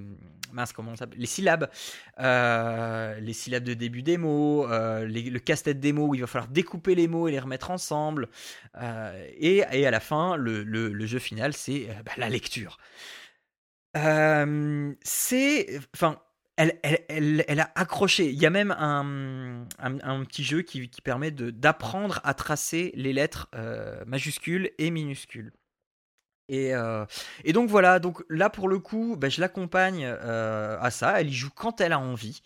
comment 0.74 0.96
ça 0.96 1.06
Les 1.16 1.26
syllabes, 1.26 1.68
les 2.18 3.32
syllabes 3.32 3.64
de 3.64 3.74
début 3.74 4.02
des 4.02 4.16
mots, 4.16 4.66
le 4.68 5.38
casse-tête 5.38 5.80
des 5.80 5.92
mots 5.92 6.08
où 6.08 6.14
il 6.14 6.20
va 6.20 6.26
falloir 6.26 6.48
découper 6.48 6.88
les 6.94 7.09
mots 7.09 7.29
et 7.29 7.33
les 7.33 7.38
remettre 7.38 7.70
ensemble. 7.70 8.29
Euh, 8.81 9.29
et, 9.38 9.62
à 9.62 9.90
la 9.90 10.01
fin, 10.01 10.37
le, 10.37 11.07
jeu 11.07 11.18
final, 11.18 11.53
c'est 11.55 11.88
bah, 12.05 12.12
la 12.16 12.29
lecture. 12.29 12.79
c'est, 13.94 15.81
enfin, 15.94 16.20
elle, 16.57 16.79
elle, 16.83 17.61
a 17.61 17.70
accroché. 17.74 18.29
Il 18.31 18.40
y 18.40 18.46
a 18.46 18.51
même 18.51 18.72
un, 18.79 20.24
petit 20.24 20.44
jeu 20.44 20.62
qui, 20.62 20.88
qui 20.88 21.01
permet 21.03 21.31
d'apprendre 21.31 22.20
à 22.24 22.35
tracer 22.35 22.92
les 22.94 23.12
lettres 23.12 23.48
majuscules 24.07 24.70
et 24.79 24.90
minuscules. 24.90 25.53
Et, 26.48 26.74
euh, 26.74 27.05
et, 27.44 27.53
donc 27.53 27.68
voilà, 27.68 27.98
donc 27.98 28.24
là 28.31 28.48
pour 28.51 28.68
le 28.68 28.79
coup, 28.79 29.16
bah, 29.18 29.29
je 29.29 29.40
l'accompagne 29.40 30.05
euh, 30.05 30.79
à 30.81 30.90
ça. 30.90 31.20
Elle 31.20 31.29
y 31.29 31.35
joue 31.35 31.51
quand 31.55 31.81
elle 31.81 31.92
a 31.92 31.98
envie. 31.98 32.42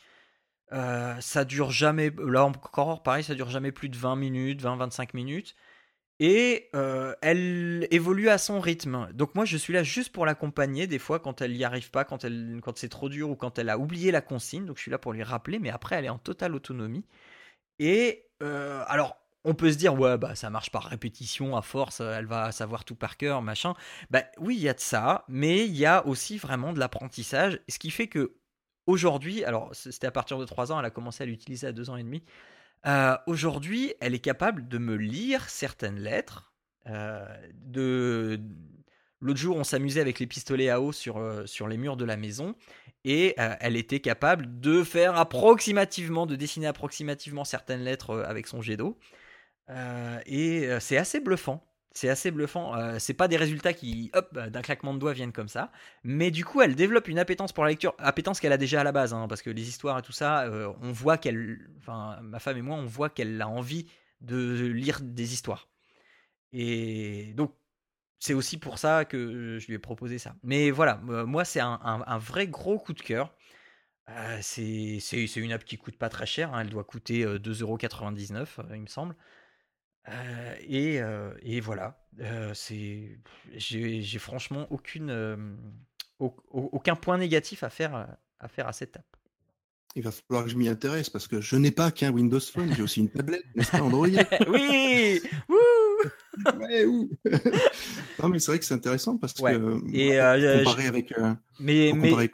Euh, 0.72 1.14
ça 1.20 1.44
dure 1.44 1.70
jamais, 1.70 2.10
là 2.18 2.44
encore 2.44 3.02
pareil, 3.02 3.24
ça 3.24 3.34
dure 3.34 3.50
jamais 3.50 3.72
plus 3.72 3.88
de 3.88 3.96
20 3.96 4.16
minutes, 4.16 4.62
20-25 4.62 5.10
minutes. 5.14 5.54
Et 6.20 6.70
elle 7.22 7.88
évolue 7.90 8.28
à 8.28 8.38
son 8.38 8.60
rythme. 8.60 9.08
Donc 9.12 9.34
moi 9.34 9.44
je 9.44 9.56
suis 9.56 9.72
là 9.72 9.82
juste 9.82 10.12
pour 10.12 10.24
l'accompagner, 10.26 10.86
des 10.86 11.00
fois 11.00 11.18
quand 11.18 11.42
elle 11.42 11.52
n'y 11.54 11.64
arrive 11.64 11.90
pas, 11.90 12.04
quand, 12.04 12.24
quand 12.62 12.78
c'est 12.78 12.88
trop 12.88 13.08
dur 13.08 13.30
ou 13.30 13.36
quand 13.36 13.58
elle 13.58 13.68
a 13.70 13.78
oublié 13.78 14.12
la 14.12 14.20
consigne. 14.20 14.64
Donc 14.66 14.76
je 14.76 14.82
suis 14.82 14.90
là 14.92 14.98
pour 14.98 15.12
lui 15.12 15.24
rappeler, 15.24 15.58
mais 15.58 15.70
après 15.70 15.96
elle 15.96 16.04
est 16.04 16.10
en 16.10 16.18
totale 16.18 16.54
autonomie. 16.54 17.04
Et 17.78 18.28
alors 18.40 19.16
on 19.44 19.54
peut 19.54 19.72
se 19.72 19.76
dire 19.76 19.98
ouais 19.98 20.18
bah 20.18 20.34
ça 20.34 20.50
marche 20.50 20.70
par 20.70 20.84
répétition 20.84 21.56
à 21.56 21.62
force 21.62 22.00
elle 22.00 22.26
va 22.26 22.52
savoir 22.52 22.84
tout 22.84 22.94
par 22.94 23.16
cœur 23.16 23.42
machin 23.42 23.74
bah 24.10 24.22
oui 24.38 24.56
il 24.56 24.62
y 24.62 24.68
a 24.68 24.74
de 24.74 24.80
ça 24.80 25.24
mais 25.28 25.66
il 25.66 25.76
y 25.76 25.86
a 25.86 26.06
aussi 26.06 26.38
vraiment 26.38 26.72
de 26.72 26.78
l'apprentissage 26.78 27.60
ce 27.68 27.78
qui 27.78 27.90
fait 27.90 28.08
que 28.08 28.36
aujourd'hui 28.86 29.44
alors 29.44 29.70
c'était 29.74 30.06
à 30.06 30.10
partir 30.10 30.38
de 30.38 30.44
3 30.44 30.72
ans 30.72 30.78
elle 30.78 30.86
a 30.86 30.90
commencé 30.90 31.22
à 31.22 31.26
l'utiliser 31.26 31.66
à 31.66 31.72
2 31.72 31.90
ans 31.90 31.96
et 31.96 32.02
demi 32.02 32.22
euh, 32.86 33.16
aujourd'hui 33.26 33.94
elle 34.00 34.14
est 34.14 34.20
capable 34.20 34.68
de 34.68 34.78
me 34.78 34.96
lire 34.96 35.48
certaines 35.48 35.98
lettres 35.98 36.52
euh, 36.88 37.24
de 37.54 38.40
l'autre 39.20 39.38
jour 39.38 39.56
on 39.56 39.64
s'amusait 39.64 40.00
avec 40.00 40.18
les 40.18 40.26
pistolets 40.26 40.68
à 40.68 40.80
eau 40.80 40.92
sur, 40.92 41.18
euh, 41.18 41.46
sur 41.46 41.68
les 41.68 41.76
murs 41.76 41.96
de 41.96 42.04
la 42.04 42.16
maison 42.16 42.54
et 43.04 43.34
elle 43.36 43.74
était 43.74 43.98
capable 43.98 44.60
de 44.60 44.84
faire 44.84 45.16
approximativement, 45.16 46.24
de 46.24 46.36
dessiner 46.36 46.68
approximativement 46.68 47.42
certaines 47.42 47.82
lettres 47.82 48.22
avec 48.24 48.46
son 48.46 48.62
jet 48.62 48.76
d'eau. 48.76 48.96
Et 50.26 50.68
c'est 50.78 50.96
assez 50.96 51.18
bluffant. 51.18 51.71
C'est 51.94 52.08
assez 52.08 52.30
bluffant. 52.30 52.74
Euh, 52.76 52.98
c'est 52.98 53.14
pas 53.14 53.28
des 53.28 53.36
résultats 53.36 53.72
qui, 53.72 54.10
hop, 54.14 54.32
d'un 54.34 54.62
claquement 54.62 54.94
de 54.94 54.98
doigts 54.98 55.12
viennent 55.12 55.32
comme 55.32 55.48
ça. 55.48 55.70
Mais 56.04 56.30
du 56.30 56.44
coup, 56.44 56.62
elle 56.62 56.74
développe 56.74 57.08
une 57.08 57.18
appétence 57.18 57.52
pour 57.52 57.64
la 57.64 57.70
lecture. 57.70 57.94
Appétence 57.98 58.40
qu'elle 58.40 58.52
a 58.52 58.56
déjà 58.56 58.80
à 58.80 58.84
la 58.84 58.92
base, 58.92 59.12
hein, 59.12 59.26
parce 59.28 59.42
que 59.42 59.50
les 59.50 59.68
histoires 59.68 59.98
et 59.98 60.02
tout 60.02 60.12
ça, 60.12 60.48
on 60.80 60.92
voit 60.92 61.18
qu'elle, 61.18 61.68
enfin, 61.78 62.18
ma 62.22 62.38
femme 62.38 62.56
et 62.56 62.62
moi, 62.62 62.76
on 62.76 62.86
voit 62.86 63.10
qu'elle 63.10 63.40
a 63.42 63.48
envie 63.48 63.86
de 64.20 64.66
lire 64.66 65.00
des 65.02 65.34
histoires. 65.34 65.68
Et 66.52 67.32
donc, 67.34 67.54
c'est 68.18 68.34
aussi 68.34 68.58
pour 68.58 68.78
ça 68.78 69.04
que 69.04 69.58
je 69.58 69.66
lui 69.66 69.74
ai 69.74 69.78
proposé 69.78 70.18
ça. 70.18 70.34
Mais 70.42 70.70
voilà, 70.70 70.96
moi, 70.96 71.44
c'est 71.44 71.60
un, 71.60 72.18
vrai 72.18 72.46
gros 72.46 72.78
coup 72.78 72.94
de 72.94 73.02
cœur. 73.02 73.34
c'est 74.40 75.36
une 75.36 75.52
app 75.52 75.64
qui 75.64 75.76
coûte 75.76 75.98
pas 75.98 76.08
très 76.08 76.26
cher. 76.26 76.54
Hein. 76.54 76.60
elle 76.60 76.70
doit 76.70 76.84
coûter 76.84 77.24
2,99€, 77.24 78.46
il 78.74 78.80
me 78.80 78.86
semble. 78.86 79.14
Euh, 80.08 80.54
et, 80.66 81.00
euh, 81.00 81.32
et, 81.42 81.60
voilà, 81.60 81.96
euh, 82.20 82.52
c'est, 82.54 83.18
j'ai, 83.54 84.18
franchement 84.18 84.66
aucune, 84.70 85.56
aucun 86.18 86.96
point 86.96 87.18
négatif 87.18 87.62
à 87.62 87.70
faire, 87.70 88.08
à 88.40 88.48
faire 88.48 88.66
à 88.66 88.72
cette 88.72 88.96
app. 88.96 89.06
Il 89.94 90.02
va 90.02 90.10
falloir 90.10 90.44
que 90.44 90.50
je 90.50 90.56
m'y 90.56 90.68
intéresse 90.68 91.10
parce 91.10 91.28
que 91.28 91.42
je 91.42 91.54
n'ai 91.54 91.70
pas 91.70 91.90
qu'un 91.90 92.10
Windows 92.10 92.40
Phone, 92.40 92.74
j'ai 92.74 92.82
aussi 92.82 93.00
une 93.00 93.10
tablette, 93.10 93.44
n'est-ce 93.54 93.70
pas 93.70 93.82
Android? 93.82 94.08
Oui! 94.48 95.20
Ouais, 96.58 96.86
Non 98.18 98.28
mais 98.28 98.38
c'est 98.38 98.52
vrai 98.52 98.58
que 98.58 98.64
c'est 98.64 98.74
intéressant 98.74 99.18
parce 99.18 99.34
que 99.34 99.42
et, 99.92 100.16
comparé 100.64 100.86
avec. 100.86 101.12
mais, 101.60 101.92
mais... 101.94 102.30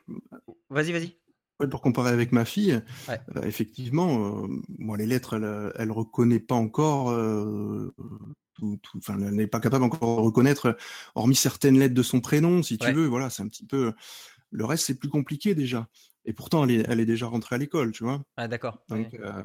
Vas-y, 0.70 0.92
vas-y 0.92 1.18
pour 1.66 1.81
comparer 1.81 2.11
avec 2.11 2.31
ma 2.31 2.44
fille, 2.44 2.81
euh, 3.37 3.42
effectivement, 3.42 4.44
euh, 4.44 4.48
moi 4.79 4.96
les 4.96 5.06
lettres, 5.06 5.35
elle, 5.35 5.73
elle 5.77 5.90
reconnaît 5.90 6.38
pas 6.38 6.54
encore. 6.54 7.11
Euh, 7.11 7.92
tout, 8.54 8.79
enfin, 8.96 9.17
elle 9.21 9.35
n'est 9.35 9.46
pas 9.46 9.61
capable 9.61 9.85
encore 9.85 10.17
de 10.17 10.23
reconnaître, 10.23 10.77
hormis 11.15 11.35
certaines 11.37 11.79
lettres 11.79 11.94
de 11.94 12.02
son 12.02 12.21
prénom, 12.21 12.63
si 12.63 12.77
tu 12.79 12.87
veux. 12.92 13.06
Voilà, 13.06 13.31
c'est 13.31 13.42
un 13.42 13.48
petit 13.48 13.65
peu. 13.67 13.92
Le 14.50 14.65
reste, 14.65 14.85
c'est 14.87 14.98
plus 14.98 15.09
compliqué 15.09 15.54
déjà. 15.54 15.88
Et 16.25 16.33
pourtant, 16.33 16.65
elle 16.65 16.71
est, 16.73 16.85
elle 16.88 17.00
est 17.00 17.06
déjà 17.06 17.27
rentrée 17.27 17.54
à 17.54 17.59
l'école, 17.59 17.92
tu 17.92 18.04
vois. 18.04 18.23
Ah, 18.37 18.48
d'accord. 18.48 18.79
Donc, 18.88 19.13
ouais. 19.13 19.21
euh, 19.21 19.42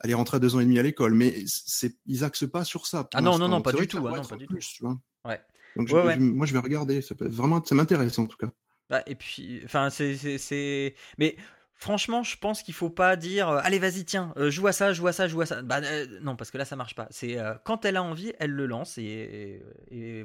elle 0.00 0.10
est 0.10 0.14
rentrée 0.14 0.36
à 0.36 0.40
deux 0.40 0.54
ans 0.56 0.60
et 0.60 0.64
demi 0.64 0.78
à 0.78 0.82
l'école, 0.82 1.14
mais 1.14 1.42
c'est, 1.46 1.96
ils 2.06 2.24
axent 2.24 2.48
pas 2.50 2.64
sur 2.64 2.86
ça. 2.86 3.08
Ah 3.14 3.20
non, 3.20 3.32
non, 3.38 3.48
non, 3.48 3.56
Donc, 3.56 3.64
pas 3.64 3.72
du 3.72 3.86
tout, 3.86 3.98
ah 4.06 4.16
non, 4.16 4.24
pas 4.24 4.36
du 4.36 4.46
plus, 4.46 4.66
tu 4.66 4.82
vois. 4.82 4.98
Ouais. 5.24 5.40
Donc, 5.76 5.88
je- 5.88 5.94
je- 6.14 6.20
moi, 6.20 6.46
je 6.46 6.52
vais 6.52 6.58
regarder. 6.58 7.02
Ça 7.02 7.14
peut 7.14 7.26
être 7.26 7.34
vraiment, 7.34 7.62
ça 7.64 7.74
m'intéresse 7.74 8.18
en 8.18 8.26
tout 8.26 8.36
cas. 8.36 8.50
Bah, 8.90 9.02
et 9.06 9.14
puis, 9.14 9.62
enfin, 9.64 9.90
c'est, 9.90 10.94
Mais 11.18 11.36
franchement, 11.74 12.22
je 12.22 12.36
pense 12.38 12.62
qu'il 12.62 12.74
faut 12.74 12.90
pas 12.90 13.16
dire 13.16 13.48
euh, 13.48 13.60
allez, 13.62 13.78
vas-y, 13.78 14.04
tiens, 14.04 14.32
euh, 14.36 14.50
joue 14.50 14.66
à 14.68 14.72
ça, 14.72 14.92
joue 14.92 15.06
à 15.08 15.12
ça, 15.12 15.28
joue 15.28 15.40
à 15.40 15.46
ça. 15.46 15.62
Bah, 15.62 15.80
euh, 15.82 16.06
non, 16.22 16.36
parce 16.36 16.50
que 16.50 16.58
là, 16.58 16.64
ça 16.64 16.76
marche 16.76 16.94
pas. 16.94 17.08
C'est 17.10 17.36
quand 17.64 17.84
elle 17.84 17.96
a 17.96 18.02
envie, 18.02 18.32
elle 18.38 18.50
le 18.52 18.66
lance 18.66 18.98
et, 18.98 19.62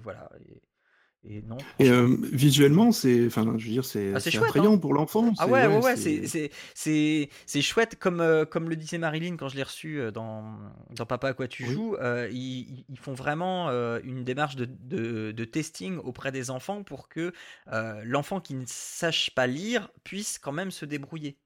voilà. 0.04 0.30
Et 1.24 1.42
non. 1.44 1.58
Et 1.80 1.90
euh, 1.90 2.18
visuellement, 2.32 2.92
c'est, 2.92 3.28
enfin, 3.28 3.44
je 3.58 3.66
veux 3.66 3.72
dire, 3.72 3.86
c'est, 3.86 4.12
Ah, 4.14 4.20
c'est 4.20 4.32
chouette, 4.32 4.46
attrayant 4.50 4.74
hein. 4.74 4.78
pour 4.80 4.94
l'enfant. 4.94 5.32
Ah 5.38 5.48
ouais, 5.48 5.68
ouais, 5.68 5.78
ouais, 5.78 5.96
c'est, 5.96 6.26
c'est, 6.26 6.50
c'est, 6.74 7.30
c'est 7.46 7.62
chouette, 7.62 7.98
comme, 8.00 8.22
euh, 8.22 8.44
comme 8.46 8.70
le 8.70 8.76
disait 8.76 8.98
Marilyn 8.98 9.36
quand 9.38 9.48
je 9.48 9.56
l'ai 9.56 9.64
reçu 9.64 10.00
euh, 10.00 10.12
dans, 10.12 10.58
dans 10.96 11.06
Papa 11.06 11.30
à 11.30 11.34
quoi 11.34 11.48
tu 11.48 11.64
Oui. 11.64 11.74
joues, 11.74 11.96
euh, 11.96 12.28
ils, 12.32 12.86
ils 12.90 12.98
font 13.00 13.14
vraiment 13.14 13.70
une 14.04 14.24
démarche 14.24 14.56
de, 14.56 14.66
de, 14.66 15.32
de 15.32 15.46
testing 15.46 15.98
auprès 15.98 16.32
des 16.32 16.50
enfants 16.50 16.84
pour 16.84 17.08
que 17.08 17.34
l'enfant 18.04 18.40
qui 18.40 18.56
ne 18.56 18.66
sache 18.66 19.30
pas 19.36 19.48
lire 19.48 19.90
puisse 20.04 20.40
quand 20.40 20.52
même 20.52 20.72
se 20.72 20.86
débrouiller. 20.86 21.38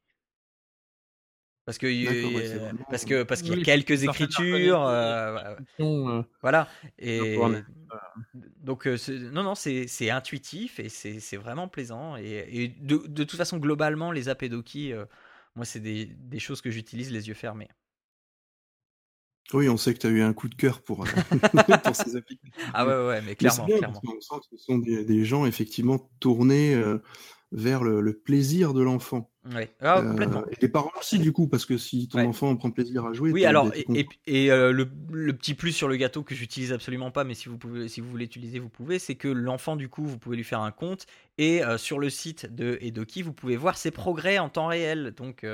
Parce 1.66 1.78
que, 1.80 1.88
ouais, 1.88 2.08
euh, 2.08 2.60
vraiment- 2.60 2.86
parce 2.90 3.06
que 3.06 3.24
parce 3.24 3.42
qu'il 3.42 3.50
y 3.52 3.54
a 3.54 3.58
Oui, 3.58 3.64
quelques 3.64 4.04
écritures, 4.04 4.86
euh, 4.86 5.56
Euh, 5.80 6.22
voilà. 6.42 6.68
Et 7.00 7.38
donc 8.64 8.88
euh, 8.88 8.98
non 9.32 9.44
non 9.44 9.56
c'est 9.56 9.88
c'est 9.88 10.10
intuitif 10.10 10.80
et 10.80 10.90
c'est 10.90 11.20
c'est 11.20 11.38
vraiment 11.38 11.68
plaisant 11.68 12.18
et, 12.18 12.46
et 12.52 12.68
de, 12.68 12.98
de 13.08 13.24
toute 13.24 13.38
façon 13.38 13.58
globalement 13.58 14.12
les 14.12 14.28
apédoki 14.30 14.92
euh, 14.92 15.06
moi 15.56 15.66
c'est 15.66 15.80
des, 15.80 16.06
des 16.06 16.40
choses 16.40 16.62
que 16.62 16.70
j'utilise 16.72 17.12
les 17.12 17.28
yeux 17.28 17.34
fermés. 17.34 17.70
Oui, 19.54 19.70
on 19.70 19.78
sait 19.78 19.94
que 19.94 20.00
tu 20.00 20.08
as 20.08 20.10
eu 20.10 20.22
un 20.22 20.34
coup 20.34 20.50
de 20.50 20.56
cœur 20.56 20.82
pour, 20.82 21.04
euh, 21.04 21.06
pour 21.84 21.96
ces 21.96 22.16
applications. 22.16 22.72
Ah 22.74 22.86
ouais 22.86 23.08
ouais, 23.08 23.22
mais 23.22 23.36
clairement 23.36 23.66
bien, 23.66 23.78
clairement. 23.78 24.02
parce 24.02 24.14
qu'on 24.16 24.22
sent 24.22 24.42
que 24.50 24.58
ce 24.58 24.64
sont 24.64 24.78
des, 24.80 25.06
des 25.06 25.24
gens 25.24 25.46
effectivement 25.46 26.10
tournés 26.20 26.74
euh, 26.74 26.98
vers 27.58 27.84
le, 27.84 28.02
le 28.02 28.14
plaisir 28.14 28.74
de 28.74 28.84
l'enfant. 28.84 29.32
Ouais. 29.54 29.74
Ah, 29.80 30.00
Euh, 30.00 30.10
complètement. 30.10 30.44
et 30.48 30.56
les 30.62 30.68
parents 30.68 30.92
aussi, 31.00 31.20
du 31.20 31.32
coup, 31.32 31.48
parce 31.48 31.66
que 31.66 31.78
si 31.78 32.08
ton 32.08 32.18
Ouais. 32.18 32.26
enfant 32.26 32.56
prend 32.56 32.70
plaisir 32.72 33.06
à 33.06 33.14
jouer, 33.14 33.32
Oui, 33.32 33.46
alors, 33.46 33.72
et, 33.76 33.84
content. 33.84 34.00
et- 34.00 34.08
et, 34.46 34.52
euh, 34.52 34.72
le, 34.72 34.90
le 35.12 35.34
petit 35.34 35.54
plus 35.54 35.72
sur 35.72 35.88
le 35.88 35.96
gâteau 35.98 36.24
que 36.24 36.34
j'utilise 36.36 36.74
absolument 36.74 37.12
pas, 37.12 37.24
mais 37.24 37.34
si 37.36 37.48
vous, 37.48 37.58
pouvez, 37.58 37.88
si 37.88 38.02
vous 38.02 38.10
voulez 38.10 38.26
l'utiliser, 38.26 38.60
vous 38.60 38.70
pouvez, 38.70 39.00
c'est 39.00 39.16
que 39.16 39.28
l'enfant, 39.28 39.76
du 39.76 39.88
coup, 39.88 40.04
vous 40.04 40.18
pouvez 40.18 40.36
lui 40.36 40.44
faire 40.44 40.62
un 40.62 40.72
compte, 40.72 41.06
et 41.38 41.64
euh, 41.64 41.78
sur 41.78 42.00
le 42.00 42.10
site 42.10 42.54
de 42.54 42.78
Edoki, 42.82 43.22
vous 43.22 43.34
pouvez 43.34 43.56
voir 43.56 43.78
ses 43.78 43.92
progrès 43.92 44.38
en 44.40 44.50
temps 44.50 44.68
réel, 44.68 45.14
donc 45.16 45.46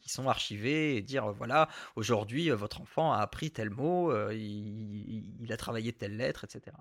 qui 0.00 0.08
sont 0.10 0.28
archivés, 0.28 0.96
et 0.96 1.02
dire, 1.02 1.32
voilà, 1.32 1.68
aujourd'hui, 1.96 2.50
votre 2.50 2.82
enfant 2.82 3.12
a 3.12 3.18
appris 3.18 3.50
tel 3.50 3.70
mot, 3.70 4.12
il- 4.30 5.34
il 5.40 5.52
a 5.52 5.56
travaillé 5.56 5.92
telle 5.92 6.16
lettre, 6.16 6.44
etc. 6.44 6.76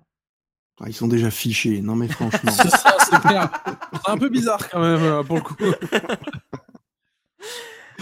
Ah, 0.82 0.86
ils 0.88 0.94
sont 0.94 1.08
déjà 1.08 1.30
fichés. 1.30 1.82
Non, 1.82 1.96
mais 1.96 2.08
franchement. 2.08 2.52
C'est 2.56 2.70
ça, 2.70 2.96
c'est 3.00 3.20
clair. 3.22 3.50
C'est 4.06 4.12
un 4.12 4.18
peu 4.18 4.30
bizarre 4.30 4.70
quand 4.70 4.80
même 4.80 5.04
euh, 5.04 5.24
pour 5.24 5.36
le 5.38 5.42
coup. 5.42 5.56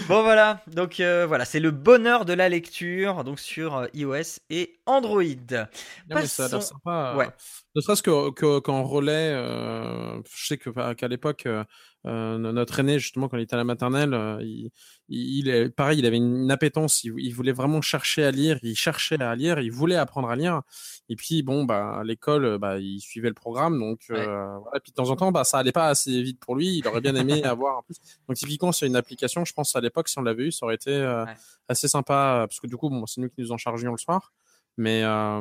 Bon 0.06 0.22
voilà, 0.22 0.62
donc 0.68 1.00
euh, 1.00 1.26
voilà, 1.26 1.44
c'est 1.44 1.58
le 1.58 1.72
bonheur 1.72 2.24
de 2.24 2.32
la 2.32 2.48
lecture, 2.48 3.24
donc 3.24 3.40
sur 3.40 3.76
euh, 3.76 3.86
iOS 3.94 4.38
et 4.48 4.78
Android. 4.86 5.22
Non, 5.22 5.66
mais 6.14 6.26
ça 6.26 6.44
a 6.44 6.48
l'air 6.48 6.58
Passons- 6.60 6.60
sympa. 6.84 7.14
Ouais. 7.18 7.28
Ne 7.74 7.80
serait-ce 7.80 8.02
que, 8.02 8.30
que- 8.30 8.60
qu'en 8.60 8.84
relais, 8.84 9.32
euh, 9.34 10.22
je 10.34 10.46
sais 10.46 10.56
que, 10.56 10.94
qu'à 10.94 11.08
l'époque, 11.08 11.46
euh, 11.46 11.64
euh, 12.06 12.38
notre 12.38 12.78
aîné, 12.80 12.98
justement, 12.98 13.28
quand 13.28 13.36
il 13.36 13.42
était 13.42 13.54
à 13.54 13.58
la 13.58 13.64
maternelle, 13.64 14.14
euh, 14.14 14.38
il, 14.42 14.70
il, 15.08 15.72
pareil, 15.72 15.98
il 15.98 16.06
avait 16.06 16.16
une 16.16 16.50
appétence, 16.50 17.02
il, 17.04 17.12
il 17.18 17.32
voulait 17.34 17.52
vraiment 17.52 17.80
chercher 17.80 18.24
à 18.24 18.30
lire, 18.30 18.58
il 18.62 18.76
cherchait 18.76 19.20
à 19.20 19.34
lire, 19.34 19.58
il 19.58 19.72
voulait 19.72 19.96
apprendre 19.96 20.28
à 20.30 20.36
lire. 20.36 20.62
Et 21.08 21.16
puis, 21.16 21.42
bon, 21.42 21.64
bah, 21.64 21.98
à 21.98 22.04
l'école, 22.04 22.44
euh, 22.44 22.58
bah, 22.58 22.78
il 22.78 23.00
suivait 23.00 23.28
le 23.28 23.34
programme, 23.34 23.78
donc, 23.78 24.02
euh, 24.10 24.58
voilà. 24.58 24.80
Puis 24.80 24.92
de 24.92 24.94
temps 24.96 25.10
en 25.10 25.16
temps, 25.16 25.32
bah, 25.32 25.44
ça 25.44 25.58
allait 25.58 25.72
pas 25.72 25.88
assez 25.88 26.22
vite 26.22 26.38
pour 26.38 26.54
lui, 26.54 26.78
il 26.78 26.86
aurait 26.86 27.00
bien 27.00 27.14
aimé 27.16 27.42
avoir. 27.44 27.82
Donc, 28.28 28.36
typiquement, 28.36 28.70
c'est 28.72 28.86
une 28.86 28.96
application, 28.96 29.44
je 29.44 29.52
pense, 29.52 29.74
à 29.74 29.80
l'époque, 29.80 30.08
si 30.08 30.18
on 30.18 30.22
l'avait 30.22 30.44
eu, 30.44 30.52
ça 30.52 30.66
aurait 30.66 30.76
été 30.76 30.90
euh, 30.92 31.24
Ouais. 31.24 31.34
assez 31.68 31.88
sympa, 31.88 32.46
parce 32.48 32.60
que 32.60 32.66
du 32.68 32.76
coup, 32.76 32.88
bon, 32.90 33.04
c'est 33.06 33.20
nous 33.20 33.28
qui 33.28 33.40
nous 33.40 33.50
en 33.52 33.58
chargions 33.58 33.90
le 33.92 33.98
soir. 33.98 34.32
Mais 34.80 35.02
euh, 35.02 35.40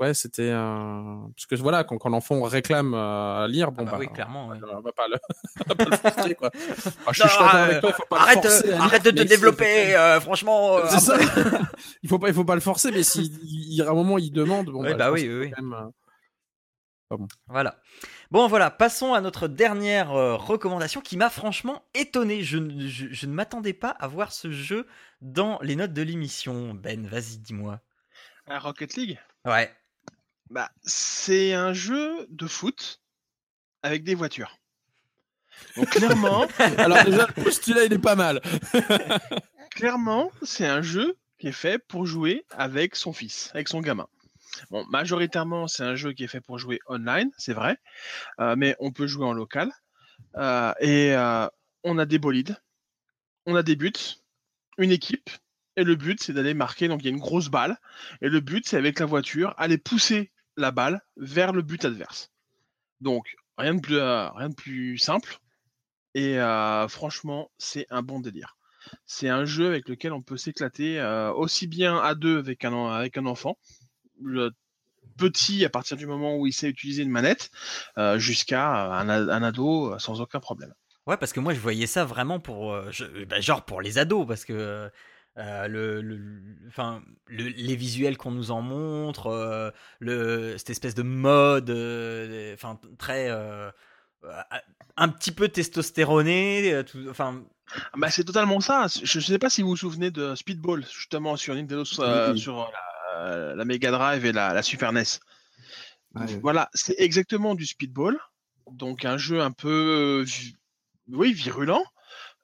ouais, 0.00 0.14
c'était 0.14 0.50
euh, 0.50 1.14
parce 1.36 1.46
que 1.48 1.54
voilà, 1.54 1.84
quand, 1.84 1.96
quand 1.96 2.08
l'enfant 2.08 2.42
réclame 2.42 2.92
euh, 2.92 3.44
à 3.44 3.46
lire, 3.48 3.70
bon 3.70 3.82
Ah 3.82 3.84
bah 3.84 3.90
bah, 3.92 3.98
oui, 4.00 4.08
clairement, 4.12 4.48
ouais. 4.48 4.58
on 4.68 4.80
va 4.80 4.90
pas 4.90 5.06
le, 5.06 5.16
on 5.60 5.68
va 5.68 5.74
pas 5.76 5.84
le 5.84 5.96
forcer 5.96 6.34
quoi. 6.34 6.50
Ah, 7.06 7.12
je 7.12 7.22
Non, 7.22 7.28
suis 7.28 7.38
d'accord 7.38 7.54
avec 7.54 7.80
toi, 7.80 7.90
il 7.90 7.94
faut 7.94 8.06
pas 8.10 8.16
le 8.16 8.22
Arrête, 8.22 8.42
forcer 8.42 8.66
lire, 8.66 8.82
arrête 8.82 9.04
de 9.04 9.10
te 9.12 9.22
développer, 9.22 9.94
euh, 9.96 10.20
franchement. 10.20 10.78
C'est 10.88 10.98
ça. 10.98 11.18
il 12.02 12.08
faut 12.08 12.18
pas, 12.18 12.26
il 12.28 12.34
faut 12.34 12.44
pas 12.44 12.56
le 12.56 12.60
forcer, 12.60 12.90
mais 12.90 13.04
si 13.04 13.30
il, 13.44 13.80
à 13.82 13.90
un 13.90 13.94
moment 13.94 14.18
il 14.18 14.32
demande, 14.32 14.66
bon 14.66 14.82
Ouais, 14.82 14.90
bah, 14.92 14.98
bah 14.98 15.12
oui, 15.12 15.28
oui, 15.32 15.52
oui. 15.56 17.16
Voilà. 17.48 17.76
Bon, 18.30 18.46
voilà, 18.46 18.70
passons 18.70 19.14
à 19.14 19.20
notre 19.20 19.48
dernière 19.48 20.12
euh, 20.12 20.36
recommandation 20.36 21.00
qui 21.00 21.16
m'a 21.16 21.30
franchement 21.30 21.82
étonné. 21.94 22.42
Je- 22.42 22.58
je 22.88 23.26
ne 23.26 23.32
m'attendais 23.32 23.72
pas 23.72 23.90
à 23.90 24.06
voir 24.06 24.32
ce 24.32 24.50
jeu 24.52 24.86
dans 25.20 25.58
les 25.62 25.74
notes 25.74 25.92
de 25.92 26.02
l'émission. 26.02 26.74
Ben, 26.74 27.06
vas-y, 27.06 27.38
dis-moi. 27.38 27.80
Un 28.46 28.58
Rocket 28.58 28.94
League 28.94 29.18
Ouais. 29.44 29.74
Bah, 30.50 30.70
c'est 30.82 31.52
un 31.54 31.72
jeu 31.72 32.26
de 32.28 32.46
foot 32.46 33.00
avec 33.82 34.04
des 34.04 34.14
voitures. 34.14 34.58
Donc 35.76 35.90
clairement, 35.90 36.46
Alors 36.78 37.04
déjà 37.04 37.26
le 37.26 37.42
postulat 37.42 37.84
il 37.84 37.92
est 37.92 37.98
pas 37.98 38.16
mal. 38.16 38.40
clairement, 39.70 40.30
c'est 40.42 40.66
un 40.66 40.82
jeu 40.82 41.16
qui 41.38 41.48
est 41.48 41.52
fait 41.52 41.78
pour 41.78 42.06
jouer 42.06 42.44
avec 42.50 42.96
son 42.96 43.12
fils, 43.12 43.50
avec 43.54 43.68
son 43.68 43.80
gamin. 43.80 44.06
Bon, 44.70 44.84
majoritairement, 44.86 45.68
c'est 45.68 45.84
un 45.84 45.94
jeu 45.94 46.12
qui 46.12 46.24
est 46.24 46.28
fait 46.28 46.40
pour 46.40 46.58
jouer 46.58 46.80
online, 46.86 47.30
c'est 47.38 47.54
vrai, 47.54 47.78
euh, 48.40 48.56
mais 48.56 48.76
on 48.80 48.90
peut 48.90 49.06
jouer 49.06 49.26
en 49.26 49.32
local. 49.32 49.70
Euh, 50.36 50.72
et 50.80 51.14
euh, 51.14 51.46
on 51.84 51.98
a 51.98 52.04
des 52.04 52.18
bolides, 52.18 52.56
on 53.46 53.54
a 53.54 53.62
des 53.62 53.76
buts, 53.76 53.92
une 54.76 54.90
équipe, 54.90 55.30
et 55.76 55.84
le 55.84 55.94
but, 55.94 56.22
c'est 56.22 56.32
d'aller 56.32 56.54
marquer. 56.54 56.88
Donc, 56.88 57.00
il 57.02 57.06
y 57.06 57.08
a 57.08 57.12
une 57.12 57.20
grosse 57.20 57.48
balle, 57.48 57.76
et 58.22 58.28
le 58.28 58.40
but, 58.40 58.68
c'est 58.68 58.76
avec 58.76 59.00
la 59.00 59.06
voiture, 59.06 59.54
aller 59.56 59.78
pousser 59.78 60.30
la 60.56 60.70
balle 60.70 61.00
vers 61.16 61.52
le 61.52 61.62
but 61.62 61.84
adverse. 61.84 62.30
Donc, 63.00 63.36
rien 63.58 63.74
de 63.74 63.80
plus, 63.80 63.96
euh, 63.96 64.28
rien 64.30 64.48
de 64.48 64.54
plus 64.54 64.98
simple. 64.98 65.38
Et 66.14 66.38
euh, 66.38 66.88
franchement, 66.88 67.50
c'est 67.58 67.86
un 67.90 68.02
bon 68.02 68.20
délire. 68.20 68.56
C'est 69.06 69.28
un 69.28 69.44
jeu 69.44 69.66
avec 69.66 69.88
lequel 69.88 70.12
on 70.12 70.22
peut 70.22 70.36
s'éclater 70.36 70.98
euh, 70.98 71.32
aussi 71.32 71.66
bien 71.66 71.98
à 71.98 72.14
deux 72.14 72.38
avec 72.38 72.64
un, 72.64 72.88
avec 72.88 73.16
un 73.18 73.26
enfant, 73.26 73.58
le 74.20 74.50
petit 75.16 75.64
à 75.64 75.68
partir 75.68 75.96
du 75.96 76.06
moment 76.06 76.36
où 76.36 76.46
il 76.46 76.52
sait 76.52 76.68
utiliser 76.68 77.02
une 77.02 77.10
manette, 77.10 77.50
jusqu'à 78.16 78.90
un, 78.90 79.42
ado 79.42 79.98
sans 79.98 80.20
aucun 80.20 80.40
problème. 80.40 80.72
Ouais, 81.06 81.16
parce 81.18 81.32
que 81.32 81.40
moi, 81.40 81.52
je 81.52 81.60
voyais 81.60 81.86
ça 81.86 82.04
vraiment 82.04 82.40
pour. 82.40 82.74
bah, 83.28 83.40
genre 83.40 83.64
pour 83.64 83.82
les 83.82 83.98
ados, 83.98 84.26
parce 84.26 84.44
que. 84.44 84.90
Le, 85.36 85.68
le- 85.68 86.16
le- 86.16 86.68
enfin, 86.68 87.02
le- 87.28 87.48
les 87.48 87.76
visuels 87.76 88.16
qu'on 88.16 88.30
nous 88.32 88.50
en 88.50 88.60
montre, 88.62 89.26
euh, 89.28 89.70
le, 90.00 90.56
cette 90.58 90.70
espèce 90.70 90.94
de 90.94 91.02
mode, 91.02 91.70
euh, 91.70 92.52
enfin 92.54 92.78
très, 92.98 93.30
euh, 93.30 93.70
euh, 94.24 94.30
un 94.96 95.08
petit 95.08 95.32
peu 95.32 95.48
testostéroné, 95.48 96.72
euh, 96.72 96.82
tout- 96.82 97.06
enfin, 97.10 97.42
Ah 97.72 97.96
Bah, 97.98 98.10
c'est 98.10 98.24
totalement 98.24 98.60
ça. 98.60 98.86
Je 99.02 99.18
ne 99.18 99.22
sais 99.22 99.38
pas 99.38 99.48
si 99.48 99.62
vous 99.62 99.68
vous 99.68 99.76
souvenez 99.76 100.10
de 100.10 100.34
Speedball, 100.34 100.84
justement, 100.92 101.36
sur 101.36 101.54
Nintendo, 101.54 101.84
euh, 102.00 102.32
Oui. 102.32 102.38
sur 102.40 102.68
la, 103.14 103.54
la 103.54 103.64
Mega 103.64 103.92
Drive 103.92 104.24
et 104.26 104.32
la, 104.32 104.52
la 104.52 104.62
Super 104.62 104.92
NES. 104.92 105.04
Ouais. 106.16 106.26
Voilà, 106.42 106.68
c'est 106.74 106.96
exactement 106.98 107.54
du 107.54 107.64
Speedball. 107.66 108.18
Donc, 108.72 109.04
un 109.04 109.16
jeu 109.18 109.40
un 109.40 109.52
peu, 109.52 109.68
euh, 109.68 110.24
vi- 110.24 110.56
oui, 111.12 111.32
virulent, 111.32 111.84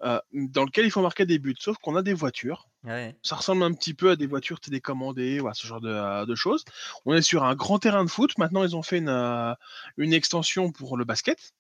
euh, 0.03 0.20
dans 0.32 0.64
lequel 0.64 0.84
il 0.84 0.90
faut 0.90 1.01
marquer 1.03 1.24
des 1.26 1.38
buts. 1.38 1.55
Sauf 1.59 1.76
qu'on 1.78 1.97
a 1.97 2.03
des 2.03 2.12
voitures. 2.14 2.68
ouais. 2.84 3.16
Ça 3.22 3.36
ressemble 3.36 3.62
un 3.62 3.72
petit 3.72 3.94
peu 3.94 4.11
à 4.11 4.16
des 4.16 4.26
voitures 4.26 4.61
télécommandées, 4.61 5.38
voilà, 5.40 5.55
ce 5.55 5.66
genre 5.66 5.80
de, 5.80 5.88
euh, 5.90 6.26
de 6.26 6.34
choses. 6.34 6.64
On 7.07 7.14
est 7.14 7.22
sur 7.22 7.44
un 7.44 7.55
grand 7.55 7.78
terrain 7.78 8.05
de 8.05 8.11
foot. 8.11 8.36
Maintenant, 8.38 8.62
ils 8.64 8.76
ont 8.76 8.82
fait 8.82 8.99
une, 8.99 9.09
euh, 9.09 9.55
une 9.97 10.12
extension 10.12 10.70
pour 10.72 10.97
le 10.97 11.05
basket. 11.05 11.53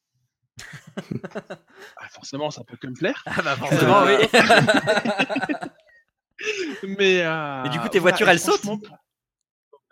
Ah, 1.98 2.08
forcément, 2.10 2.50
ça 2.50 2.62
peut 2.64 2.76
que 2.76 2.86
me 2.86 2.94
plaire. 2.94 3.22
Ah 3.26 3.42
bah 3.42 3.56
forcément, 3.56 4.02
Euh, 4.02 4.18
oui. 4.18 4.28
Mais, 6.82 7.22
euh, 7.22 7.62
Mais 7.64 7.70
du 7.70 7.80
coup, 7.80 7.88
tes 7.88 7.98
voilà, 7.98 8.16
voitures, 8.16 8.28
elles 8.28 8.40
sautent 8.40 8.64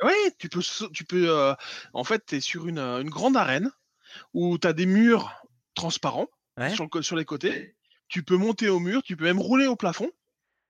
Oui, 0.02 0.12
tu 0.38 0.48
peux, 0.48 0.60
tu 0.92 1.04
peux. 1.04 1.28
euh, 1.30 1.54
en 1.94 2.04
fait, 2.04 2.24
tu 2.26 2.36
es 2.36 2.40
sur 2.40 2.66
une, 2.66 2.78
une 2.78 3.08
grande 3.10 3.36
arène 3.36 3.70
où 4.34 4.58
tu 4.58 4.66
as 4.66 4.72
des 4.72 4.86
murs 4.86 5.32
transparents 5.74 6.28
Ouais. 6.58 6.70
sur, 6.70 6.84
le 6.84 6.88
co- 6.88 7.02
sur 7.02 7.16
les 7.16 7.24
côtés. 7.24 7.74
Tu 8.08 8.22
peux 8.22 8.36
monter 8.36 8.68
au 8.68 8.78
mur, 8.80 9.02
tu 9.02 9.16
peux 9.16 9.24
même 9.24 9.40
rouler 9.40 9.66
au 9.66 9.76
plafond. 9.76 10.10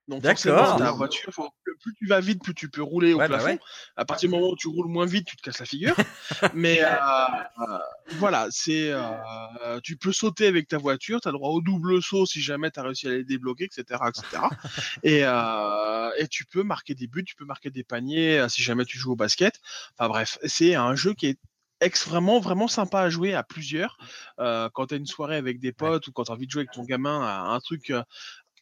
Donc 0.06 0.22
forcément, 0.22 0.76
ta 0.76 0.90
voiture, 0.90 1.32
plus 1.80 1.94
tu 1.94 2.06
vas 2.06 2.20
vite, 2.20 2.42
plus 2.42 2.52
tu 2.54 2.68
peux 2.68 2.82
rouler 2.82 3.14
au 3.14 3.16
Ouais, 3.18 3.26
bah 3.26 3.36
plafond. 3.38 3.54
ouais. 3.54 3.60
À 3.96 4.04
partir 4.04 4.28
du 4.28 4.34
moment 4.34 4.50
où 4.50 4.56
tu 4.56 4.68
roules 4.68 4.86
moins 4.88 5.06
vite, 5.06 5.26
tu 5.26 5.34
te 5.34 5.40
casses 5.40 5.60
la 5.60 5.64
figure. 5.64 5.96
Mais 6.54 6.82
euh, 6.84 6.90
euh, 6.90 7.78
voilà, 8.18 8.46
c'est 8.50 8.90
euh, 8.92 9.80
tu 9.82 9.96
peux 9.96 10.12
sauter 10.12 10.46
avec 10.46 10.68
ta 10.68 10.76
voiture, 10.76 11.22
tu 11.22 11.28
as 11.28 11.30
le 11.30 11.38
droit 11.38 11.50
au 11.52 11.62
double 11.62 12.02
saut 12.02 12.26
si 12.26 12.42
jamais 12.42 12.70
tu 12.70 12.80
as 12.80 12.82
réussi 12.82 13.06
à 13.06 13.12
les 13.12 13.24
débloquer, 13.24 13.64
etc. 13.64 13.98
etc. 14.08 14.42
et, 15.02 15.20
euh, 15.24 16.10
et 16.18 16.28
tu 16.28 16.44
peux 16.44 16.64
marquer 16.64 16.94
des 16.94 17.06
buts, 17.06 17.24
tu 17.24 17.34
peux 17.34 17.46
marquer 17.46 17.70
des 17.70 17.82
paniers 17.82 18.44
si 18.50 18.62
jamais 18.62 18.84
tu 18.84 18.98
joues 18.98 19.12
au 19.12 19.16
basket. 19.16 19.58
Enfin 19.96 20.08
bref, 20.10 20.38
c'est 20.44 20.74
un 20.74 20.94
jeu 20.94 21.14
qui 21.14 21.28
est 21.28 21.38
ex 21.84 22.08
vraiment 22.08 22.40
vraiment 22.40 22.68
sympa 22.68 23.00
à 23.00 23.08
jouer 23.10 23.34
à 23.34 23.42
plusieurs 23.42 23.96
euh, 24.40 24.68
quand 24.74 24.86
tu 24.88 24.94
as 24.94 24.96
une 24.96 25.06
soirée 25.06 25.36
avec 25.36 25.60
des 25.60 25.72
potes 25.72 26.08
ou 26.08 26.12
quand 26.12 26.24
tu 26.24 26.30
as 26.32 26.34
envie 26.34 26.46
de 26.46 26.50
jouer 26.50 26.60
avec 26.62 26.72
ton 26.72 26.84
gamin 26.84 27.22
à 27.22 27.52
un 27.52 27.60
truc 27.60 27.90
euh, 27.90 28.02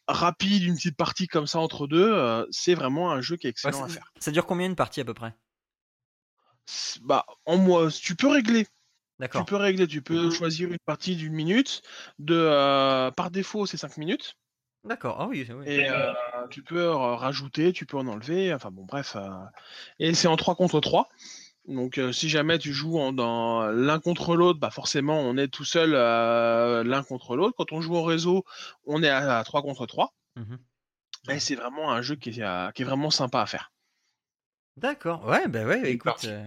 rapide, 0.07 0.63
une 0.63 0.75
petite 0.75 0.97
partie 0.97 1.27
comme 1.27 1.47
ça 1.47 1.59
entre 1.59 1.87
deux, 1.87 2.13
euh, 2.13 2.45
c'est 2.51 2.75
vraiment 2.75 3.11
un 3.11 3.21
jeu 3.21 3.37
qui 3.37 3.47
est 3.47 3.49
Ouais, 3.49 3.51
excellent 3.51 3.83
à 3.83 3.87
faire. 3.87 4.11
ça 4.19 4.31
dure 4.31 4.45
combien 4.45 4.67
une 4.67 4.75
partie 4.75 5.01
à 5.01 5.05
peu 5.05 5.13
près? 5.13 5.33
Bah, 7.01 7.25
en 7.45 7.57
moi, 7.57 7.89
tu 7.91 8.15
peux 8.15 8.27
régler. 8.29 8.67
Tu 9.31 9.43
peux 9.45 9.55
régler. 9.55 9.87
Tu 9.87 10.01
peux 10.01 10.31
choisir 10.31 10.69
une 10.71 10.77
partie 10.85 11.15
d'une 11.15 11.33
minute. 11.33 11.81
De, 12.19 12.35
euh, 12.35 13.11
par 13.11 13.31
défaut, 13.31 13.65
c'est 13.65 13.77
5 13.77 13.97
minutes. 13.97 14.35
D'accord. 14.83 15.17
Ah 15.19 15.27
oui. 15.27 15.47
oui. 15.49 15.63
Et 15.65 15.89
euh, 15.89 16.11
tu 16.49 16.61
peux 16.63 16.89
rajouter, 16.89 17.71
tu 17.71 17.85
peux 17.85 17.97
en 17.97 18.07
enlever. 18.07 18.53
Enfin 18.53 18.71
bon, 18.71 18.83
bref. 18.83 19.15
euh, 19.15 19.29
Et 19.99 20.13
c'est 20.13 20.27
en 20.27 20.35
3 20.35 20.55
contre 20.55 20.81
3. 20.81 21.07
Donc, 21.67 21.97
euh, 21.97 22.11
si 22.11 22.27
jamais 22.27 22.59
tu 22.59 22.73
joues 22.73 22.99
en, 22.99 23.13
dans 23.13 23.67
l'un 23.67 23.99
contre 23.99 24.35
l'autre, 24.35 24.59
bah 24.59 24.69
forcément, 24.69 25.19
on 25.19 25.37
est 25.37 25.47
tout 25.47 25.63
seul 25.63 25.93
euh, 25.95 26.83
l'un 26.83 27.03
contre 27.03 27.35
l'autre. 27.37 27.55
Quand 27.57 27.71
on 27.71 27.79
joue 27.81 27.95
en 27.95 28.03
réseau, 28.03 28.43
on 28.85 29.01
est 29.01 29.09
à, 29.09 29.39
à 29.39 29.43
3 29.43 29.61
contre 29.61 29.85
3. 29.85 30.13
Mhm. 30.35 30.59
Et 31.29 31.39
c'est 31.39 31.55
vraiment 31.55 31.91
un 31.91 32.01
jeu 32.01 32.15
qui 32.15 32.29
est, 32.31 32.73
qui 32.73 32.81
est 32.81 32.85
vraiment 32.85 33.09
sympa 33.09 33.41
à 33.41 33.45
faire. 33.45 33.71
D'accord. 34.75 35.25
Ouais, 35.25 35.47
bah 35.47 35.63
ouais. 35.65 35.89
Écoute. 35.91 36.25
euh, 36.25 36.43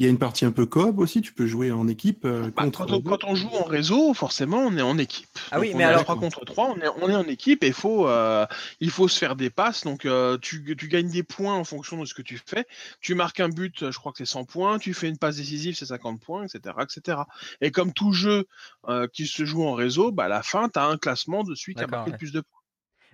Il 0.00 0.04
y 0.04 0.06
a 0.06 0.08
une 0.10 0.18
partie 0.18 0.46
un 0.46 0.50
peu 0.50 0.64
coop 0.64 0.98
aussi, 0.98 1.20
tu 1.20 1.34
peux 1.34 1.46
jouer 1.46 1.70
en 1.70 1.86
équipe 1.86 2.24
euh, 2.24 2.50
Bah, 2.56 2.64
contre. 2.64 2.86
quand, 2.86 2.90
on, 2.94 3.02
quand 3.02 3.22
on 3.24 3.34
joue 3.34 3.50
en 3.50 3.64
réseau, 3.64 4.14
forcément, 4.14 4.60
on 4.60 4.74
est 4.78 4.80
en 4.80 4.96
équipe. 4.96 5.28
Ah 5.50 5.56
Donc, 5.56 5.66
oui, 5.66 5.72
mais 5.76 5.84
alors- 5.84 6.04
3 6.04 6.16
contre 6.16 6.42
3, 6.46 6.74
on 6.74 6.80
est, 6.80 6.88
on 7.02 7.10
est 7.10 7.14
en 7.14 7.24
équipe 7.28 7.62
et 7.62 7.70
faut, 7.70 8.08
euh, 8.08 8.46
il 8.80 8.88
faut 8.90 9.08
se 9.08 9.18
faire 9.18 9.36
des 9.36 9.50
passes. 9.50 9.84
Donc, 9.84 10.06
euh, 10.06 10.38
tu, 10.40 10.74
tu 10.74 10.88
gagnes 10.88 11.10
des 11.10 11.22
points 11.22 11.52
en 11.54 11.64
fonction 11.64 12.00
de 12.00 12.06
ce 12.06 12.14
que 12.14 12.22
tu 12.22 12.40
fais. 12.42 12.64
Tu 13.02 13.14
marques 13.14 13.40
un 13.40 13.50
but, 13.50 13.90
je 13.90 13.98
crois 13.98 14.12
que 14.12 14.16
c'est 14.16 14.24
100 14.24 14.44
points. 14.46 14.78
Tu 14.78 14.94
fais 14.94 15.06
une 15.06 15.18
passe 15.18 15.36
décisive, 15.36 15.76
c'est 15.76 15.84
50 15.84 16.18
points, 16.18 16.44
etc. 16.46 16.76
etc. 16.80 17.18
Et 17.60 17.70
comme 17.70 17.92
tout 17.92 18.14
jeu 18.14 18.46
euh, 18.88 19.06
qui 19.06 19.26
se 19.26 19.44
joue 19.44 19.64
en 19.64 19.74
réseau, 19.74 20.12
bah, 20.12 20.24
à 20.24 20.28
la 20.28 20.42
fin, 20.42 20.70
tu 20.70 20.78
as 20.78 20.86
un 20.86 20.96
classement 20.96 21.44
de 21.44 21.54
celui 21.54 21.74
qui 21.74 21.84
a 21.84 21.86
marqué 21.86 22.06
ouais. 22.06 22.12
le 22.12 22.18
plus 22.18 22.32
de 22.32 22.40
points. 22.40 22.59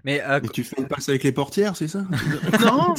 Mais 0.06 0.22
euh, 0.22 0.40
Et 0.42 0.48
tu 0.48 0.62
fais 0.64 0.76
une 0.78 0.86
passe 0.86 1.08
avec 1.08 1.24
les 1.24 1.32
portières, 1.32 1.76
c'est 1.76 1.88
ça? 1.88 2.04
Non, 2.60 2.94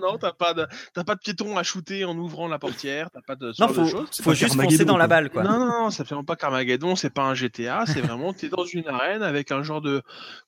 non, 0.00 0.18
t'as 0.18 0.32
pas 0.32 0.54
de, 0.54 0.66
t'as 0.94 1.04
pas 1.04 1.14
de 1.14 1.20
piéton 1.20 1.56
à 1.58 1.62
shooter 1.62 2.04
en 2.06 2.16
ouvrant 2.16 2.48
la 2.48 2.58
portière, 2.58 3.10
t'as 3.12 3.20
pas 3.20 3.36
de 3.36 3.52
ce 3.52 3.62
non, 3.62 3.68
genre 3.68 3.76
faut, 3.90 4.00
de 4.02 4.06
faut 4.22 4.34
juste 4.34 4.54
foncer 4.60 4.84
dans 4.84 4.96
la 4.96 5.04
quoi. 5.04 5.08
balle, 5.08 5.30
quoi. 5.30 5.42
Non, 5.42 5.58
non, 5.58 5.66
non, 5.66 5.90
c'est 5.90 6.00
absolument 6.02 6.24
pas 6.24 6.34
Carmageddon, 6.36 6.96
c'est 6.96 7.10
pas 7.10 7.22
un 7.24 7.34
GTA, 7.34 7.84
c'est 7.86 8.00
vraiment, 8.00 8.32
t'es 8.32 8.48
dans 8.48 8.64
une 8.64 8.88
arène 8.88 9.22
avec 9.22 9.52
un 9.52 9.62
genre 9.62 9.80
de. 9.82 10.02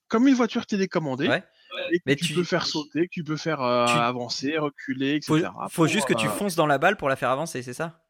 Comme 0.08 0.26
une 0.26 0.34
voiture 0.34 0.64
télécommandée. 0.66 1.28
Ouais. 1.28 1.44
Et 1.92 1.98
que 1.98 2.02
Mais 2.06 2.16
tu, 2.16 2.28
tu- 2.28 2.34
peux 2.34 2.44
faire 2.44 2.64
sauter, 2.64 3.02
que 3.02 3.12
tu 3.12 3.22
peux 3.22 3.36
faire 3.36 3.60
euh, 3.60 3.84
tu- 3.84 3.92
avancer, 3.92 4.56
reculer, 4.56 5.20
Faut, 5.24 5.36
etc. 5.36 5.50
faut 5.68 5.82
pour, 5.82 5.86
juste 5.86 6.06
que 6.08 6.14
tu 6.14 6.26
euh, 6.26 6.30
fonces 6.30 6.56
dans 6.56 6.66
la 6.66 6.78
balle 6.78 6.96
pour 6.96 7.10
la 7.10 7.16
faire 7.16 7.28
avancer, 7.30 7.62
c'est 7.62 7.74
ça? 7.74 8.00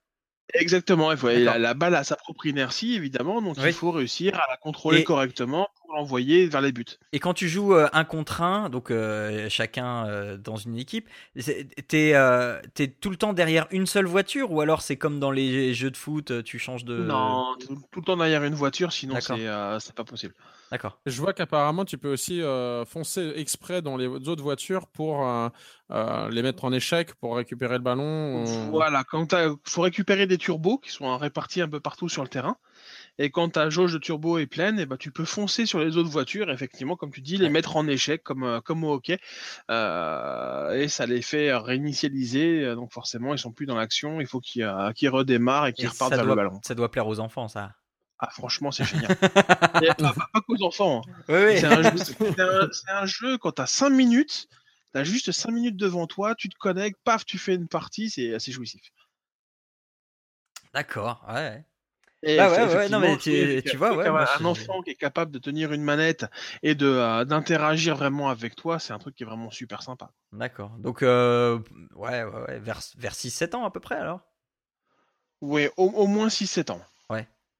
Exactement, 0.54 1.10
il 1.12 1.18
faut, 1.18 1.28
et 1.28 1.40
la, 1.44 1.58
la 1.58 1.74
balle 1.74 1.94
a 1.96 2.04
sa 2.04 2.16
propre 2.16 2.46
inertie, 2.46 2.94
évidemment, 2.94 3.42
donc 3.42 3.56
Oui. 3.58 3.64
il 3.66 3.72
faut 3.74 3.90
réussir 3.90 4.34
à 4.36 4.44
la 4.48 4.56
contrôler 4.56 5.00
Et- 5.00 5.04
correctement 5.04 5.68
pour 5.88 5.96
l'envoyer 5.96 6.48
vers 6.48 6.60
les 6.60 6.70
buts. 6.70 6.84
Et 7.12 7.18
quand 7.18 7.32
tu 7.32 7.48
joues 7.48 7.74
euh, 7.74 7.88
un 7.94 8.04
contre 8.04 8.42
un, 8.42 8.68
donc 8.68 8.90
euh, 8.90 9.48
chacun 9.48 10.06
euh, 10.06 10.36
dans 10.36 10.56
une 10.56 10.76
équipe, 10.76 11.08
t'es 11.88 12.12
euh, 12.14 12.60
t'es 12.74 12.88
tout 12.88 13.08
le 13.08 13.16
temps 13.16 13.32
derrière 13.32 13.66
une 13.70 13.86
seule 13.86 14.04
voiture 14.04 14.52
ou 14.52 14.60
alors 14.60 14.82
c'est 14.82 14.96
comme 14.96 15.18
dans 15.18 15.30
les 15.30 15.72
jeux 15.72 15.90
de 15.90 15.96
foot, 15.96 16.44
tu 16.44 16.58
changes 16.58 16.84
de. 16.84 16.98
Non, 16.98 17.54
tout, 17.58 17.74
tout 17.90 18.00
le 18.00 18.04
temps 18.04 18.16
derrière 18.18 18.44
une 18.44 18.54
voiture, 18.54 18.92
sinon 18.92 19.18
c'est 19.20 19.48
euh, 19.48 19.78
c'est 19.78 19.94
pas 19.94 20.04
possible. 20.04 20.34
D'accord. 20.70 20.98
Je 21.06 21.18
vois 21.18 21.32
qu'apparemment, 21.32 21.86
tu 21.86 21.96
peux 21.96 22.12
aussi 22.12 22.42
euh, 22.42 22.84
foncer 22.84 23.32
exprès 23.36 23.80
dans 23.80 23.96
les 23.96 24.06
autres 24.06 24.42
voitures 24.42 24.86
pour 24.86 25.26
euh, 25.26 25.48
euh, 25.90 26.28
les 26.28 26.42
mettre 26.42 26.66
en 26.66 26.72
échec, 26.72 27.14
pour 27.14 27.36
récupérer 27.36 27.78
le 27.78 27.82
ballon. 27.82 28.44
Voilà, 28.70 29.02
quand 29.04 29.32
il 29.32 29.54
faut 29.64 29.80
récupérer 29.80 30.26
des 30.26 30.36
turbos 30.36 30.76
qui 30.76 30.90
sont 30.90 31.16
répartis 31.16 31.62
un 31.62 31.68
peu 31.68 31.80
partout 31.80 32.10
sur 32.10 32.22
le 32.22 32.28
terrain. 32.28 32.56
Et 33.20 33.30
quand 33.30 33.48
ta 33.50 33.68
jauge 33.68 33.92
de 33.92 33.98
turbo 33.98 34.38
est 34.38 34.46
pleine, 34.46 34.78
et 34.78 34.86
ben 34.86 34.96
tu 34.96 35.10
peux 35.10 35.24
foncer 35.24 35.66
sur 35.66 35.80
les 35.80 35.96
autres 35.96 36.08
voitures, 36.08 36.50
effectivement, 36.52 36.94
comme 36.94 37.10
tu 37.10 37.20
dis, 37.20 37.36
les 37.36 37.48
mettre 37.48 37.76
en 37.76 37.86
échec 37.88 38.22
comme 38.22 38.44
euh, 38.44 38.60
comme 38.60 38.84
au 38.84 38.92
hockey, 38.92 39.18
Euh, 39.70 40.72
et 40.72 40.88
ça 40.88 41.04
les 41.06 41.20
fait 41.22 41.52
réinitialiser. 41.54 42.64
euh, 42.64 42.74
Donc 42.76 42.92
forcément, 42.92 43.34
ils 43.34 43.38
sont 43.38 43.52
plus 43.52 43.66
dans 43.66 43.76
l'action. 43.76 44.20
Il 44.20 44.26
faut 44.26 44.40
qu'ils 44.40 44.62
euh, 44.62 44.92
redémarrent 45.10 45.66
et 45.66 45.72
qu'ils 45.72 45.88
repartent 45.88 46.10
ça 46.10 46.16
vers 46.16 46.24
doit, 46.26 46.34
le 46.34 46.36
ballon. 46.42 46.60
ça 46.64 46.74
doit 46.74 46.90
plaire 46.90 47.06
aux 47.08 47.18
enfants, 47.20 47.48
ça. 47.48 47.74
Ah, 48.20 48.30
franchement, 48.30 48.70
c'est 48.70 48.84
génial. 48.84 49.10
Et 49.82 49.92
pas, 49.94 50.14
qu'aux 50.46 50.62
enfants. 50.64 51.02
hein. 51.08 51.12
Oui, 51.28 51.36
oui. 51.54 51.58
C'est 51.58 51.66
un, 51.66 51.82
un- 53.02 53.06
jeu 53.06 53.38
quand 53.38 53.52
t'as 53.52 53.66
5 53.66 53.90
minutes. 53.90 54.48
T'as 54.92 55.04
juste 55.04 55.30
5 55.32 55.50
minutes 55.52 55.76
devant 55.76 56.06
toi, 56.06 56.34
tu 56.34 56.48
te 56.48 56.56
connectes, 56.58 56.98
paf, 57.04 57.24
tu 57.26 57.36
fais 57.38 57.54
une 57.54 57.68
partie, 57.68 58.10
c'est 58.10 58.34
assez 58.34 58.52
jouissif. 58.52 58.80
D'accord. 60.74 61.24
Ouais. 61.28 61.64
Et 62.24 62.36
Bah 62.36 62.50
ouais, 62.50 62.74
ouais, 62.74 62.88
non, 62.88 62.98
mais 62.98 63.16
tu- 63.16 63.76
vois, 63.76 63.94
ouais, 63.96 64.10
moi, 64.10 64.26
un 64.40 64.44
enfant 64.44 64.82
qui 64.82 64.90
est 64.90 64.96
capable 64.96 65.30
de 65.30 65.38
tenir 65.38 65.72
une 65.72 65.84
manette 65.84 66.26
et 66.64 66.74
de 66.74 66.86
euh, 66.86 67.24
d'interagir 67.24 67.94
vraiment 67.96 68.28
avec 68.28 68.56
toi, 68.56 68.80
c'est 68.80 68.92
un 68.92 68.98
truc 68.98 69.14
qui 69.14 69.22
est 69.22 69.26
vraiment 69.26 69.50
super 69.50 69.82
sympa. 69.82 70.10
D'accord. 70.32 70.70
Donc, 70.78 71.02
euh, 71.02 71.60
ouais, 71.94 72.24
ouais, 72.24 72.40
ouais, 72.48 72.58
vers, 72.58 72.80
vers 72.96 73.14
6-7 73.14 73.54
ans 73.54 73.64
à 73.64 73.70
peu 73.70 73.78
près 73.78 73.94
alors? 73.94 74.20
Ouais, 75.40 75.70
au, 75.76 75.84
au 75.86 76.06
moins 76.08 76.28
6-7 76.28 76.70
ans. 76.70 76.80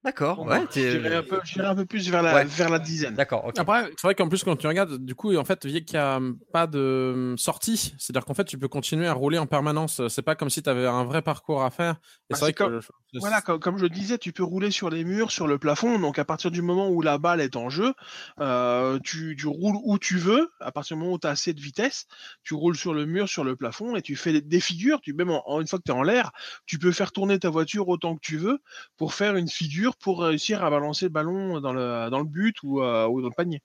D'accord. 0.01 0.39
Ouais, 0.45 0.65
t'es- 0.67 0.91
je, 0.91 0.97
dirais 0.97 1.15
un 1.17 1.71
un 1.71 1.75
peu 1.75 1.85
plus 1.85 2.09
vers 2.09 2.23
la, 2.23 2.33
Ouais. 2.33 2.45
vers 2.45 2.69
la 2.69 2.79
dizaine. 2.79 3.15
D'accord. 3.15 3.51
Après, 3.57 3.83
c'est 3.97 4.03
vrai 4.07 4.15
qu'en 4.15 4.29
plus, 4.29 4.45
quand 4.45 4.55
tu 4.55 4.65
regardes, 4.65 4.97
du 4.97 5.13
coup, 5.13 5.35
en 5.35 5.43
fait, 5.43 5.65
vu 5.65 5.83
qu'il 5.83 5.99
n'y 5.99 6.01
a 6.01 6.21
pas 6.53 6.67
de 6.67 7.35
sortie, 7.37 7.93
c'est-à-dire 7.97 8.23
qu'en 8.23 8.33
fait, 8.33 8.45
tu 8.45 8.57
peux 8.57 8.69
continuer 8.69 9.07
à 9.07 9.13
rouler 9.13 9.37
en 9.39 9.45
permanence. 9.45 10.01
C'est 10.07 10.21
pas 10.21 10.35
comme 10.35 10.49
si 10.49 10.63
tu 10.63 10.69
avais 10.69 10.87
un 10.87 11.03
vrai 11.03 11.21
parcours 11.21 11.63
à 11.65 11.69
faire. 11.69 11.95
Et 12.29 12.33
Ah, 12.33 12.35
c'est 12.35 12.39
vrai 12.39 12.53
comme- 12.53 12.79
que. 12.79 12.85
Voilà, 13.17 13.41
comme, 13.41 13.59
comme 13.59 13.77
je 13.77 13.83
le 13.83 13.89
disais, 13.89 14.17
tu 14.17 14.31
peux 14.31 14.43
rouler 14.43 14.71
sur 14.71 14.89
les 14.89 15.03
murs, 15.03 15.31
sur 15.31 15.45
le 15.47 15.57
plafond. 15.59 15.99
Donc 15.99 16.17
à 16.19 16.25
partir 16.25 16.51
du 16.51 16.61
moment 16.61 16.89
où 16.89 17.01
la 17.01 17.17
balle 17.17 17.41
est 17.41 17.57
en 17.57 17.69
jeu, 17.69 17.93
euh, 18.39 18.97
tu, 19.03 19.35
tu 19.37 19.47
roules 19.47 19.75
où 19.83 19.99
tu 19.99 20.17
veux. 20.17 20.49
À 20.61 20.71
partir 20.71 20.95
du 20.95 21.01
moment 21.03 21.15
où 21.15 21.19
tu 21.19 21.27
as 21.27 21.31
assez 21.31 21.53
de 21.53 21.59
vitesse, 21.59 22.05
tu 22.43 22.53
roules 22.53 22.77
sur 22.77 22.93
le 22.93 23.05
mur, 23.05 23.27
sur 23.27 23.43
le 23.43 23.57
plafond 23.57 23.95
et 23.97 24.01
tu 24.01 24.15
fais 24.15 24.31
des- 24.31 24.41
des 24.41 24.59
figures. 24.61 25.01
Tu, 25.01 25.13
même 25.13 25.31
en, 25.31 25.43
en- 25.49 25.59
une 25.59 25.67
fois 25.67 25.79
que 25.79 25.83
tu 25.85 25.91
es 25.91 25.95
en 25.95 26.03
l'air, 26.03 26.31
tu 26.65 26.79
peux 26.79 26.91
faire 26.93 27.11
tourner 27.11 27.39
ta 27.39 27.49
voiture 27.49 27.89
autant 27.89 28.15
que 28.15 28.21
tu 28.21 28.37
veux 28.37 28.59
pour 28.95 29.13
faire 29.13 29.35
une 29.35 29.49
figure 29.49 29.97
pour 29.97 30.21
réussir 30.23 30.63
à 30.63 30.69
balancer 30.69 31.05
le 31.05 31.09
ballon 31.11 31.59
dans 31.59 31.73
le, 31.73 32.09
dans 32.09 32.19
le 32.19 32.25
but 32.25 32.55
ou, 32.63 32.81
euh, 32.81 33.05
ou 33.07 33.21
dans 33.21 33.27
le 33.29 33.33
panier. 33.35 33.61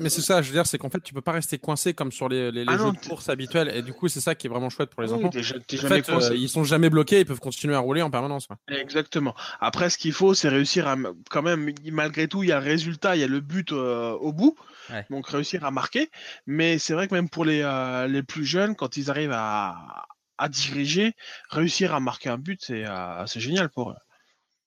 Mais 0.00 0.08
c'est 0.10 0.22
ça, 0.22 0.42
je 0.42 0.48
veux 0.48 0.54
dire, 0.54 0.66
c'est 0.66 0.76
qu'en 0.76 0.90
fait, 0.90 1.00
tu 1.00 1.14
peux 1.14 1.20
pas 1.20 1.32
rester 1.32 1.58
coincé 1.58 1.94
comme 1.94 2.10
sur 2.10 2.28
les, 2.28 2.50
les, 2.50 2.64
les 2.64 2.72
Ah 2.72 2.76
jeux 2.76 2.86
non, 2.86 2.92
de 2.92 2.98
course 2.98 3.28
habituels. 3.28 3.70
Et 3.74 3.82
du 3.82 3.92
coup, 3.92 4.08
c'est 4.08 4.20
ça 4.20 4.34
qui 4.34 4.48
est 4.48 4.50
vraiment 4.50 4.70
chouette 4.70 4.90
pour 4.90 5.02
les 5.02 5.12
Oui, 5.12 5.18
enfants. 5.18 5.30
t'es 5.30 5.76
En 5.76 5.88
fait, 5.88 6.08
euh, 6.08 6.34
ils 6.34 6.48
sont 6.48 6.64
jamais 6.64 6.90
bloqués, 6.90 7.20
ils 7.20 7.26
peuvent 7.26 7.38
continuer 7.38 7.74
à 7.74 7.78
rouler 7.78 8.02
en 8.02 8.10
permanence. 8.10 8.48
quoi. 8.48 8.56
Exactement. 8.68 9.34
Après, 9.60 9.88
ce 9.88 9.96
qu'il 9.96 10.12
faut, 10.12 10.34
c'est 10.34 10.48
réussir 10.48 10.88
à, 10.88 10.96
quand 11.30 11.42
même, 11.42 11.72
malgré 11.92 12.26
tout, 12.26 12.42
il 12.42 12.48
y 12.48 12.52
a 12.52 12.58
le 12.58 12.66
résultat, 12.66 13.14
il 13.16 13.20
y 13.20 13.24
a 13.24 13.28
le 13.28 13.40
but 13.40 13.72
euh, 13.72 14.12
au 14.12 14.32
bout. 14.32 14.56
Ouais. 14.90 15.06
Donc, 15.10 15.28
réussir 15.28 15.64
à 15.64 15.70
marquer. 15.70 16.10
Mais 16.46 16.78
c'est 16.78 16.92
vrai 16.92 17.06
que 17.08 17.14
même 17.14 17.28
pour 17.30 17.44
les, 17.44 17.62
euh, 17.62 18.08
les 18.08 18.22
plus 18.22 18.44
jeunes, 18.44 18.74
quand 18.74 18.96
ils 18.96 19.10
arrivent 19.10 19.32
à, 19.32 20.06
à 20.38 20.48
diriger, 20.48 21.14
réussir 21.50 21.94
à 21.94 22.00
marquer 22.00 22.30
un 22.30 22.38
but, 22.38 22.60
c'est 22.62 22.84
euh, 22.84 23.26
c'est 23.26 23.40
génial 23.40 23.70
pour 23.70 23.90
eux. 23.92 23.96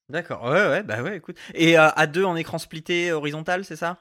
D'accord. 0.09 0.43
Ouais, 0.43 0.67
ouais, 0.67 0.83
bah 0.83 1.01
ouais, 1.01 1.17
écoute. 1.17 1.37
Et 1.53 1.77
euh, 1.77 1.89
à 1.89 2.07
deux 2.07 2.23
en 2.25 2.35
écran 2.35 2.57
splitté 2.57 3.11
horizontal, 3.11 3.65
c'est 3.65 3.75
ça? 3.75 3.97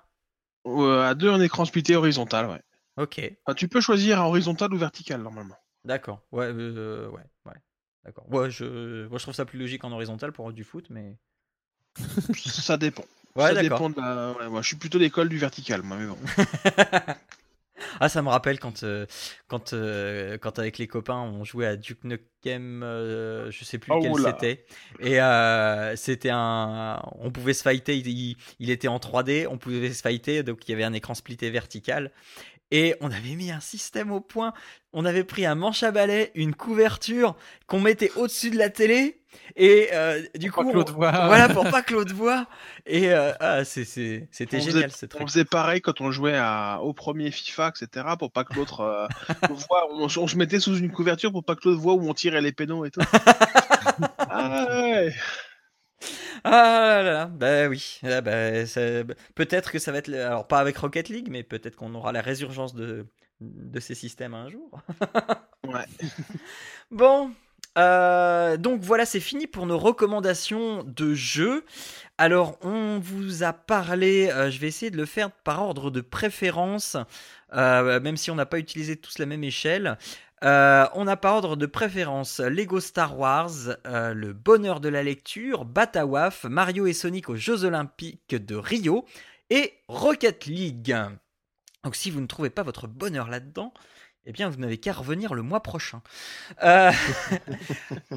Euh, 0.66 1.08
à 1.08 1.14
deux, 1.14 1.30
en 1.30 1.40
écran 1.40 1.64
splitté 1.64 1.96
horizontal, 1.96 2.48
ouais. 2.48 2.62
Ok. 2.96 3.20
Enfin, 3.44 3.54
tu 3.54 3.68
peux 3.68 3.80
choisir 3.80 4.20
horizontal 4.20 4.72
ou 4.74 4.78
vertical, 4.78 5.22
normalement. 5.22 5.56
D'accord. 5.84 6.20
Ouais, 6.32 6.46
euh, 6.46 7.08
ouais, 7.08 7.22
ouais. 7.46 7.54
D'accord. 8.04 8.30
Ouais, 8.30 8.50
je, 8.50 9.06
moi, 9.08 9.18
je 9.18 9.22
trouve 9.22 9.34
ça 9.34 9.44
plus 9.44 9.58
logique 9.58 9.84
en 9.84 9.92
horizontal 9.92 10.32
pour 10.32 10.52
du 10.52 10.64
foot, 10.64 10.86
mais. 10.90 11.16
Ça 12.36 12.76
dépend. 12.76 13.04
Ouais, 13.36 13.54
ça 13.54 13.62
dépend 13.62 13.90
de 13.90 14.00
la... 14.00 14.32
ouais, 14.32 14.48
moi, 14.48 14.60
je 14.60 14.66
suis 14.66 14.76
plutôt 14.76 14.98
l'école 14.98 15.28
du 15.28 15.38
vertical, 15.38 15.82
moi, 15.82 15.96
mais 15.96 16.06
bon. 16.06 16.18
ah, 18.00 18.08
ça 18.08 18.22
me 18.22 18.28
rappelle 18.28 18.58
quand, 18.58 18.82
euh, 18.82 19.06
quand, 19.48 19.72
euh, 19.72 20.38
quand 20.38 20.58
avec 20.58 20.78
les 20.78 20.86
copains 20.86 21.18
on 21.20 21.44
jouait 21.44 21.66
à 21.66 21.76
Duke 21.76 22.04
Nukem, 22.04 22.82
euh, 22.82 23.50
je 23.50 23.64
sais 23.64 23.78
plus 23.78 23.90
Oh 23.92 23.96
lequel 23.96 24.12
c'était. 24.16 24.64
Et 25.00 25.18
c'était 25.96 26.30
un. 26.32 27.00
On 27.18 27.30
pouvait 27.30 27.54
se 27.54 27.62
fighter, 27.62 27.96
il, 27.98 28.06
il- 28.08 28.36
il 28.58 28.70
était 28.70 28.88
en 28.88 28.98
3D, 28.98 29.46
on 29.48 29.58
pouvait 29.58 29.92
se 29.92 30.02
fighter, 30.02 30.42
donc 30.42 30.68
il 30.68 30.72
y 30.72 30.74
avait 30.74 30.84
un 30.84 30.92
écran 30.92 31.14
splitté 31.14 31.50
vertical. 31.50 32.10
Et 32.70 32.94
on 33.00 33.10
avait 33.10 33.34
mis 33.34 33.50
un 33.50 33.60
système 33.60 34.12
au 34.12 34.20
point. 34.20 34.52
On 34.92 35.04
avait 35.04 35.24
pris 35.24 35.44
un 35.46 35.54
manche 35.54 35.82
à 35.82 35.90
balai, 35.90 36.30
une 36.34 36.54
couverture 36.54 37.34
qu'on 37.66 37.80
mettait 37.80 38.12
au-dessus 38.16 38.50
de 38.50 38.58
la 38.58 38.70
télé. 38.70 39.16
Et 39.56 39.88
euh, 39.92 40.22
du 40.36 40.50
Pour 40.50 40.64
coup, 40.64 40.70
on- 40.74 40.84
voilà, 40.92 41.48
pour 41.48 41.62
pas 41.70 41.82
que 41.82 41.92
l'autre 41.94 42.14
voit. 42.14 42.46
Et 42.86 43.12
euh, 43.12 43.32
ah, 43.40 43.64
c'est- 43.64 43.84
c'est- 43.84 44.28
c'était 44.32 44.56
On 44.58 44.60
génial 44.60 44.90
faisait- 44.90 45.06
ce 45.12 45.16
On 45.22 45.26
faisait 45.26 45.44
pareil 45.44 45.80
quand 45.80 46.00
on 46.00 46.10
jouait 46.10 46.36
à, 46.36 46.80
au 46.82 46.92
premier 46.92 47.30
FIFA, 47.30 47.70
etc. 47.76 48.06
Pour 48.18 48.32
pas 48.32 48.42
que 48.44 48.54
l'autre 48.54 48.80
euh, 48.80 49.06
voit. 49.50 49.86
On, 49.92 50.04
on 50.04 50.26
se 50.26 50.36
mettait 50.36 50.58
sous 50.60 50.76
une 50.76 50.90
couverture 50.90 51.30
pour 51.32 51.44
pas 51.44 51.54
que 51.54 51.68
l'autre 51.68 51.80
voit 51.80 51.94
où 51.94 52.08
on 52.08 52.14
tirait 52.14 52.40
les 52.40 52.52
pénaux 52.52 52.84
et 52.84 52.90
tout. 52.90 53.00
ah 54.18 54.66
ouais. 54.82 55.12
Ah 56.44 57.02
là 57.02 57.12
là, 57.12 57.26
bah 57.26 57.68
oui. 57.68 57.98
Ah 58.02 58.20
bah, 58.20 58.32
peut-être 59.34 59.70
que 59.72 59.78
ça 59.78 59.92
va 59.92 59.98
être, 59.98 60.12
alors 60.12 60.46
pas 60.46 60.58
avec 60.58 60.76
Rocket 60.78 61.08
League, 61.08 61.28
mais 61.30 61.42
peut-être 61.42 61.76
qu'on 61.76 61.94
aura 61.94 62.12
la 62.12 62.20
résurgence 62.22 62.74
de, 62.74 63.06
de 63.40 63.80
ces 63.80 63.94
systèmes 63.94 64.34
un 64.34 64.48
jour. 64.48 64.70
Ouais. 65.66 65.84
Bon, 66.90 67.30
euh, 67.78 68.56
donc 68.56 68.80
voilà, 68.82 69.06
c'est 69.06 69.20
fini 69.20 69.46
pour 69.46 69.66
nos 69.66 69.78
recommandations 69.78 70.82
de 70.84 71.14
jeux. 71.14 71.64
Alors, 72.18 72.58
on 72.62 72.98
vous 73.00 73.42
a 73.44 73.52
parlé, 73.52 74.30
euh, 74.30 74.50
je 74.50 74.58
vais 74.60 74.68
essayer 74.68 74.90
de 74.90 74.96
le 74.96 75.06
faire 75.06 75.30
par 75.30 75.62
ordre 75.62 75.90
de 75.90 76.00
préférence, 76.00 76.96
euh, 77.54 78.00
même 78.00 78.16
si 78.16 78.30
on 78.30 78.36
n'a 78.36 78.46
pas 78.46 78.58
utilisé 78.58 78.96
tous 78.96 79.18
la 79.18 79.26
même 79.26 79.44
échelle. 79.44 79.98
Euh, 80.42 80.86
on 80.94 81.06
a 81.06 81.16
par 81.16 81.34
ordre 81.34 81.56
de 81.56 81.66
préférence 81.66 82.40
Lego 82.40 82.80
Star 82.80 83.18
Wars, 83.18 83.50
euh, 83.86 84.14
Le 84.14 84.32
Bonheur 84.32 84.80
de 84.80 84.88
la 84.88 85.02
Lecture, 85.02 85.66
Batawaf, 85.66 86.44
Mario 86.44 86.86
et 86.86 86.94
Sonic 86.94 87.28
aux 87.28 87.36
Jeux 87.36 87.64
Olympiques 87.64 88.34
de 88.34 88.56
Rio 88.56 89.04
et 89.50 89.74
Rocket 89.88 90.46
League. 90.46 90.96
Donc 91.84 91.94
si 91.94 92.10
vous 92.10 92.20
ne 92.20 92.26
trouvez 92.26 92.48
pas 92.48 92.62
votre 92.62 92.86
bonheur 92.86 93.28
là-dedans, 93.28 93.74
eh 94.24 94.32
bien 94.32 94.48
vous 94.48 94.58
n'avez 94.58 94.78
qu'à 94.78 94.92
revenir 94.92 95.34
le 95.34 95.42
mois 95.42 95.62
prochain. 95.62 96.02
Euh, 96.62 96.90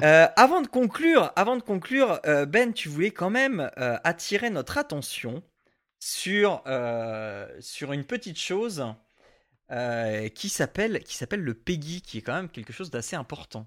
avant 0.36 0.62
de 0.62 0.66
conclure, 0.66 1.30
avant 1.36 1.56
de 1.56 1.62
conclure, 1.62 2.20
Ben, 2.48 2.72
tu 2.72 2.88
voulais 2.88 3.10
quand 3.10 3.30
même 3.30 3.70
attirer 3.76 4.48
notre 4.48 4.78
attention 4.78 5.42
sur 5.98 6.62
sur 7.60 7.92
une 7.92 8.04
petite 8.04 8.38
chose 8.38 8.86
euh, 9.70 10.28
qui 10.28 10.48
s'appelle 10.48 11.02
qui 11.04 11.16
s'appelle 11.16 11.40
le 11.40 11.54
PEGI, 11.54 12.02
qui 12.02 12.18
est 12.18 12.22
quand 12.22 12.34
même 12.34 12.48
quelque 12.48 12.72
chose 12.72 12.90
d'assez 12.90 13.16
important. 13.16 13.66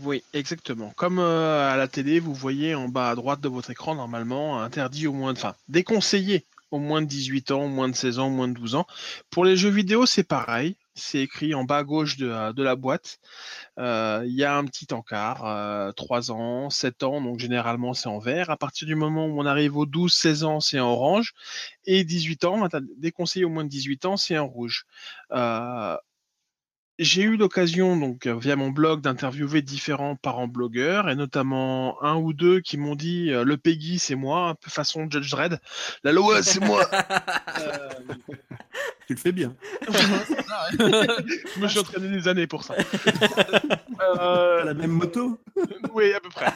Oui, 0.00 0.22
exactement. 0.32 0.92
Comme 0.96 1.18
euh, 1.18 1.70
à 1.70 1.76
la 1.76 1.88
télé, 1.88 2.20
vous 2.20 2.34
voyez 2.34 2.74
en 2.74 2.88
bas 2.88 3.10
à 3.10 3.14
droite 3.14 3.40
de 3.40 3.48
votre 3.48 3.70
écran, 3.70 3.94
normalement, 3.94 4.62
interdit 4.62 5.06
au 5.06 5.12
moins 5.12 5.32
de, 5.32 5.38
enfin, 5.38 5.54
déconseillé 5.68 6.46
au 6.70 6.78
moins 6.78 7.02
de 7.02 7.06
18 7.06 7.50
ans, 7.50 7.64
au 7.64 7.68
moins 7.68 7.88
de 7.88 7.94
16 7.94 8.18
ans, 8.18 8.28
au 8.28 8.30
moins 8.30 8.48
de 8.48 8.54
12 8.54 8.76
ans. 8.76 8.86
Pour 9.30 9.44
les 9.44 9.56
jeux 9.56 9.70
vidéo, 9.70 10.06
c'est 10.06 10.22
pareil. 10.22 10.76
C'est 11.00 11.20
écrit 11.20 11.54
en 11.54 11.64
bas 11.64 11.78
à 11.78 11.84
gauche 11.84 12.16
de, 12.16 12.26
la- 12.28 12.52
de 12.52 12.62
la 12.62 12.76
boîte. 12.76 13.18
Euh, 13.78 14.22
Il 14.26 14.34
y 14.34 14.44
a 14.44 14.56
un 14.56 14.64
petit 14.66 14.92
encart, 14.94 15.44
euh, 15.46 15.92
3 15.92 16.30
ans, 16.32 16.70
7 16.70 17.02
ans, 17.02 17.20
donc 17.20 17.38
généralement 17.40 17.94
c'est 17.94 18.08
en 18.08 18.18
vert. 18.18 18.50
À 18.50 18.56
partir 18.56 18.86
du 18.88 18.94
moment 18.96 19.26
où 19.26 19.40
on 19.40 19.46
arrive 19.46 19.76
aux 19.76 19.86
12-16 19.86 20.44
ans, 20.44 20.60
c'est 20.60 20.80
en 20.80 20.88
orange. 20.90 21.34
Et 21.86 22.04
18 22.04 22.44
ans, 22.44 22.68
déconseillé 22.98 23.44
au 23.44 23.50
moins 23.50 23.64
de 23.64 23.70
18 23.70 24.04
ans, 24.06 24.16
c'est 24.16 24.38
en 24.38 24.46
rouge. 24.48 24.84
Euh, 25.32 25.96
j'ai 27.00 27.22
eu 27.22 27.36
l'occasion, 27.36 27.96
donc 27.96 28.26
euh, 28.26 28.36
via 28.36 28.56
mon 28.56 28.70
blog, 28.70 29.00
d'interviewer 29.00 29.62
différents 29.62 30.16
parents 30.16 30.46
blogueurs, 30.46 31.08
et 31.08 31.16
notamment 31.16 32.02
un 32.04 32.16
ou 32.16 32.32
deux 32.32 32.60
qui 32.60 32.76
m'ont 32.76 32.94
dit 32.94 33.32
euh, 33.32 33.42
le 33.42 33.56
Peggy 33.56 33.98
c'est 33.98 34.14
moi, 34.14 34.48
un 34.48 34.54
peu 34.54 34.70
façon 34.70 35.08
Judge 35.10 35.30
Dredd. 35.30 35.58
La 36.04 36.12
loi 36.12 36.42
c'est 36.42 36.60
moi. 36.60 36.88
Euh, 37.60 37.88
Tu 39.06 39.14
le 39.14 39.18
fais 39.18 39.32
bien. 39.32 39.56
je 40.78 41.58
me 41.60 41.66
suis 41.66 41.80
entraîné 41.80 42.08
des 42.08 42.28
années 42.28 42.46
pour 42.46 42.62
ça. 42.62 42.74
Euh, 44.18 44.64
la 44.64 44.72
même 44.72 44.92
moto? 44.92 45.38
Oui, 45.92 46.14
à 46.14 46.20
peu 46.20 46.30
près. 46.30 46.46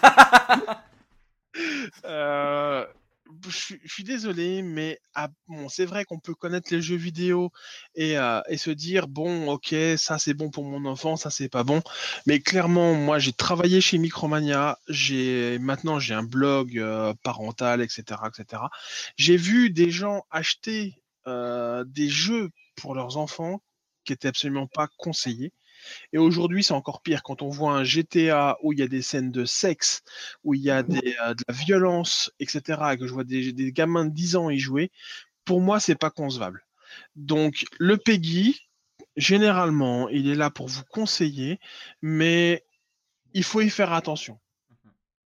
Euh, 2.07 2.86
je, 3.49 3.77
suis- 3.87 4.05
désolé, 4.05 4.62
mais 4.62 5.01
bon, 5.49 5.68
c'est 5.68 5.87
vrai 5.87 6.05
qu'on 6.05 6.18
peut 6.18 6.35
connaître 6.35 6.72
les 6.72 6.83
jeux 6.83 6.97
vidéo 6.97 7.51
et, 7.95 8.18
euh, 8.18 8.41
et 8.49 8.57
se 8.59 8.70
dire 8.70 9.09
bon, 9.09 9.49
ok, 9.51 9.75
ça 9.97 10.18
c'est 10.18 10.35
bon 10.35 10.51
pour 10.51 10.64
mon 10.64 10.85
enfant, 10.85 11.16
ça 11.16 11.31
c'est 11.31 11.49
pas 11.49 11.64
bon. 11.64 11.83
Mais 12.27 12.41
clairement, 12.41 12.95
moi 12.95 13.18
j'ai 13.18 13.33
travaillé 13.33 13.81
chez 13.81 13.99
Micromania, 13.99 14.79
j'ai 14.89 15.59
maintenant 15.59 15.99
j'ai 15.99 16.14
un 16.14 16.22
blog 16.22 16.79
euh, 16.79 17.14
parental, 17.22 17.81
etc., 17.83 18.20
etc. 18.29 18.62
J'ai 19.16 19.37
vu 19.37 19.70
des 19.70 19.91
gens 19.91 20.25
acheter 20.31 20.95
euh, 21.27 21.85
des 21.87 22.09
jeux 22.09 22.51
pour 22.77 22.95
leurs 22.95 23.16
enfants 23.16 23.61
qui 24.05 24.12
étaient 24.12 24.29
absolument 24.29 24.66
pas 24.66 24.89
conseillés. 24.99 25.53
Et 26.12 26.18
aujourd'hui, 26.18 26.62
c'est 26.62 26.74
encore 26.74 27.03
pire 27.03 27.22
quand 27.22 27.43
on 27.43 27.49
voit 27.49 27.72
un 27.72 27.85
GTA 27.85 28.57
où 28.62 28.72
il 28.72 28.78
y 28.78 28.82
a 28.82 28.89
des 28.89 29.03
scènes 29.03 29.30
de 29.30 29.45
sexe, 29.45 30.03
où 30.43 30.55
il 30.55 30.61
y 30.61 30.70
a 30.70 30.78
euh, 30.78 30.82
de 30.82 31.45
la 31.49 31.55
violence, 31.55 32.32
etc., 32.41 32.80
et 32.93 32.99
que 32.99 33.07
je 33.07 33.12
vois 33.12 33.24
des, 33.24 33.53
des 33.53 33.72
gamins 33.72 34.05
de 34.05 34.12
10 34.12 34.37
ans 34.37 34.51
y 34.51 34.59
jouer. 34.59 34.91
Pour 35.45 35.61
moi, 35.61 35.80
c'est 35.80 35.95
pas 35.95 36.11
concevable. 36.11 36.64
Donc, 37.16 37.64
le 37.78 37.97
PEGI, 37.97 38.61
généralement, 39.16 40.09
il 40.09 40.28
est 40.28 40.35
là 40.35 40.51
pour 40.51 40.68
vous 40.68 40.85
conseiller, 40.85 41.59
mais 42.03 42.64
il 43.32 43.45
faut 43.45 43.61
y 43.61 43.70
faire 43.70 43.93
attention. 43.93 44.39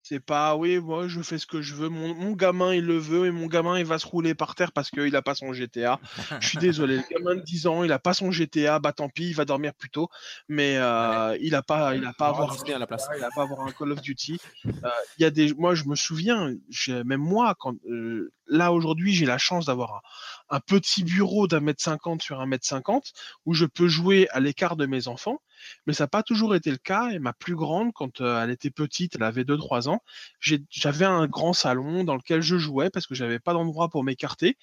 C'est 0.08 0.20
pas, 0.20 0.54
oui, 0.54 0.78
moi, 0.78 1.08
je 1.08 1.20
fais 1.20 1.36
ce 1.36 1.46
que 1.46 1.60
je 1.60 1.74
veux. 1.74 1.88
Mon, 1.88 2.14
mon 2.14 2.30
gamin, 2.30 2.72
il 2.72 2.84
le 2.84 2.96
veut, 2.96 3.26
et 3.26 3.32
mon 3.32 3.46
gamin, 3.46 3.76
il 3.76 3.84
va 3.84 3.98
se 3.98 4.06
rouler 4.06 4.36
par 4.36 4.54
terre 4.54 4.70
parce 4.70 4.88
qu'il 4.88 5.16
a 5.16 5.20
pas 5.22 5.34
son 5.34 5.52
GTA. 5.52 5.98
Je 6.40 6.46
suis 6.46 6.58
désolé, 6.58 6.98
le 6.98 7.02
gamin 7.10 7.34
de 7.34 7.40
10 7.40 7.66
ans, 7.66 7.82
il 7.82 7.90
a 7.90 7.98
pas 7.98 8.14
son 8.14 8.30
GTA, 8.30 8.78
bah 8.78 8.92
tant 8.92 9.08
pis, 9.08 9.30
il 9.30 9.34
va 9.34 9.44
dormir 9.44 9.74
plus 9.74 9.90
tôt, 9.90 10.08
mais 10.48 10.76
euh, 10.76 11.36
il 11.40 11.56
a 11.56 11.62
pas, 11.62 11.96
il 11.96 12.04
a 12.04 12.12
pas 12.12 12.28
avoir 12.28 12.52
Disney 12.52 12.74
à 12.74 12.78
la 12.78 12.86
place. 12.86 13.08
il 13.16 13.26
pas 13.34 13.42
avoir 13.42 13.66
un 13.66 13.72
Call 13.72 13.90
of 13.90 14.00
Duty. 14.00 14.38
Euh, 14.66 14.90
Il 15.18 15.22
y 15.22 15.24
a 15.24 15.30
des, 15.30 15.52
moi, 15.54 15.74
je 15.74 15.84
me 15.86 15.96
souviens, 15.96 16.54
même 16.88 17.20
moi, 17.20 17.56
quand 17.58 17.74
euh, 17.90 18.32
là 18.46 18.72
aujourd'hui, 18.72 19.12
j'ai 19.12 19.26
la 19.26 19.38
chance 19.38 19.66
d'avoir 19.66 20.02
un, 20.50 20.56
un 20.56 20.60
petit 20.60 21.02
bureau 21.02 21.48
d'un 21.48 21.58
mètre 21.58 21.82
cinquante 21.82 22.22
sur 22.22 22.40
un 22.40 22.46
mètre 22.46 22.64
cinquante 22.64 23.12
où 23.44 23.54
je 23.54 23.64
peux 23.64 23.88
jouer 23.88 24.28
à 24.30 24.38
l'écart 24.38 24.76
de 24.76 24.86
mes 24.86 25.08
enfants. 25.08 25.40
Mais 25.86 25.92
ça 25.92 26.04
n'a 26.04 26.08
pas 26.08 26.22
toujours 26.22 26.54
été 26.54 26.70
le 26.70 26.76
cas. 26.76 27.10
Et 27.10 27.18
ma 27.18 27.32
plus 27.32 27.54
grande, 27.54 27.92
quand 27.92 28.20
euh, 28.20 28.42
elle 28.42 28.50
était 28.50 28.70
petite, 28.70 29.16
elle 29.16 29.22
avait 29.22 29.44
2-3 29.44 29.88
ans, 29.88 30.02
j'avais 30.40 31.04
un 31.04 31.26
grand 31.26 31.52
salon 31.52 32.04
dans 32.04 32.16
lequel 32.16 32.40
je 32.42 32.56
jouais 32.58 32.90
parce 32.90 33.06
que 33.06 33.14
j'avais 33.14 33.38
pas 33.38 33.52
d'endroit 33.52 33.88
pour 33.88 34.04
m'écarter. 34.04 34.56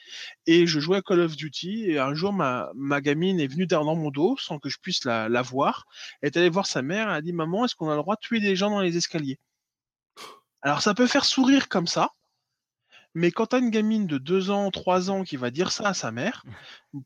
Et 0.46 0.68
je 0.68 0.80
jouais 0.80 0.98
à 0.98 1.02
Call 1.02 1.20
of 1.22 1.36
Duty. 1.36 1.86
Et 1.90 2.00
un 2.00 2.14
jour, 2.14 2.34
ma, 2.34 2.70
ma 2.76 3.02
gamine 3.02 3.40
est 3.40 3.48
venue 3.48 3.66
derrière 3.68 3.96
mon 3.96 4.12
dos 4.12 4.38
sans 4.38 4.60
que 4.60 4.70
je 4.70 4.78
puisse 4.80 5.06
la, 5.06 5.30
la 5.30 5.42
voir. 5.42 5.86
Elle 6.22 6.28
est 6.28 6.38
allée 6.38 6.50
voir 6.50 6.68
sa 6.68 6.82
mère. 6.82 7.10
Elle 7.10 7.16
a 7.16 7.22
dit 7.22 7.34
Maman, 7.34 7.66
est-ce 7.66 7.76
qu'on 7.76 7.90
a 7.90 7.96
le 7.96 8.02
droit 8.02 8.16
de 8.16 8.22
tuer 8.22 8.40
des 8.40 8.56
gens 8.56 8.70
dans 8.70 8.82
les 8.82 8.98
escaliers? 8.98 9.40
Alors, 10.62 10.82
ça 10.82 10.94
peut 10.94 11.08
faire 11.08 11.26
sourire 11.26 11.68
comme 11.68 11.88
ça. 11.88 12.12
Mais 13.16 13.32
quand 13.32 13.48
t'as 13.48 13.60
une 13.60 13.70
gamine 13.70 14.08
de 14.08 14.18
2 14.18 14.50
ans, 14.50 14.72
3 14.72 15.12
ans 15.12 15.24
qui 15.24 15.36
va 15.38 15.52
dire 15.52 15.72
ça 15.72 15.90
à 15.90 15.94
sa 15.94 16.12
mère, 16.12 16.44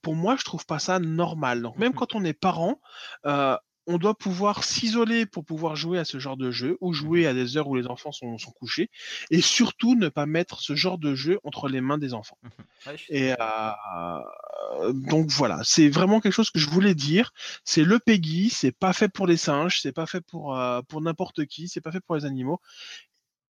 pour 0.01 0.15
moi, 0.15 0.37
je 0.37 0.45
trouve 0.45 0.65
pas 0.65 0.79
ça 0.79 0.99
normal. 0.99 1.61
Donc, 1.61 1.77
même 1.77 1.91
Mhm. 1.91 1.97
quand 1.97 2.15
on 2.15 2.23
est 2.23 2.33
parent, 2.33 2.79
euh, 3.25 3.57
on 3.88 3.97
doit 3.97 4.15
pouvoir 4.15 4.63
s'isoler 4.63 5.25
pour 5.25 5.45
pouvoir 5.45 5.75
jouer 5.75 5.97
à 5.97 6.05
ce 6.05 6.19
genre 6.19 6.38
de 6.38 6.51
jeu 6.51 6.77
ou 6.81 6.93
jouer 6.93 7.25
à 7.25 7.33
des 7.33 7.57
heures 7.57 7.67
où 7.67 7.75
les 7.75 7.88
enfants 7.88 8.11
sont, 8.11 8.38
sont 8.38 8.51
couchés 8.51 8.89
et 9.31 9.41
surtout 9.41 9.95
ne 9.95 10.09
pas 10.09 10.25
mettre 10.25 10.59
ce 10.59 10.75
genre 10.75 10.97
de 10.97 11.15
jeu 11.15 11.39
entre 11.43 11.69
les 11.69 11.81
mains 11.81 11.97
des 11.97 12.13
enfants. 12.13 12.38
Suis- 12.95 13.13
Et 13.13 13.33
euh, 13.39 14.93
donc 14.93 15.29
voilà, 15.29 15.61
c'est 15.63 15.89
vraiment 15.89 16.19
quelque 16.19 16.33
chose 16.33 16.51
que 16.51 16.59
je 16.59 16.69
voulais 16.69 16.95
dire. 16.95 17.31
C'est 17.63 17.83
le 17.83 17.99
Peggy, 17.99 18.49
c'est 18.49 18.71
pas 18.71 18.93
fait 18.93 19.09
pour 19.09 19.25
les 19.25 19.38
singes, 19.38 19.79
c'est 19.81 19.93
pas 19.93 20.05
fait 20.05 20.21
pour 20.21 20.57
euh, 20.57 20.81
pour 20.88 21.01
n'importe 21.01 21.45
qui, 21.45 21.67
c'est 21.67 21.81
pas 21.81 21.91
fait 21.91 22.01
pour 22.01 22.15
les 22.15 22.25
animaux. 22.25 22.59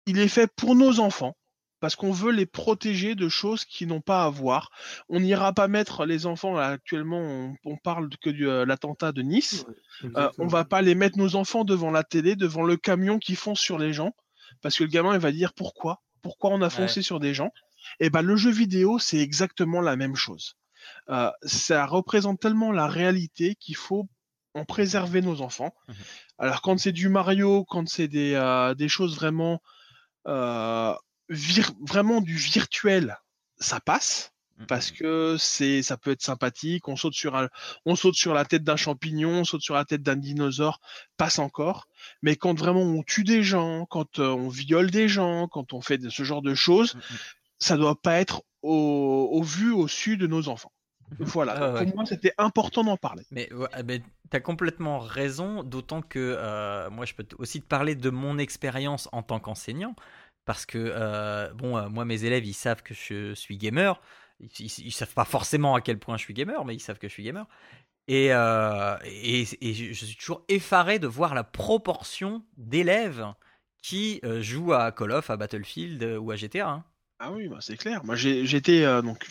Il 0.08 0.18
est 0.18 0.28
fait 0.28 0.48
pour 0.48 0.76
nos 0.76 1.00
enfants 1.00 1.36
parce 1.82 1.98
qu'on 1.98 2.12
veut 2.12 2.32
les 2.32 2.46
protéger 2.46 3.16
de 3.16 3.28
choses 3.28 3.66
qui 3.66 3.86
n'ont 3.86 4.00
pas 4.00 4.24
à 4.24 4.30
voir. 4.30 4.70
On 5.10 5.20
n'ira 5.20 5.52
pas 5.52 5.68
mettre 5.68 6.06
les 6.06 6.26
enfants 6.28 6.54
là, 6.54 6.68
actuellement. 6.68 7.20
On, 7.20 7.56
on 7.66 7.76
parle 7.76 8.10
que 8.22 8.30
de 8.30 8.46
euh, 8.46 8.66
l'attentat 8.66 9.12
de 9.12 9.24
Nice. 9.24 9.66
Euh, 10.16 10.30
on 10.38 10.48
va 10.48 10.64
pas 10.64 10.82
les 10.82 10.96
mettre 10.96 11.18
nos 11.18 11.36
enfants 11.36 11.66
devant 11.66 11.92
la 11.92 12.04
télé, 12.04 12.36
devant 12.36 12.64
le 12.64 12.78
camion 12.78 13.20
qui 13.20 13.36
fonce 13.36 13.60
sur 13.60 13.78
les 13.78 13.92
gens, 13.94 14.16
parce 14.62 14.78
que 14.78 14.84
le 14.84 14.90
gamin 14.90 15.14
il 15.14 15.20
va 15.20 15.32
dire 15.32 15.54
pourquoi, 15.54 16.02
pourquoi 16.22 16.52
on 16.52 16.62
a 16.62 16.70
foncé 16.70 17.02
sur 17.02 17.20
des 17.20 17.34
gens? 17.34 17.52
Et 18.00 18.10
ben 18.10 18.22
le 18.22 18.36
jeu 18.36 18.52
vidéo 18.52 19.00
c'est 19.00 19.20
exactement 19.20 19.82
la 19.82 19.96
même 19.96 20.16
chose. 20.16 20.56
Euh, 21.10 21.32
ça 21.44 21.86
représente 21.86 22.40
tellement 22.40 22.72
la 22.72 22.88
réalité 22.88 23.56
qu'il 23.56 23.76
faut 23.76 24.08
en 24.54 24.66
préserver 24.66 25.22
nos 25.22 25.42
enfants. 25.42 25.74
Mhm. 25.88 25.96
Alors 26.38 26.62
quand 26.62 26.80
c'est 26.80 26.92
du 26.92 27.10
Mario, 27.10 27.66
quand 27.66 27.88
c'est 27.88 28.08
des 28.08 28.34
euh, 28.36 28.76
des 28.76 28.88
choses 28.88 29.16
vraiment 29.16 29.62
euh, 30.28 30.94
vir- 31.32 31.74
vraiment 31.82 32.22
du 32.22 32.36
virtuel, 32.36 33.18
ça 33.60 33.80
passe 33.80 34.32
parce 34.68 34.92
que 34.92 35.38
c'est 35.40 35.82
ça 35.82 35.98
peut 35.98 36.12
être 36.12 36.22
sympathique 36.22 36.88
on 36.88 36.96
saute 36.96 37.16
sur 37.16 37.36
un 37.36 37.50
on 37.88 37.96
saute 37.96 38.14
sur 38.14 38.36
la 38.36 38.46
tête 38.46 38.64
d'un 38.64 38.76
champignon 38.76 39.30
on 39.40 39.44
saute 39.44 39.62
sur 39.64 39.74
la 39.74 39.86
tête 39.86 40.04
d'un 40.04 40.16
dinosaure 40.16 40.80
passe 41.18 41.40
encore 41.40 41.88
mais 42.22 42.36
quand 42.36 42.56
vraiment 42.60 42.82
on 42.84 43.02
tue 43.02 43.24
des 43.24 43.42
gens 43.42 43.88
quand 43.90 44.20
euh, 44.20 44.28
on 44.30 44.50
viole 44.50 44.92
des 44.92 45.08
gens 45.08 45.48
quand 45.48 45.74
on 45.74 45.82
fait 45.82 45.98
de- 45.98 46.10
ce 46.10 46.22
genre 46.22 46.44
de 46.44 46.54
choses 46.54 46.94
Mhm. 46.94 47.02
ça 47.58 47.76
doit 47.76 48.00
pas 48.00 48.20
être 48.20 48.44
au, 48.62 49.30
au 49.32 49.42
vu 49.42 49.72
au 49.72 49.88
su 49.88 50.16
de 50.16 50.28
nos 50.28 50.48
enfants 50.48 50.72
Voilà, 51.20 51.54
Ah 51.58 51.74
ouais. 51.74 51.86
pour 51.88 51.96
moi 51.96 52.06
c'était 52.06 52.34
important 52.38 52.84
d'en 52.84 52.98
parler. 52.98 53.26
Mais, 53.32 53.52
ouais, 53.54 53.68
ah, 53.74 53.82
mais 53.84 54.04
t'as 54.30 54.40
complètement 54.42 55.00
raison, 55.00 55.64
d'autant 55.64 56.02
que 56.04 56.20
euh, 56.38 56.90
moi 56.92 57.06
je 57.06 57.16
peux 57.16 57.24
t- 57.24 57.36
aussi 57.40 57.62
te 57.62 57.68
parler 57.68 57.96
de 57.96 58.10
mon 58.12 58.38
expérience 58.38 59.10
en 59.12 59.24
tant 59.24 59.40
qu'enseignant, 59.40 59.96
parce 60.46 60.66
que 60.66 60.78
euh, 60.80 61.54
bon, 61.54 61.78
euh, 61.78 61.90
moi 61.90 62.06
mes 62.06 62.24
élèves 62.26 62.46
ils 62.46 62.54
savent 62.54 62.84
que 62.84 62.94
je 62.94 63.34
suis 63.34 63.58
gamer, 63.58 64.02
ils, 64.40 64.50
ils- 64.60 64.86
ils 64.88 64.92
savent 64.92 65.14
pas 65.14 65.26
forcément 65.26 65.76
à 65.76 65.82
quel 65.82 66.00
point 66.00 66.18
je 66.18 66.24
suis 66.24 66.34
gamer, 66.34 66.66
mais 66.66 66.76
ils 66.76 66.80
savent 66.80 66.98
que 67.00 67.08
je 67.08 67.14
suis 67.14 67.24
gamer. 67.24 67.48
Et, 68.08 68.34
euh, 68.34 68.98
je 69.04 69.94
suis 69.94 70.16
toujours 70.16 70.44
effaré 70.50 71.00
de 71.00 71.08
voir 71.08 71.36
la 71.36 71.44
proportion 71.44 72.44
d'élèves 72.58 73.26
qui 73.84 74.20
jouent 74.40 74.74
à 74.74 74.92
Call 74.92 75.12
of, 75.12 75.30
à 75.30 75.38
Battlefield 75.38 76.04
ou 76.20 76.32
à 76.32 76.36
GTA. 76.36 76.70
hein. 76.70 76.84
Ah 77.20 77.32
oui, 77.32 77.48
bah 77.48 77.58
c'est 77.62 77.78
clair. 77.78 78.04
Moi 78.04 78.16
j'étais 78.16 78.84
donc 79.04 79.28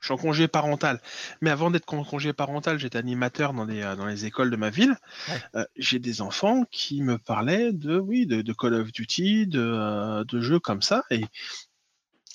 je 0.00 0.06
suis 0.06 0.14
en 0.14 0.16
congé 0.16 0.48
parental, 0.48 1.00
mais 1.40 1.50
avant 1.50 1.70
d'être 1.70 1.92
en 1.94 2.04
congé 2.04 2.32
parental, 2.32 2.78
j'étais 2.78 2.98
animateur 2.98 3.52
dans 3.52 3.64
les 3.64 3.82
euh, 3.82 3.96
dans 3.96 4.06
les 4.06 4.24
écoles 4.26 4.50
de 4.50 4.56
ma 4.56 4.70
ville. 4.70 4.96
Ouais. 5.26 5.42
Euh, 5.56 5.64
j'ai 5.76 5.98
des 6.00 6.22
enfants 6.22 6.64
qui 6.70 7.02
me 7.02 7.18
parlaient 7.18 7.72
de 7.72 7.98
oui 7.98 8.26
de, 8.26 8.42
de 8.42 8.52
Call 8.54 8.74
of 8.74 8.92
Duty, 8.92 9.46
de 9.48 9.60
euh, 9.60 10.24
de 10.24 10.40
jeux 10.40 10.60
comme 10.60 10.82
ça, 10.82 11.04
et 11.10 11.24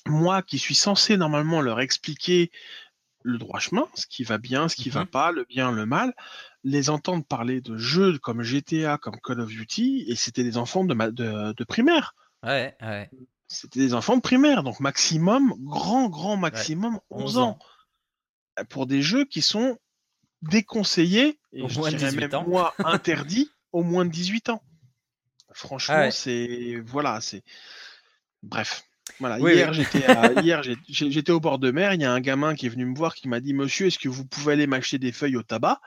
moi 0.06 0.42
qui 0.42 0.58
suis 0.58 0.74
censé 0.74 1.16
normalement 1.16 1.60
leur 1.60 1.80
expliquer 1.80 2.50
le 3.22 3.38
droit 3.38 3.60
chemin, 3.60 3.88
ce 3.94 4.06
qui 4.06 4.24
va 4.24 4.38
bien, 4.38 4.68
ce 4.68 4.76
qui 4.76 4.90
va 4.90 5.00
Mhm. 5.00 5.06
pas, 5.06 5.32
le 5.32 5.44
bien, 5.44 5.72
le 5.72 5.86
mal, 5.86 6.14
les 6.64 6.90
entendre 6.90 7.24
parler 7.24 7.60
de 7.60 7.76
jeux 7.78 8.18
comme 8.18 8.42
GTA, 8.42 8.98
comme 8.98 9.20
Call 9.22 9.40
of 9.40 9.48
Duty, 9.50 10.06
et 10.08 10.16
c'était 10.16 10.44
des 10.44 10.58
enfants 10.58 10.84
de, 10.84 10.94
ma, 10.94 11.10
de, 11.10 11.52
de 11.54 11.64
primaire. 11.64 12.14
Ouais, 12.42 12.76
ouais. 12.80 13.10
C'était 13.48 13.80
des 13.80 13.94
enfants 13.94 14.16
de 14.16 14.20
primaire, 14.22 14.62
donc 14.62 14.78
maximum, 14.80 15.54
grand, 15.60 16.08
grand 16.08 16.36
maximum, 16.36 17.00
11, 17.10 17.22
11 17.24 17.38
ans. 17.38 17.58
Pour 18.68 18.86
des 18.86 19.00
jeux 19.02 19.24
qui 19.24 19.40
sont 19.40 19.78
déconseillés, 20.42 21.38
et 21.52 21.62
Au 21.62 21.68
je 21.68 21.78
moins 21.78 21.88
dirais 21.90 22.10
18 22.10 22.20
même 22.32 22.44
moi 22.46 22.74
interdits, 22.84 23.50
au 23.72 23.82
moins 23.82 24.04
de 24.04 24.10
18 24.10 24.50
ans. 24.50 24.62
Franchement, 25.52 25.94
Ah 25.96 26.00
ouais. 26.02 26.10
c'est. 26.10 26.76
Voilà, 26.84 27.20
c'est. 27.20 27.42
Bref. 28.42 28.84
Voilà, 29.20 29.38
Oui, 29.40 29.54
hier, 29.54 29.70
oui. 29.70 29.74
j'étais 29.76 30.04
à- 30.04 30.32
hier 30.42 30.62
j'ai- 30.62 30.76
j'ai- 30.88 31.10
j'étais 31.10 31.32
au 31.32 31.40
bord 31.40 31.58
de 31.58 31.70
mer, 31.70 31.94
il 31.94 32.00
y 32.02 32.04
a 32.04 32.12
un 32.12 32.20
gamin 32.20 32.54
qui 32.54 32.66
est 32.66 32.68
venu 32.68 32.84
me 32.84 32.94
voir 32.94 33.14
qui 33.14 33.26
m'a 33.28 33.40
dit 33.40 33.54
Monsieur, 33.54 33.86
est-ce 33.86 33.98
que 33.98 34.08
vous 34.10 34.26
pouvez 34.26 34.52
aller 34.52 34.66
m'acheter 34.66 34.98
des 34.98 35.10
feuilles 35.12 35.36
au 35.36 35.42
tabac? 35.42 35.80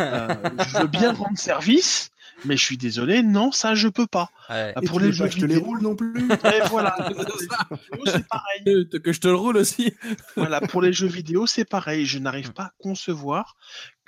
Euh, 0.00 0.34
Je 0.66 0.78
veux 0.80 0.88
bien 0.88 1.12
rendre 1.12 1.38
service, 1.38 2.10
mais 2.44 2.56
je 2.56 2.64
suis 2.64 2.76
désolé, 2.76 3.22
non, 3.22 3.52
ça 3.52 3.74
je 3.74 3.88
peux 3.88 4.06
pas. 4.06 4.30
ouais. 4.50 4.72
Ah, 4.76 4.80
Et 4.82 4.86
pour 4.86 4.98
tu 5.00 5.06
les 5.06 5.12
jeux 5.12 5.24
pas 5.24 5.28
que 5.28 5.34
je 5.36 5.40
te 5.40 5.44
les 5.46 5.54
vidéo. 5.54 5.66
roule 5.68 5.82
non 5.82 5.96
plus 5.96 6.28
Et 6.44 6.68
voilà, 6.68 6.96
c'est 8.06 8.26
pareil. 8.28 8.88
Que 9.02 9.12
je 9.12 9.20
te 9.20 9.28
le 9.28 9.34
roule 9.34 9.56
aussi. 9.56 9.94
Voilà, 10.36 10.60
pour 10.60 10.82
les 10.82 10.92
jeux 10.92 11.06
vidéo, 11.08 11.46
c'est 11.46 11.64
pareil. 11.64 12.06
Je 12.06 12.18
n'arrive 12.18 12.52
pas 12.52 12.64
à 12.64 12.72
concevoir 12.78 13.56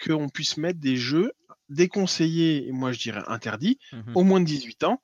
qu'on 0.04 0.28
puisse 0.28 0.56
mettre 0.56 0.78
des 0.80 0.96
jeux 0.96 1.32
déconseillés, 1.68 2.66
et 2.68 2.72
moi 2.72 2.92
je 2.92 2.98
dirais 2.98 3.22
interdits, 3.28 3.78
Mhm. 3.92 4.12
au 4.16 4.24
moins 4.24 4.40
de 4.40 4.46
18 4.46 4.84
ans, 4.84 5.02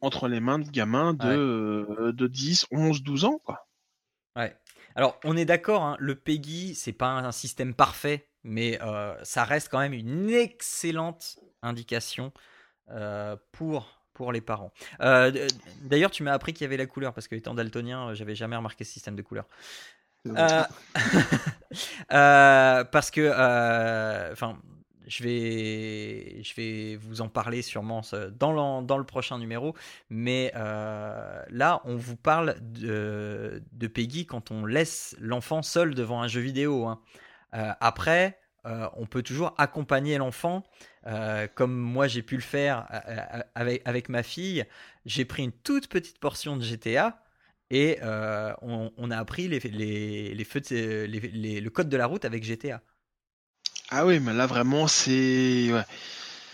entre 0.00 0.28
les 0.28 0.40
mains 0.40 0.58
de 0.58 0.68
gamins 0.70 1.14
de, 1.14 1.26
Ouais. 1.26 1.34
euh, 1.36 2.12
de 2.12 2.26
10, 2.26 2.66
11, 2.70 3.02
12 3.02 3.24
ans. 3.24 3.40
Quoi. 3.44 3.66
Ouais. 4.36 4.54
Alors, 4.94 5.18
on 5.24 5.36
est 5.36 5.44
d'accord, 5.44 5.82
hein, 5.82 5.96
le 5.98 6.14
PEGI, 6.14 6.74
c'est 6.74 6.92
pas 6.92 7.08
un 7.10 7.32
système 7.32 7.74
parfait, 7.74 8.28
mais 8.44 8.78
euh, 8.82 9.14
ça 9.24 9.44
reste 9.44 9.68
quand 9.70 9.78
même 9.78 9.92
une 9.92 10.30
excellente 10.30 11.38
indication 11.66 12.32
euh, 12.90 13.36
pour, 13.52 14.00
pour 14.14 14.32
les 14.32 14.40
parents. 14.40 14.72
Euh, 15.00 15.48
D'ailleurs, 15.82 16.10
tu 16.10 16.22
m'as 16.22 16.32
appris 16.32 16.52
qu'il 16.54 16.64
y 16.64 16.66
avait 16.66 16.76
la 16.76 16.86
couleur, 16.86 17.12
parce 17.12 17.28
que 17.28 17.34
étant 17.34 17.54
daltonien, 17.54 18.08
euh, 18.10 18.14
j'avais 18.14 18.34
jamais 18.34 18.56
remarqué 18.56 18.84
ce 18.84 18.92
système 18.92 19.16
de 19.16 19.22
couleur. 19.22 19.46
Euh, 20.26 20.64
euh, 22.12 22.84
parce 22.84 23.10
que, 23.10 23.20
euh, 23.20 24.32
enfin, 24.32 24.58
je 25.06 25.22
vais, 25.22 26.42
je 26.42 26.54
vais 26.56 26.96
vous 26.96 27.20
en 27.20 27.28
parler 27.28 27.62
sûrement 27.62 28.00
dans 28.32 28.52
le, 28.80 28.84
dans 28.84 28.98
le 28.98 29.04
prochain 29.04 29.38
numéro, 29.38 29.74
mais 30.10 30.50
là, 30.54 31.80
on 31.84 31.96
vous 31.96 32.16
parle 32.16 32.56
de, 32.60 33.62
de 33.72 33.86
Peggy 33.86 34.26
quand 34.26 34.50
on 34.50 34.66
laisse 34.66 35.14
l'enfant 35.20 35.62
seul 35.62 35.94
devant 35.94 36.22
un 36.22 36.28
jeu 36.28 36.40
vidéo. 36.40 36.86
hein. 36.86 37.00
Après, 37.52 38.40
euh, 38.66 38.88
on 38.96 39.06
peut 39.06 39.22
toujours 39.22 39.54
accompagner 39.58 40.18
l'enfant, 40.18 40.64
euh, 41.06 41.46
comme 41.54 41.74
moi 41.74 42.08
j'ai 42.08 42.22
pu 42.22 42.34
le 42.36 42.42
faire 42.42 42.86
euh, 43.58 43.78
avec, 43.84 44.08
ma 44.08 44.22
fille. 44.22 44.64
J'ai 45.04 45.24
pris 45.24 45.44
une 45.44 45.52
toute 45.52 45.88
petite 45.88 46.18
portion 46.18 46.56
de 46.56 46.62
GTA. 46.62 47.22
Et 47.70 47.98
on, 48.02 49.10
a 49.10 49.16
appris 49.18 49.48
les, 49.48 49.58
feux 49.58 50.60
de- 50.60 51.04
les- 51.04 51.60
le 51.60 51.70
code 51.70 51.88
de 51.88 51.96
la 51.96 52.06
route 52.06 52.24
avec 52.24 52.44
GTA. 52.44 52.80
Ah 53.90 54.06
oui, 54.06 54.20
mais 54.20 54.32
là 54.32 54.46
vraiment, 54.46 54.86
c'est. 54.86 55.70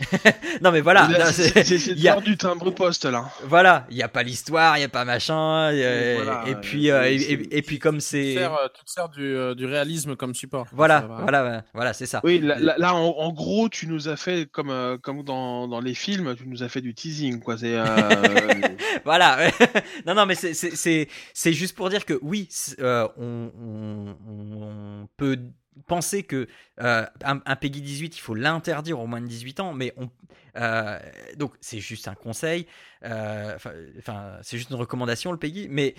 Non 0.62 0.70
mais 0.72 0.80
voilà, 0.80 1.08
c'est 1.32 1.48
c'est- 1.48 1.64
c'est- 1.64 1.78
c'est 1.78 1.90
il 1.92 2.00
y 2.00 2.08
a- 2.08 2.16
du 2.20 2.36
timbre-poste 2.36 3.04
là. 3.06 3.30
voilà, 3.44 3.86
il 3.90 3.96
n'y 3.96 4.02
a 4.02 4.08
pas 4.08 4.22
l'histoire, 4.22 4.76
il 4.76 4.80
n'y 4.80 4.84
a 4.84 4.88
pas 4.88 5.04
machin, 5.04 5.72
et, 5.72 5.78
Et 5.78 6.14
voilà, 6.16 6.44
et 6.46 6.52
euh, 6.54 6.60
puis 6.60 6.90
euh, 6.90 7.10
et, 7.10 7.18
c'est- 7.18 7.32
et- 7.32 7.56
et 7.58 7.62
puis 7.62 7.78
comme 7.78 8.00
c'est 8.00 8.34
Faire, 8.34 8.54
euh, 8.54 8.68
tu 8.74 8.84
te 8.84 8.90
sers 8.90 9.08
du, 9.08 9.22
euh, 9.34 9.54
du 9.54 9.66
réalisme 9.66 10.14
comme 10.16 10.34
support. 10.34 10.66
voilà, 10.72 11.00
voilà, 11.22 11.44
ouais, 11.44 11.58
voilà, 11.74 11.92
c'est 11.92 12.06
ça. 12.06 12.20
Oui, 12.24 12.38
là, 12.40 12.58
là- 12.58 12.74
là, 12.78 12.94
en, 12.94 13.00
en 13.18 13.32
gros, 13.32 13.68
tu 13.68 13.86
nous 13.86 14.08
as 14.08 14.16
fait 14.16 14.46
comme 14.50 14.70
euh, 14.70 14.98
comme 14.98 15.22
dans, 15.24 15.66
dans 15.68 15.80
les 15.80 15.94
films, 15.94 16.34
tu 16.36 16.46
nous 16.46 16.62
as 16.62 16.68
fait 16.68 16.80
du 16.80 16.94
teasing 16.94 17.40
quoi. 17.40 17.56
C'est 17.58 17.74
euh, 17.76 17.84
Voilà. 19.04 19.38
non, 20.06 20.14
non, 20.14 20.26
mais 20.26 20.34
c'est- 20.34 21.08
c'est 21.34 21.52
juste 21.52 21.76
pour 21.76 21.88
dire 21.90 22.04
que 22.04 22.18
oui, 22.22 22.48
euh, 22.80 23.08
on, 23.16 23.50
on- 23.58 24.16
on 24.26 25.08
peut 25.16 25.38
penser 25.86 26.22
que 26.22 26.46
euh, 26.80 27.06
un, 27.24 27.40
un 27.44 27.56
Peggy 27.56 27.80
18, 27.80 28.16
il 28.16 28.20
faut 28.20 28.34
l'interdire 28.34 29.00
aux 29.00 29.06
moins 29.06 29.20
de 29.20 29.26
18 29.26 29.60
ans, 29.60 29.72
mais 29.72 29.92
on, 29.96 30.10
euh, 30.56 30.98
donc 31.36 31.52
c'est 31.60 31.80
juste 31.80 32.08
un 32.08 32.14
conseil, 32.14 32.66
euh, 33.04 33.54
enfin, 33.98 34.36
c'est 34.42 34.58
juste 34.58 34.70
une 34.70 34.76
recommandation 34.76 35.32
le 35.32 35.38
Peggy, 35.38 35.68
mais 35.70 35.94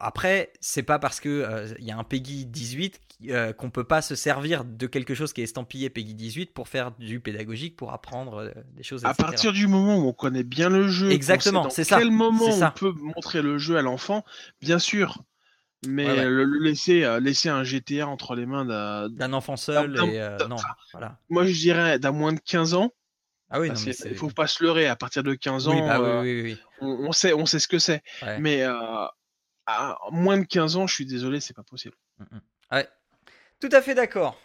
après, 0.00 0.52
c'est 0.60 0.82
pas 0.82 0.98
parce 0.98 1.20
que 1.20 1.74
il 1.78 1.84
y 1.84 1.90
a 1.90 1.98
un 1.98 2.04
Peggy 2.04 2.46
18 2.46 3.00
qui- 3.08 3.32
euh, 3.32 3.52
qu'on 3.52 3.70
peut 3.70 3.84
pas 3.84 4.02
se 4.02 4.14
servir 4.14 4.64
de 4.64 4.86
quelque 4.86 5.14
chose 5.14 5.32
qui 5.32 5.40
est 5.40 5.44
estampillé 5.44 5.88
Peggy 5.90 6.14
18 6.14 6.52
pour 6.52 6.68
faire 6.68 6.90
du 6.92 7.20
pédagogique, 7.20 7.76
pour 7.76 7.92
apprendre 7.92 8.52
des 8.74 8.82
choses. 8.82 9.04
à 9.04 9.14
partir 9.14 9.52
du 9.52 9.66
moment 9.66 9.98
où 9.98 10.08
on 10.08 10.12
connaît 10.12 10.42
bien 10.44 10.68
le 10.68 10.88
jeu, 10.88 11.10
Exactement, 11.10 11.68
c'est 11.70 11.84
ça, 11.84 11.98
Quel 11.98 12.10
moment 12.10 12.50
ça. 12.50 12.72
on 12.76 12.78
peut 12.78 12.92
montrer 12.92 13.42
le 13.42 13.58
jeu 13.58 13.76
à 13.78 13.82
l'enfant, 13.82 14.24
bien 14.60 14.78
sûr. 14.78 15.22
Mais 15.86 16.06
Ouais, 16.06 16.12
ouais. 16.18 16.24
le, 16.24 16.44
le 16.44 16.58
laisser 16.58 17.04
euh, 17.04 17.20
laisser 17.20 17.48
un 17.48 17.62
GTA 17.64 18.08
entre 18.08 18.34
les 18.34 18.46
mains 18.46 18.64
d'un, 18.64 19.32
enfant 19.32 19.56
seul 19.56 19.96
et 19.96 20.18
euh, 20.20 20.36
d'un- 20.38 20.48
non 20.48 20.56
voilà 20.92 21.18
moi 21.28 21.44
je 21.44 21.52
dirais 21.52 21.98
d'un 21.98 22.12
moins 22.12 22.32
de 22.32 22.40
15 22.40 22.74
ans. 22.74 22.92
ah 23.50 23.60
oui 23.60 23.70
il 23.86 24.16
faut 24.16 24.30
pas 24.30 24.46
se 24.46 24.64
leurrer. 24.64 24.86
À 24.86 24.96
partir 24.96 25.22
de 25.22 25.34
15 25.34 25.68
ans, 25.68 25.74
oui, 25.74 25.80
bah, 25.82 25.98
euh, 26.00 26.22
oui, 26.22 26.34
oui, 26.34 26.42
oui, 26.42 26.58
on, 26.80 27.08
on 27.08 27.12
sait 27.12 27.32
on 27.34 27.46
sait 27.46 27.58
ce 27.58 27.68
que 27.68 27.78
c'est. 27.78 28.02
Ouais. 28.22 28.38
Mais 28.40 28.62
euh, 28.62 28.72
à 29.66 29.98
moins 30.10 30.38
de 30.38 30.44
15 30.44 30.76
ans, 30.76 30.86
je 30.86 30.94
suis 30.94 31.06
désolé, 31.06 31.40
c'est 31.40 31.54
pas 31.54 31.62
possible. 31.64 31.96
Ouais. 32.72 32.88
Tout 33.60 33.68
à 33.72 33.82
fait 33.82 33.94
d'accord. 33.94 34.40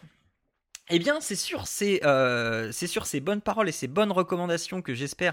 Eh 0.90 0.98
bien, 0.98 1.20
c'est 1.20 1.36
sur 1.36 1.68
ces, 1.68 2.00
euh, 2.04 2.72
c'est 2.72 2.88
sur 2.88 3.06
ces 3.06 3.20
bonnes 3.20 3.40
paroles 3.40 3.68
et 3.68 3.72
ces 3.72 3.86
bonnes 3.86 4.10
recommandations 4.10 4.82
que 4.82 4.94
j'espère 4.94 5.32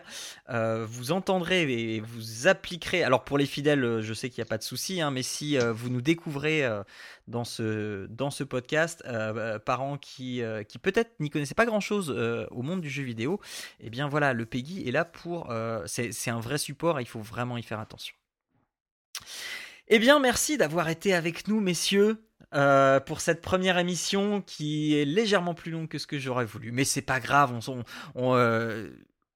euh, 0.49 0.85
vous 0.87 1.11
entendrez 1.11 1.63
et 1.63 1.99
vous 2.01 2.47
appliquerez. 2.47 3.03
Alors 3.03 3.23
pour 3.23 3.37
les 3.37 3.47
fidèles, 3.47 3.83
euh, 3.83 4.01
je 4.01 4.13
sais 4.13 4.29
qu'il 4.29 4.41
n'y 4.41 4.47
a 4.47 4.49
pas 4.49 4.59
de 4.59 4.63
souci, 4.63 5.01
hein, 5.01 5.09
mais 5.09 5.23
si 5.23 5.57
vous 5.57 5.89
nous 5.89 6.01
découvrez 6.01 6.63
dans 7.27 7.43
ce 7.43 8.43
podcast, 8.43 9.03
parents 9.65 9.97
qui 9.97 10.41
qui 10.67 10.77
peut-être 10.77 11.11
n'y 11.19 11.29
connaissaient 11.29 11.55
pas 11.55 11.65
grand-chose 11.65 12.11
au 12.51 12.61
monde 12.61 12.81
du 12.81 12.89
jeu 12.89 13.03
vidéo, 13.03 13.39
eh 13.79 13.89
bien 13.89 14.07
voilà, 14.07 14.33
le 14.33 14.45
Peggy 14.45 14.87
est 14.87 14.91
là 14.91 15.05
pour. 15.05 15.51
c'est 15.87 16.29
un 16.29 16.39
vrai 16.39 16.57
support 16.57 16.99
et 16.99 17.03
il 17.03 17.07
faut 17.07 17.21
vraiment 17.21 17.57
y 17.57 17.63
faire 17.63 17.79
attention. 17.79 18.15
Eh 19.87 19.99
bien, 19.99 20.19
merci 20.19 20.57
d'avoir 20.57 20.89
été 20.89 21.13
avec 21.13 21.47
nous, 21.47 21.59
messieurs. 21.59 22.28
Euh, 22.55 22.99
pour 22.99 23.21
cette 23.21 23.41
première 23.41 23.77
émission 23.77 24.41
qui 24.41 24.95
est 24.95 25.05
légèrement 25.05 25.53
plus 25.53 25.71
longue 25.71 25.87
que 25.87 25.97
ce 25.97 26.07
que 26.07 26.17
j'aurais 26.19 26.45
voulu, 26.45 26.71
mais 26.71 26.83
c'est 26.83 27.01
pas 27.01 27.19
grave, 27.19 27.51
on, 27.53 27.71
on, 27.71 27.83
on, 28.15 28.35
euh, 28.35 28.89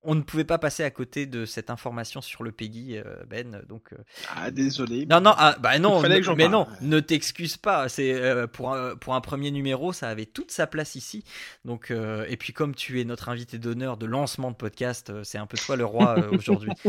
on 0.06 0.16
ne 0.16 0.22
pouvait 0.22 0.44
pas 0.44 0.58
passer 0.58 0.84
à 0.84 0.90
côté 0.92 1.26
de 1.26 1.46
cette 1.46 1.70
information 1.70 2.20
sur 2.22 2.44
le 2.44 2.52
Peggy, 2.52 2.98
euh, 2.98 3.04
Ben. 3.28 3.62
Donc, 3.70 3.92
Ah 4.36 4.52
désolé. 4.52 5.06
non, 5.06 5.22
non, 5.22 5.34
ah, 5.38 5.56
bah 5.60 5.80
non, 5.80 6.02
ne- 6.02 6.20
que 6.20 6.32
mais 6.32 6.50
parle. 6.50 6.52
non, 6.52 6.68
ne 6.82 7.00
t'excuse 7.00 7.56
pas. 7.56 7.88
C'est 7.88 8.48
pour 8.52 8.74
un, 8.74 8.96
pour 8.98 9.14
un 9.16 9.22
premier 9.22 9.50
numéro, 9.52 9.94
ça 9.94 10.10
avait 10.10 10.26
toute 10.26 10.52
sa 10.52 10.68
place 10.68 10.96
ici. 10.96 11.24
Donc, 11.64 11.92
et 11.92 12.36
puis 12.38 12.52
comme 12.52 12.76
tu 12.76 13.00
es 13.00 13.06
notre 13.06 13.30
invité 13.30 13.60
d'honneur 13.60 13.96
de 13.96 14.06
lancement 14.06 14.52
de 14.52 14.58
podcast, 14.58 15.14
c'est 15.24 15.38
un 15.38 15.46
peu 15.46 15.58
toi 15.58 15.76
le 15.78 15.86
roi 15.86 16.18
aujourd'hui. 16.34 16.72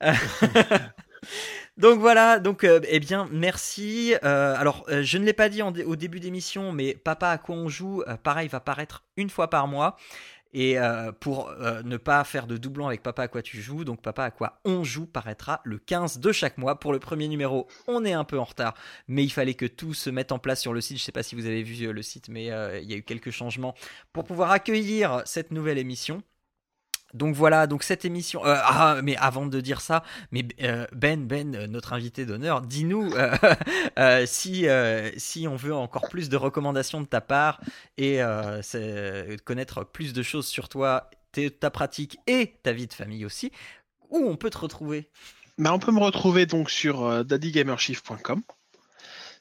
donc 1.76 2.00
voilà, 2.00 2.38
donc 2.38 2.64
euh, 2.64 2.80
eh 2.88 3.00
bien 3.00 3.28
merci. 3.30 4.14
Euh, 4.24 4.54
alors 4.56 4.86
euh, 4.88 5.02
je 5.02 5.18
ne 5.18 5.24
l'ai 5.24 5.34
pas 5.34 5.50
dit 5.50 5.60
au 5.62 5.96
début 5.96 6.20
d'émission, 6.20 6.72
mais 6.72 6.94
Papa 6.94 7.28
à 7.28 7.38
quoi 7.38 7.54
on 7.54 7.68
joue, 7.68 8.02
pareil 8.22 8.48
va 8.48 8.60
paraître 8.60 9.04
une 9.16 9.28
fois 9.28 9.50
par 9.50 9.68
mois. 9.68 9.96
Et 10.54 10.78
pour 11.20 11.52
ne 11.84 11.96
pas 11.98 12.24
faire 12.24 12.46
de 12.46 12.56
doublon 12.56 12.86
avec 12.86 13.02
Papa 13.02 13.24
à 13.24 13.28
quoi 13.28 13.42
tu 13.42 13.60
joues, 13.60 13.84
donc 13.84 14.00
Papa 14.00 14.24
à 14.24 14.30
quoi 14.30 14.58
on 14.64 14.84
joue 14.84 15.04
paraîtra 15.04 15.60
le 15.64 15.76
15 15.76 16.18
de 16.18 16.32
chaque 16.32 16.56
mois. 16.56 16.80
Pour 16.80 16.94
le 16.94 16.98
premier 16.98 17.28
numéro, 17.28 17.68
on 17.88 18.06
est 18.06 18.14
un 18.14 18.24
peu 18.24 18.38
en 18.38 18.44
retard, 18.44 18.72
mais 19.06 19.22
il 19.22 19.28
fallait 19.28 19.52
que 19.52 19.66
tout 19.66 19.92
se 19.92 20.08
mette 20.08 20.32
en 20.32 20.38
place 20.38 20.62
sur 20.62 20.72
le 20.72 20.80
site. 20.80 20.96
Je 20.96 21.02
sais 21.02 21.12
pas 21.12 21.22
si 21.22 21.34
vous 21.34 21.44
avez 21.44 21.62
vu 21.62 21.92
le 21.92 22.02
site, 22.02 22.30
mais 22.30 22.46
il 22.46 22.90
y 22.90 22.94
a 22.94 22.96
eu 22.96 23.02
quelques 23.02 23.32
changements 23.32 23.74
pour 24.14 24.24
pouvoir 24.24 24.50
accueillir 24.50 25.20
cette 25.26 25.50
nouvelle 25.50 25.76
émission. 25.76 26.22
Donc 27.14 27.34
voilà, 27.34 27.66
donc 27.66 27.82
cette 27.82 28.04
émission. 28.04 28.44
Euh, 28.44 28.56
ah, 28.62 29.00
mais 29.02 29.16
avant 29.16 29.46
de 29.46 29.60
dire 29.60 29.80
ça, 29.80 30.02
euh, 30.62 30.86
Ben, 30.92 31.26
Ben, 31.26 31.54
euh, 31.54 31.66
notre 31.66 31.92
invité 31.92 32.26
d'honneur, 32.26 32.60
dis-nous 32.60 33.12
si 34.26 34.66
si 35.16 35.48
on 35.48 35.56
veut 35.56 35.74
encore 35.74 36.08
plus 36.08 36.28
de 36.28 36.36
recommandations 36.36 37.00
de 37.00 37.06
ta 37.06 37.20
part 37.20 37.60
et 37.96 38.20
connaître 39.44 39.84
plus 39.84 40.12
de 40.12 40.22
choses 40.22 40.46
sur 40.46 40.68
toi, 40.68 41.10
ta 41.60 41.70
pratique 41.70 42.18
et 42.26 42.58
ta 42.62 42.72
vie 42.72 42.86
de 42.86 42.94
famille 42.94 43.24
aussi, 43.24 43.52
où 44.10 44.18
on 44.18 44.36
peut 44.36 44.50
te 44.50 44.58
retrouver? 44.58 45.08
Bah, 45.58 45.72
on 45.72 45.78
peut 45.78 45.92
me 45.92 46.00
retrouver 46.00 46.46
donc 46.46 46.70
sur 46.70 47.24
daddygamershift.com. 47.24 48.42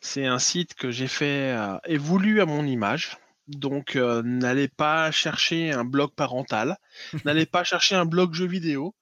C'est 0.01 0.25
un 0.25 0.39
site 0.39 0.75
que 0.75 0.91
j'ai 0.91 1.07
fait 1.07 1.57
et 1.85 1.97
voulu 1.97 2.41
à 2.41 2.45
mon 2.45 2.65
image. 2.65 3.17
Donc, 3.47 3.95
euh, 3.95 4.23
n'allez 4.23 4.67
pas 4.67 5.11
chercher 5.11 5.71
un 5.71 5.85
blog 5.85 6.11
parental, 6.15 6.77
n'allez 7.25 7.45
pas 7.45 7.63
chercher 7.63 7.95
un 7.95 8.05
blog 8.05 8.33
jeu 8.33 8.47
vidéo. 8.47 8.95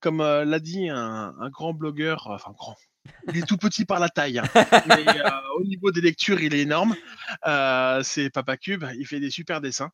Comme 0.00 0.22
euh, 0.22 0.46
l'a 0.46 0.60
dit 0.60 0.88
un, 0.88 1.34
grand 1.50 1.74
blogueur, 1.74 2.28
enfin 2.30 2.52
grand, 2.56 2.74
il 3.28 3.36
est 3.36 3.46
tout 3.46 3.58
petit 3.58 3.84
par 3.84 4.00
la 4.00 4.08
taille, 4.08 4.38
hein. 4.38 4.44
mais 4.88 5.06
euh, 5.06 5.30
au 5.58 5.64
niveau 5.64 5.90
des 5.90 6.00
lectures, 6.00 6.40
il 6.40 6.54
est 6.54 6.60
énorme. 6.60 6.96
c'est 8.02 8.30
Papa 8.30 8.56
Cube, 8.56 8.86
il 8.98 9.06
fait 9.06 9.20
des 9.20 9.30
super 9.30 9.60
dessins. 9.60 9.90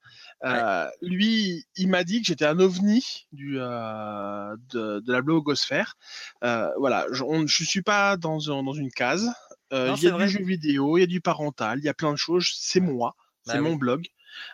Lui, 1.03 1.65
il 1.75 1.89
m'a 1.89 2.05
dit 2.05 2.21
que 2.21 2.29
j'étais 2.29 2.47
un 2.47 2.61
ovni 2.61 3.27
du, 3.33 3.55
de, 3.55 5.11
la 5.11 5.23
blogosphère. 5.23 5.97
voilà, 6.41 7.07
je 7.11 7.25
ne 7.25 7.49
suis 7.49 7.83
pas 7.83 8.17
dans, 8.17 8.39
dans 8.39 8.75
une 8.75 8.93
case. 8.93 9.29
Il 9.73 10.01
y 10.01 10.07
a 10.07 10.13
du 10.13 10.29
jeu 10.29 10.45
vidéo, 10.45 10.99
il 10.99 11.01
y 11.01 11.05
a 11.05 11.09
du 11.09 11.21
parental, 11.21 11.81
il 11.81 11.85
y 11.85 11.89
a 11.89 11.95
plein 11.95 12.13
de 12.13 12.19
choses. 12.19 12.49
C'est 12.55 12.79
moi. 12.79 13.17
Bah 13.47 13.53
c'est 13.55 13.61
mon 13.61 13.77
blog. 13.77 14.07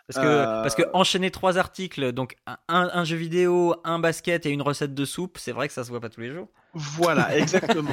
Parce 0.07 0.25
que, 0.25 0.43
parce 0.43 0.75
que 0.75 0.83
euh, 0.83 0.89
enchaîner 0.93 1.31
trois 1.31 1.57
articles, 1.57 2.11
donc 2.11 2.35
un, 2.47 2.57
un, 2.67 3.03
jeu 3.03 3.17
vidéo, 3.17 3.75
un 3.83 3.99
basket 3.99 4.45
et 4.45 4.49
une 4.49 4.61
recette 4.61 4.93
de 4.93 5.05
soupe, 5.05 5.37
c'est 5.37 5.51
vrai 5.51 5.67
que 5.67 5.73
ça 5.73 5.83
se 5.83 5.89
voit 5.89 5.99
pas 5.99 6.09
tous 6.09 6.21
les 6.21 6.31
jours. 6.31 6.49
Voilà, 6.73 7.37
exactement. 7.37 7.91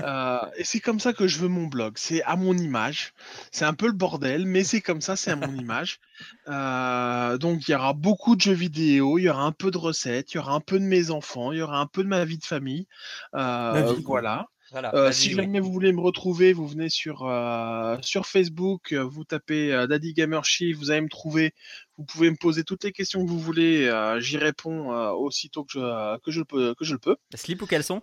euh, 0.00 0.38
et 0.56 0.64
c'est 0.64 0.80
comme 0.80 1.00
ça 1.00 1.12
que 1.12 1.26
je 1.26 1.38
veux 1.38 1.48
mon 1.48 1.66
blog. 1.66 1.94
C'est 1.96 2.22
à 2.24 2.36
mon 2.36 2.56
image. 2.56 3.14
C'est 3.50 3.64
un 3.64 3.74
peu 3.74 3.86
le 3.86 3.92
bordel, 3.92 4.46
mais 4.46 4.64
c'est 4.64 4.80
comme 4.80 5.00
ça, 5.00 5.16
c'est 5.16 5.30
à 5.30 5.36
mon 5.36 5.54
image. 5.54 6.00
Euh, 6.48 7.38
donc 7.38 7.68
il 7.68 7.72
y 7.72 7.74
aura 7.74 7.92
beaucoup 7.92 8.36
de 8.36 8.40
jeux 8.40 8.52
vidéo, 8.52 9.18
il 9.18 9.22
y 9.22 9.28
aura 9.28 9.42
un 9.42 9.52
peu 9.52 9.70
de 9.70 9.78
recettes, 9.78 10.32
il 10.32 10.36
y 10.36 10.40
aura 10.40 10.52
un 10.52 10.60
peu 10.60 10.78
de 10.78 10.84
mes 10.84 11.10
enfants, 11.10 11.52
il 11.52 11.58
y 11.58 11.62
aura 11.62 11.78
un 11.78 11.86
peu 11.86 12.02
de 12.02 12.08
ma 12.08 12.24
vie 12.24 12.38
de 12.38 12.44
famille. 12.44 12.86
Euh, 13.34 13.94
voilà. 14.04 14.46
Euh, 14.74 15.12
si 15.12 15.30
jamais 15.30 15.60
vous 15.60 15.72
voulez 15.72 15.92
me 15.92 16.00
retrouver, 16.00 16.52
vous 16.52 16.66
venez 16.66 16.90
sur 16.90 17.26
euh, 17.26 17.96
sur 18.02 18.26
Facebook, 18.26 18.92
euh, 18.92 19.02
vous 19.02 19.24
tapez 19.24 19.70
Daddy 19.88 20.12
Gamer 20.12 20.44
Chief, 20.44 20.76
vous 20.76 20.90
allez 20.90 21.00
me 21.00 21.08
trouver. 21.08 21.54
Vous 21.96 22.04
pouvez 22.04 22.30
me 22.30 22.36
poser 22.36 22.64
toutes 22.64 22.84
les 22.84 22.92
questions 22.92 23.24
que 23.24 23.30
vous 23.30 23.40
voulez, 23.40 23.90
j'y 24.18 24.36
réponds 24.36 24.90
aussitôt 25.12 25.64
que 25.64 25.72
je 25.72 26.18
que 26.18 26.30
je 26.30 26.42
peux 26.42 26.74
que 26.74 26.84
je 26.84 26.92
le 26.92 26.98
peux. 26.98 27.16
Slip 27.34 27.62
ou 27.62 27.66
caleçon? 27.66 28.02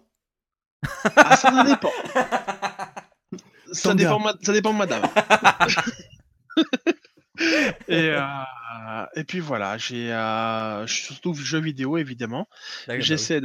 Ah, 1.16 1.36
Ça 1.36 1.64
dépend. 1.64 1.92
ça 3.72 3.94
dépend, 3.94 4.22
ça 4.42 4.54
dépend 4.54 4.74
de 4.74 4.78
madame. 4.78 5.04
et, 7.88 8.10
euh, 8.12 9.06
et 9.16 9.24
puis 9.24 9.40
voilà, 9.40 9.78
j'ai, 9.78 10.12
euh, 10.14 10.88
surtout 10.88 11.34
jeu 11.34 11.60
vidéo 11.60 11.98
évidemment. 11.98 12.48
Bah 12.88 13.00
J'essaie 13.00 13.42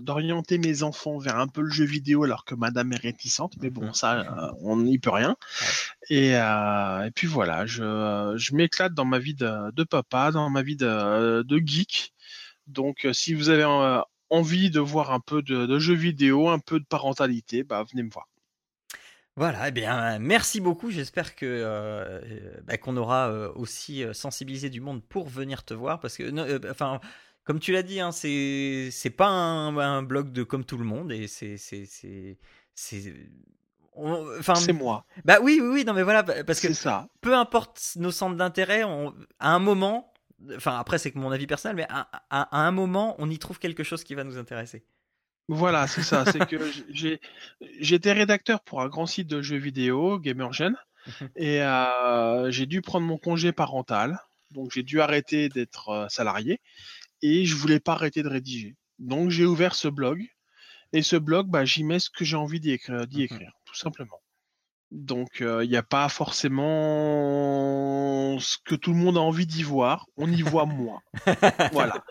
d'orienter 0.00 0.58
mes 0.58 0.82
enfants 0.82 1.18
vers 1.18 1.38
un 1.38 1.48
peu 1.48 1.62
le 1.62 1.70
jeu 1.70 1.84
vidéo 1.84 2.24
alors 2.24 2.44
que 2.44 2.54
Madame 2.54 2.92
est 2.92 3.00
réticente, 3.00 3.54
mais 3.60 3.70
bon, 3.70 3.86
mmh. 3.86 3.94
ça, 3.94 4.20
euh, 4.20 4.52
on 4.60 4.78
n'y 4.78 4.98
peut 4.98 5.10
rien. 5.10 5.36
Et, 6.10 6.30
et, 6.30 7.10
puis 7.14 7.26
voilà, 7.26 7.66
je, 7.66 8.34
je 8.36 8.54
m'éclate 8.54 8.94
dans 8.94 9.04
ma 9.04 9.18
vie 9.18 9.34
de, 9.34 9.72
de, 9.72 9.84
papa, 9.84 10.30
dans 10.30 10.50
ma 10.50 10.62
vie 10.62 10.76
de, 10.76 11.42
de 11.42 11.58
geek. 11.64 12.12
Donc, 12.66 13.06
si 13.12 13.34
vous 13.34 13.50
avez 13.50 13.66
envie 14.30 14.70
de 14.70 14.80
voir 14.80 15.12
un 15.12 15.20
peu 15.20 15.42
de, 15.42 15.66
de 15.66 15.78
jeux 15.78 15.94
vidéo, 15.94 16.48
un 16.48 16.58
peu 16.58 16.80
de 16.80 16.84
parentalité, 16.84 17.62
bah 17.62 17.84
venez 17.90 18.02
me 18.02 18.10
voir. 18.10 18.26
Voilà, 19.36 19.68
eh 19.68 19.72
bien, 19.72 20.18
merci 20.20 20.60
beaucoup. 20.60 20.90
J'espère 20.92 21.34
que 21.34 21.44
euh, 21.44 22.20
bah, 22.64 22.76
qu'on 22.76 22.96
aura 22.96 23.30
euh, 23.30 23.52
aussi 23.56 24.04
euh, 24.04 24.12
sensibilisé 24.12 24.70
du 24.70 24.80
monde 24.80 25.02
pour 25.02 25.28
venir 25.28 25.64
te 25.64 25.74
voir, 25.74 25.98
parce 25.98 26.16
que, 26.16 26.70
enfin, 26.70 27.00
comme 27.42 27.58
tu 27.58 27.72
l'as 27.72 27.82
dit, 27.82 27.98
hein, 27.98 28.12
c'est 28.12 28.90
c'est 28.92 29.10
pas 29.10 29.26
un, 29.26 30.02
blog 30.04 30.30
de 30.30 30.44
comme 30.44 30.64
tout 30.64 30.78
le 30.78 30.84
monde, 30.84 31.10
et 31.10 31.26
c'est 31.26 31.56
c'est 31.56 31.84
c'est 32.74 33.14
Enfin, 33.96 34.56
c'est 34.56 34.72
moi. 34.72 35.06
Bah 35.24 35.38
oui, 35.40 35.60
oui, 35.62 35.68
oui, 35.68 35.84
non, 35.84 35.94
mais 35.94 36.02
voilà, 36.02 36.22
parce 36.22 36.60
que 36.60 36.72
ça. 36.72 37.08
peu 37.20 37.34
importe 37.34 37.80
nos 37.96 38.10
centres 38.10 38.36
d'intérêt, 38.36 38.82
à 38.82 39.54
un 39.54 39.58
moment, 39.60 40.12
enfin 40.56 40.78
après 40.78 40.98
c'est 40.98 41.12
que 41.12 41.18
mon 41.18 41.30
avis 41.30 41.46
personnel, 41.46 41.76
mais 41.76 41.86
à, 41.88 42.08
à, 42.30 42.66
un 42.66 42.72
moment, 42.72 43.14
on 43.18 43.30
y 43.30 43.38
trouve 43.38 43.58
quelque 43.58 43.84
chose 43.84 44.04
qui 44.04 44.14
va 44.14 44.24
nous 44.24 44.38
intéresser. 44.38 44.84
Voilà, 45.48 45.86
c'est 45.86 46.02
ça. 46.02 46.24
c'est 46.24 46.46
que 46.46 46.56
j'ai 46.90 47.20
j'étais 47.80 48.12
rédacteur 48.12 48.60
pour 48.60 48.80
un 48.80 48.88
grand 48.88 49.06
site 49.06 49.28
de 49.28 49.42
jeux 49.42 49.58
vidéo, 49.58 50.18
Gamergen, 50.18 50.74
mhm. 51.06 51.28
et 51.36 51.62
euh, 51.62 52.50
j'ai 52.50 52.66
dû 52.66 52.80
prendre 52.80 53.06
mon 53.06 53.18
congé 53.18 53.52
parental. 53.52 54.18
Donc 54.50 54.70
j'ai 54.72 54.82
dû 54.82 55.00
arrêter 55.00 55.48
d'être 55.48 55.88
euh, 55.88 56.08
salarié 56.08 56.60
et 57.22 57.44
je 57.44 57.56
voulais 57.56 57.80
pas 57.80 57.92
arrêter 57.92 58.22
de 58.22 58.28
rédiger. 58.28 58.76
Donc 58.98 59.30
j'ai 59.30 59.44
ouvert 59.44 59.74
ce 59.74 59.88
blog 59.88 60.26
et 60.92 61.02
ce 61.02 61.16
blog, 61.16 61.48
bah, 61.48 61.64
j'y 61.64 61.82
mets 61.82 61.98
ce 61.98 62.10
que 62.10 62.24
j'ai 62.24 62.36
envie 62.36 62.60
d'y 62.60 62.70
écrire, 62.70 63.00
mhm. 63.00 63.20
écrire, 63.20 63.52
tout 63.64 63.74
simplement. 63.74 64.20
Donc 64.90 65.38
il 65.40 65.46
euh, 65.46 65.66
n'y 65.66 65.76
a 65.76 65.82
pas 65.82 66.08
forcément 66.08 66.64
ce 68.38 68.56
que 68.64 68.76
tout 68.76 68.92
le 68.92 68.98
monde 68.98 69.16
a 69.16 69.20
envie 69.20 69.46
d'y 69.46 69.64
voir. 69.64 70.06
On 70.16 70.30
y 70.30 70.40
voit 70.42 70.66
moi. 70.66 71.02
voilà. 71.72 72.04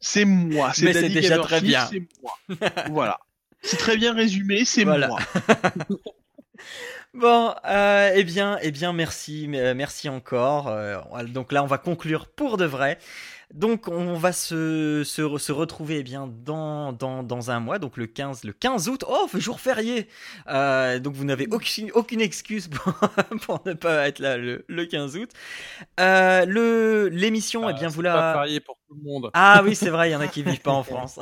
C'est 0.00 0.24
moi. 0.24 0.72
C'est 0.74 1.08
déjà 1.08 1.38
très 1.38 1.60
bien. 1.60 1.88
C'est 1.90 2.02
moi. 2.22 2.32
voilà. 2.90 3.20
C'est 3.62 3.76
très 3.76 3.96
bien 3.96 4.14
résumé, 4.14 4.64
c'est 4.64 4.84
moi. 4.84 5.18
Bon, 7.12 7.52
euh, 7.66 8.12
eh 8.14 8.22
bien, 8.22 8.56
eh 8.62 8.70
bien, 8.70 8.92
merci, 8.92 9.48
euh, 9.54 9.74
merci 9.74 10.08
encore. 10.08 10.68
Euh, 10.68 11.00
donc 11.24 11.50
là, 11.50 11.64
on 11.64 11.66
va 11.66 11.76
conclure 11.76 12.28
pour 12.28 12.56
de 12.56 12.64
vrai. 12.64 12.98
Donc 13.52 13.88
on 13.88 14.14
va 14.14 14.32
se, 14.32 15.02
se, 15.04 15.38
se 15.38 15.50
retrouver 15.50 15.98
eh 15.98 16.02
bien 16.04 16.28
dans, 16.28 16.92
dans, 16.92 17.24
dans, 17.24 17.50
un 17.50 17.58
mois, 17.58 17.80
donc 17.80 17.96
le 17.96 18.06
15, 18.06 18.44
le 18.44 18.52
15 18.52 18.88
août. 18.88 19.04
Oh, 19.08 19.28
jour 19.34 19.58
férié 19.60 20.06
euh, 20.48 21.00
Donc 21.00 21.14
vous 21.14 21.24
n'avez 21.24 21.48
aucune, 21.50 21.90
aucune 21.94 22.20
excuse 22.20 22.68
pour, 22.70 22.94
pour, 23.40 23.60
ne 23.66 23.72
pas 23.72 24.06
être 24.06 24.20
là 24.20 24.36
le, 24.36 24.64
le 24.68 24.86
15 24.86 25.16
août. 25.16 25.30
Euh, 25.98 26.44
le 26.46 27.08
L'émission, 27.08 27.68
eh 27.68 27.72
bien 27.74 27.88
vous 27.88 28.02
la... 28.02 28.12
pas 28.12 28.32
férié 28.34 28.60
pour 28.60 28.78
tout 28.88 28.94
le 28.94 29.02
monde. 29.02 29.30
Ah 29.34 29.62
oui, 29.64 29.74
c'est 29.74 29.90
vrai, 29.90 30.10
il 30.10 30.12
y 30.12 30.16
en 30.16 30.20
a 30.20 30.28
qui 30.28 30.44
vivent 30.44 30.60
pas 30.60 30.70
en 30.70 30.82
France. 30.84 31.18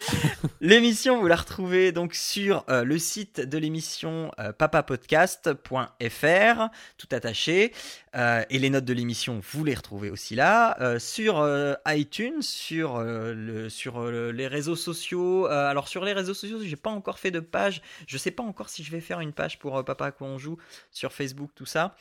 l'émission, 0.60 1.20
vous 1.20 1.26
la 1.26 1.36
retrouvez 1.36 1.92
donc 1.92 2.14
sur 2.14 2.64
euh, 2.68 2.84
le 2.84 2.98
site 2.98 3.40
de 3.40 3.58
l'émission 3.58 4.30
euh, 4.38 4.52
papapodcast.fr, 4.52 6.68
tout 6.98 7.08
attaché. 7.10 7.72
Euh, 8.14 8.44
et 8.50 8.58
les 8.58 8.70
notes 8.70 8.84
de 8.84 8.92
l'émission, 8.92 9.40
vous 9.52 9.64
les 9.64 9.74
retrouvez 9.74 10.10
aussi 10.10 10.36
là. 10.36 10.76
sur 10.98 11.44
iTunes, 11.86 12.42
sur, 12.42 13.00
le, 13.00 13.68
sur 13.68 14.08
les 14.08 14.46
réseaux 14.46 14.76
sociaux. 14.76 15.46
alors 15.46 15.88
sur 15.88 16.04
les 16.04 16.12
réseaux 16.12 16.34
sociaux, 16.34 16.58
j'ai 16.62 16.76
pas 16.76 16.90
encore 16.90 17.18
fait 17.18 17.32
de 17.32 17.40
page. 17.40 17.82
Je 18.06 18.16
sais 18.16 18.30
pas 18.30 18.44
encore 18.44 18.68
si 18.68 18.84
je 18.84 18.92
vais 18.92 19.00
faire 19.00 19.20
une 19.20 19.32
page 19.32 19.58
pour 19.58 19.84
Papa 19.84 20.06
à 20.06 20.10
quoi 20.12 20.28
on 20.28 20.38
joue 20.38 20.58
sur 20.92 21.12
Facebook, 21.12 21.50
tout 21.56 21.66
ça. 21.66 21.96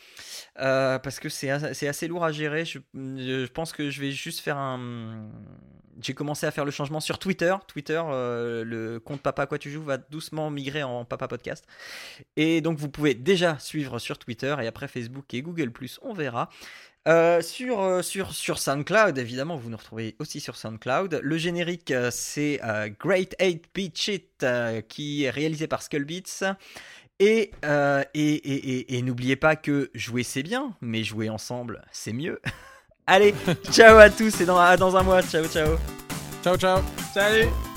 parce 0.55 1.19
que 1.19 1.29
c'est 1.29 1.49
assez 1.49 2.07
lourd 2.07 2.23
à 2.23 2.31
gérer. 2.31 2.65
Je, 2.65 2.77
je 2.93 3.51
pense 3.51 3.71
que 3.71 3.89
je 3.89 3.99
vais 3.99 4.11
juste 4.11 4.39
faire 4.39 4.57
un 4.57 5.31
j'ai 6.01 6.13
commencé 6.13 6.45
à 6.45 6.51
faire 6.51 6.65
le 6.65 6.71
changement 6.71 6.99
sur 6.99 7.19
Twitter. 7.19 7.55
Twitter, 7.67 7.92
euh, 7.97 8.63
le 8.63 8.99
compte 8.99 9.21
Papa 9.21 9.45
Quoi 9.45 9.57
Tu 9.57 9.71
Joues 9.71 9.83
va 9.83 9.97
doucement 9.97 10.49
migrer 10.49 10.83
en 10.83 11.05
Papa 11.05 11.27
Podcast. 11.27 11.65
Et 12.35 12.61
donc 12.61 12.77
vous 12.77 12.89
pouvez 12.89 13.13
déjà 13.13 13.57
suivre 13.59 13.99
sur 13.99 14.17
Twitter 14.17 14.55
et 14.61 14.67
après 14.67 14.87
Facebook 14.87 15.33
et 15.33 15.41
Google 15.41 15.71
on 16.01 16.13
verra. 16.13 16.49
Euh, 17.05 17.41
sur, 17.41 17.81
euh, 17.81 18.01
sur, 18.01 18.33
sur 18.33 18.59
SoundCloud, 18.59 19.17
évidemment, 19.17 19.57
vous 19.57 19.69
nous 19.69 19.75
retrouvez 19.75 20.15
aussi 20.19 20.39
sur 20.39 20.55
SoundCloud. 20.55 21.19
Le 21.21 21.37
générique, 21.37 21.93
c'est 22.11 22.61
Great 22.99 23.35
8 23.39 23.65
Beat 23.73 23.97
Shit 23.97 24.45
qui 24.87 25.23
est 25.23 25.29
réalisé 25.29 25.67
par 25.67 25.81
Skullbeats. 25.81 26.55
Et, 27.19 27.51
et, 27.63 28.19
et, 28.19 28.97
et 28.97 29.01
n'oubliez 29.01 29.35
pas 29.35 29.55
que 29.55 29.91
jouer 29.93 30.23
c'est 30.23 30.43
bien, 30.43 30.75
mais 30.81 31.03
jouer 31.03 31.29
ensemble 31.29 31.85
c'est 31.91 32.13
mieux. 32.13 32.41
Allez, 33.05 33.33
ciao 33.71 33.97
à 33.97 34.09
tous 34.09 34.39
et 34.39 34.45
dans, 34.45 34.75
dans 34.77 34.95
un 34.95 35.03
mois. 35.03 35.21
Ciao, 35.21 35.45
ciao. 35.45 35.77
Ciao, 36.43 36.57
ciao. 36.57 36.81
Salut. 37.13 37.72